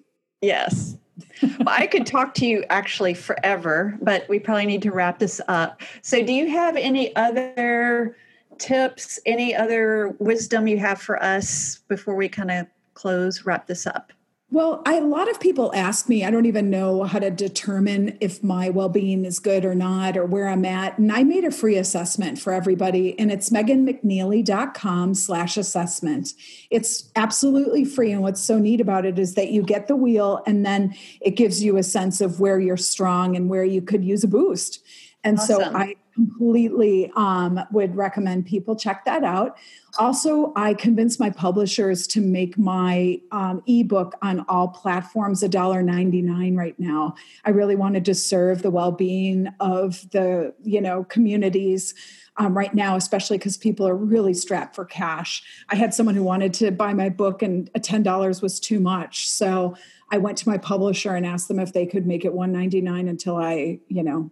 Yes. 0.42 0.96
well, 1.42 1.68
I 1.68 1.88
could 1.88 2.06
talk 2.06 2.36
to 2.36 2.46
you 2.46 2.64
actually 2.70 3.16
forever, 3.16 3.98
but 4.02 4.28
we 4.30 4.40
probably 4.40 4.66
need 4.66 4.84
to 4.84 4.92
wrap 4.92 5.20
this 5.20 5.42
up. 5.48 5.82
So, 6.02 6.24
do 6.24 6.32
you 6.32 6.48
have 6.50 6.76
any 6.76 7.16
other 7.16 8.16
tips, 8.60 9.20
any 9.26 9.56
other 9.56 10.16
wisdom 10.20 10.68
you 10.68 10.78
have 10.80 11.02
for 11.02 11.22
us 11.22 11.80
before 11.88 12.16
we 12.16 12.30
kind 12.30 12.52
of 12.52 12.68
close, 12.94 13.46
wrap 13.46 13.68
this 13.68 13.86
up? 13.86 14.12
Well, 14.50 14.82
I, 14.86 14.96
a 14.96 15.02
lot 15.02 15.30
of 15.30 15.42
people 15.42 15.74
ask 15.76 16.08
me, 16.08 16.24
I 16.24 16.32
don't 16.32 16.46
even 16.46 16.70
know 16.70 17.04
how 17.04 17.20
to 17.20 17.30
determine 17.30 18.18
if 18.22 18.42
my 18.42 18.70
well 18.70 18.88
being 18.88 19.26
is 19.26 19.40
good 19.40 19.66
or 19.66 19.76
not 19.76 20.16
or 20.16 20.26
where 20.26 20.48
I'm 20.48 20.64
at. 20.64 20.98
And 20.98 21.12
I 21.12 21.24
made 21.24 21.44
a 21.44 21.52
free 21.52 21.76
assessment 21.76 22.40
for 22.40 22.54
everybody, 22.54 23.20
and 23.20 23.30
it's 23.30 23.50
meganmcnealy.com 23.50 25.16
slash 25.16 25.58
assessment. 25.58 26.30
It's 26.72 27.12
absolutely 27.18 27.84
free. 27.84 28.14
And 28.14 28.22
what's 28.22 28.40
so 28.40 28.58
neat 28.58 28.80
about 28.80 29.06
it 29.06 29.20
is 29.20 29.36
that 29.36 29.52
you 29.52 29.64
get 29.64 29.88
the 29.88 29.98
wheel, 29.98 30.42
and 30.48 30.66
then 30.66 30.96
it 31.20 31.32
gives 31.32 31.62
you 31.62 31.76
a 31.76 31.84
sense 31.84 32.22
of 32.22 32.40
where 32.40 32.58
you're 32.58 32.78
strong 32.78 33.36
and 33.36 33.50
where 33.50 33.66
you 33.66 33.82
could 33.82 34.06
use 34.06 34.24
a 34.24 34.30
boost. 34.30 34.82
And 35.26 35.40
awesome. 35.40 35.62
so 35.62 35.78
I 35.78 35.96
completely 36.18 37.12
um, 37.16 37.60
would 37.72 37.96
recommend 37.96 38.48
people 38.48 38.76
check 38.76 39.06
that 39.06 39.24
out. 39.24 39.56
Also, 40.00 40.52
I 40.56 40.74
convinced 40.74 41.20
my 41.20 41.30
publishers 41.30 42.08
to 42.08 42.22
make 42.22 42.58
my 42.58 43.22
um, 43.32 43.62
ebook 43.68 44.16
on 44.24 44.44
all 44.50 44.70
platforms 44.70 45.44
$1.99 45.44 46.58
right 46.58 46.78
now. 46.80 47.14
I 47.46 47.52
really 47.52 47.76
wanted 47.76 48.04
to 48.06 48.16
serve 48.16 48.64
the 48.64 48.72
well-being 48.72 49.50
of 49.60 50.10
the 50.10 50.56
you 50.64 50.82
know 50.82 51.04
communities. 51.04 51.94
Um, 52.40 52.56
right 52.56 52.76
now, 52.76 52.96
especially 52.96 53.40
because 53.40 53.58
people 53.58 53.88
are 53.88 53.96
really 53.96 54.36
strapped 54.36 54.76
for 54.76 54.86
cash. 54.86 55.42
I 55.70 55.76
had 55.76 55.96
someone 55.96 56.14
who 56.14 56.22
wanted 56.22 56.54
to 56.56 56.70
buy 56.70 56.94
my 56.94 57.10
book, 57.10 57.42
and 57.42 57.68
$10 57.74 58.42
was 58.44 58.60
too 58.60 58.80
much. 58.80 59.28
So 59.28 59.76
I 60.12 60.20
went 60.20 60.38
to 60.38 60.48
my 60.48 60.60
publisher 60.60 61.16
and 61.16 61.26
asked 61.26 61.48
them 61.48 61.58
if 61.58 61.74
they 61.74 61.88
could 61.88 62.06
make 62.06 62.26
it 62.26 62.34
199 62.36 63.08
until 63.08 63.38
I, 63.38 63.80
you 63.88 64.04
know, 64.04 64.30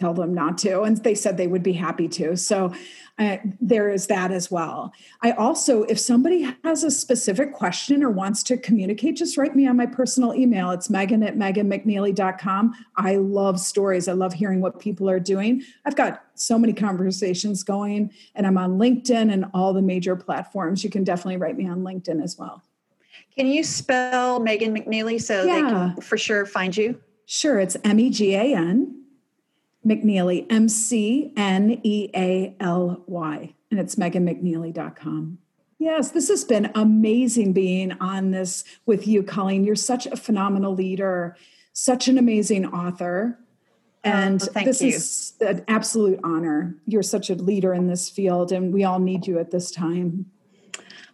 tell 0.00 0.14
them 0.14 0.32
not 0.32 0.56
to 0.58 0.82
and 0.82 0.96
they 1.04 1.14
said 1.14 1.36
they 1.36 1.46
would 1.46 1.62
be 1.62 1.74
happy 1.74 2.08
to. 2.08 2.36
So 2.36 2.72
uh, 3.18 3.36
there 3.60 3.90
is 3.90 4.06
that 4.06 4.32
as 4.32 4.50
well. 4.50 4.92
I 5.22 5.32
also 5.32 5.82
if 5.84 6.00
somebody 6.00 6.54
has 6.64 6.82
a 6.84 6.90
specific 6.90 7.52
question 7.52 8.02
or 8.02 8.08
wants 8.08 8.42
to 8.44 8.56
communicate 8.56 9.16
just 9.16 9.36
write 9.36 9.54
me 9.54 9.68
on 9.68 9.76
my 9.76 9.84
personal 9.84 10.34
email. 10.34 10.70
It's 10.70 10.88
megan 10.88 11.22
at 11.22 11.36
meganmcnealy.com 11.36 12.74
i 12.96 13.16
love 13.16 13.60
stories. 13.60 14.08
I 14.08 14.12
love 14.12 14.32
hearing 14.32 14.62
what 14.62 14.80
people 14.80 15.10
are 15.10 15.20
doing. 15.20 15.62
I've 15.84 15.96
got 15.96 16.24
so 16.34 16.58
many 16.58 16.72
conversations 16.72 17.62
going 17.62 18.10
and 18.34 18.46
i'm 18.46 18.56
on 18.56 18.78
linkedin 18.78 19.30
and 19.30 19.44
all 19.52 19.74
the 19.74 19.82
major 19.82 20.16
platforms. 20.16 20.82
You 20.82 20.88
can 20.88 21.04
definitely 21.04 21.36
write 21.36 21.58
me 21.58 21.68
on 21.68 21.80
linkedin 21.80 22.22
as 22.22 22.38
well. 22.38 22.62
Can 23.36 23.46
you 23.46 23.62
spell 23.62 24.40
megan 24.40 24.74
mcnealy 24.74 25.20
so 25.20 25.44
yeah. 25.44 25.54
they 25.54 25.60
can 25.60 26.00
for 26.00 26.16
sure 26.16 26.46
find 26.46 26.74
you? 26.74 26.98
Sure 27.26 27.60
it's 27.60 27.76
m-e-g-a-n 27.84 28.99
McNealy, 29.86 30.46
M 30.50 30.68
C 30.68 31.32
N 31.36 31.80
E 31.82 32.10
A 32.14 32.56
L 32.60 33.02
Y. 33.06 33.54
and 33.70 33.80
it's 33.80 33.96
meganmcnealy.com. 33.96 35.38
Yes, 35.78 36.10
this 36.10 36.28
has 36.28 36.44
been 36.44 36.70
amazing 36.74 37.54
being 37.54 37.92
on 37.92 38.32
this 38.32 38.64
with 38.84 39.08
you, 39.08 39.22
Colleen. 39.22 39.64
You're 39.64 39.76
such 39.76 40.04
a 40.04 40.16
phenomenal 40.16 40.74
leader, 40.74 41.36
such 41.72 42.06
an 42.06 42.18
amazing 42.18 42.66
author. 42.66 43.38
And 44.04 44.42
oh, 44.54 44.64
this 44.64 44.82
you. 44.82 44.88
is 44.88 45.34
an 45.40 45.64
absolute 45.68 46.20
honor. 46.22 46.76
You're 46.86 47.02
such 47.02 47.30
a 47.30 47.34
leader 47.34 47.72
in 47.72 47.86
this 47.86 48.10
field, 48.10 48.52
and 48.52 48.74
we 48.74 48.84
all 48.84 48.98
need 48.98 49.26
you 49.26 49.38
at 49.38 49.50
this 49.50 49.70
time. 49.70 50.26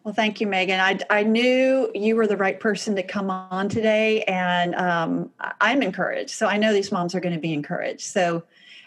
Well, 0.03 0.15
thank 0.15 0.41
you, 0.41 0.47
Megan. 0.47 0.79
I, 0.79 0.99
I 1.11 1.25
knew 1.25 1.91
you 1.93 2.15
were 2.15 2.29
the 2.29 2.37
right 2.37 2.61
person 2.61 2.95
to 2.95 3.03
come 3.03 3.29
on 3.29 3.69
today, 3.69 4.23
and 4.23 4.75
um, 4.77 5.31
I'm 5.61 5.83
encouraged. 5.83 6.31
So 6.31 6.47
I 6.47 6.59
know 6.59 6.73
these 6.73 6.93
moms 6.93 7.15
are 7.17 7.21
going 7.21 7.35
to 7.35 7.41
be 7.41 7.53
encouraged. 7.53 8.03
So, 8.03 8.45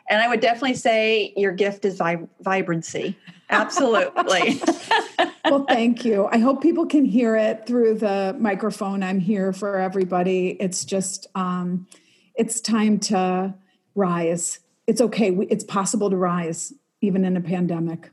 and 0.09 0.21
I 0.21 0.27
would 0.27 0.39
definitely 0.39 0.75
say 0.75 1.33
your 1.37 1.51
gift 1.51 1.85
is 1.85 1.97
vi- 1.97 2.27
vibrancy. 2.41 3.15
Absolutely. 3.49 4.61
well, 5.45 5.65
thank 5.65 6.03
you. 6.03 6.27
I 6.31 6.39
hope 6.39 6.61
people 6.61 6.85
can 6.85 7.05
hear 7.05 7.35
it 7.35 7.65
through 7.65 7.95
the 7.95 8.35
microphone. 8.39 9.03
I'm 9.03 9.19
here 9.19 9.53
for 9.53 9.77
everybody. 9.77 10.57
It's 10.59 10.83
just, 10.83 11.27
um, 11.35 11.87
it's 12.35 12.59
time 12.59 12.99
to 12.99 13.53
rise. 13.95 14.59
It's 14.87 15.01
okay. 15.01 15.31
It's 15.49 15.63
possible 15.63 16.09
to 16.09 16.17
rise 16.17 16.73
even 17.01 17.23
in 17.23 17.37
a 17.37 17.41
pandemic. 17.41 18.09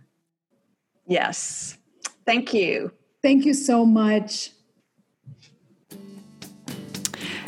Yes. 1.07 1.79
Thank 2.25 2.53
you. 2.53 2.93
Thank 3.23 3.45
you 3.45 3.55
so 3.55 3.85
much. 3.87 4.51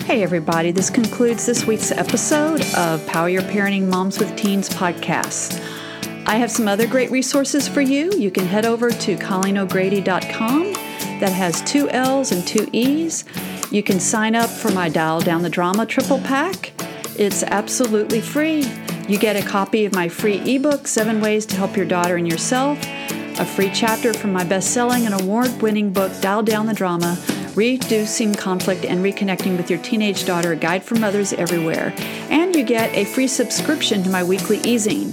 Hey, 0.09 0.23
everybody. 0.23 0.71
This 0.71 0.89
concludes 0.89 1.45
this 1.45 1.67
week's 1.67 1.93
episode 1.93 2.65
of 2.75 3.07
Power 3.07 3.29
Your 3.29 3.43
Parenting 3.43 3.89
Moms 3.89 4.19
with 4.19 4.35
Teens 4.39 4.71
podcast. 4.71 5.63
I 6.27 6.37
have 6.37 6.51
some 6.51 6.67
other 6.67 6.87
great 6.87 7.11
resources 7.11 7.69
for 7.69 7.83
you. 7.83 8.11
You 8.13 8.31
can 8.31 8.47
head 8.47 8.65
over 8.65 8.91
to 8.91 9.17
ColleenO'Grady.com 9.17 10.73
that 11.21 11.33
has 11.33 11.61
two 11.61 11.91
L's 11.91 12.33
and 12.33 12.47
two 12.47 12.67
E's. 12.73 13.27
You 13.71 13.83
can 13.83 14.01
sign 14.01 14.35
up 14.35 14.49
for 14.49 14.71
my 14.71 14.89
Dial 14.89 15.21
Down 15.21 15.43
the 15.43 15.51
Drama 15.51 15.85
triple 15.85 16.21
pack. 16.21 16.73
It's 17.19 17.43
absolutely 17.43 18.23
free. 18.23 18.65
You 19.09 19.19
get 19.19 19.37
a 19.37 19.47
copy 19.47 19.85
of 19.85 19.93
my 19.93 20.09
free 20.09 20.39
ebook, 20.55 20.87
Seven 20.87 21.21
Ways 21.21 21.45
to 21.45 21.57
Help 21.57 21.77
Your 21.77 21.85
Daughter 21.85 22.17
and 22.17 22.27
Yourself 22.27 22.79
a 23.39 23.45
free 23.45 23.71
chapter 23.73 24.13
from 24.13 24.33
my 24.33 24.43
best 24.43 24.73
selling 24.73 25.07
and 25.07 25.21
award 25.21 25.63
winning 25.63 25.93
book, 25.93 26.11
Dial 26.21 26.43
Down 26.43 26.67
the 26.67 26.75
Drama 26.75 27.17
Reducing 27.59 28.37
Conflict 28.37 28.85
and 28.85 29.05
Reconnecting 29.05 29.57
with 29.57 29.69
Your 29.69 29.81
Teenage 29.81 30.25
Daughter, 30.25 30.53
a 30.53 30.57
guide 30.57 30.85
for 30.85 30.95
mothers 30.95 31.33
everywhere. 31.33 31.93
And 32.31 32.55
you 32.55 32.63
get 32.63 32.95
a 32.95 33.05
free 33.05 33.27
subscription 33.27 34.05
to 34.05 34.11
my 34.11 34.23
weekly 34.23 34.59
e-zine. 34.59 35.13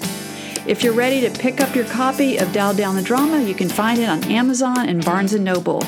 If 0.68 0.84
you're 0.84 0.94
ready 0.94 1.22
to 1.22 1.32
pick 1.40 1.60
up 1.60 1.76
your 1.76 1.86
copy 1.86 2.38
of 2.38 2.54
Dial 2.54 2.76
Down 2.76 2.96
the 2.96 3.02
Drama, 3.02 3.42
you 3.42 3.56
can 3.56 3.68
find 3.68 4.00
it 4.00 4.08
on 4.08 4.24
Amazon 4.26 4.88
and 4.88 5.04
Barnes 5.04 5.34
& 5.34 5.40
Noble. 5.40 5.82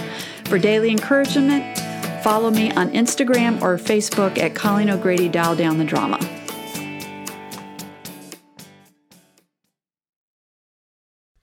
For 0.46 0.58
daily 0.58 0.90
encouragement, 0.90 1.78
follow 2.24 2.50
me 2.50 2.72
on 2.72 2.90
Instagram 2.90 3.62
or 3.62 3.78
Facebook 3.78 4.40
at 4.40 4.56
Colleen 4.56 4.90
O'Grady 4.90 5.30
Dial 5.30 5.56
Down 5.56 5.78
the 5.78 5.86
Drama. 5.86 6.18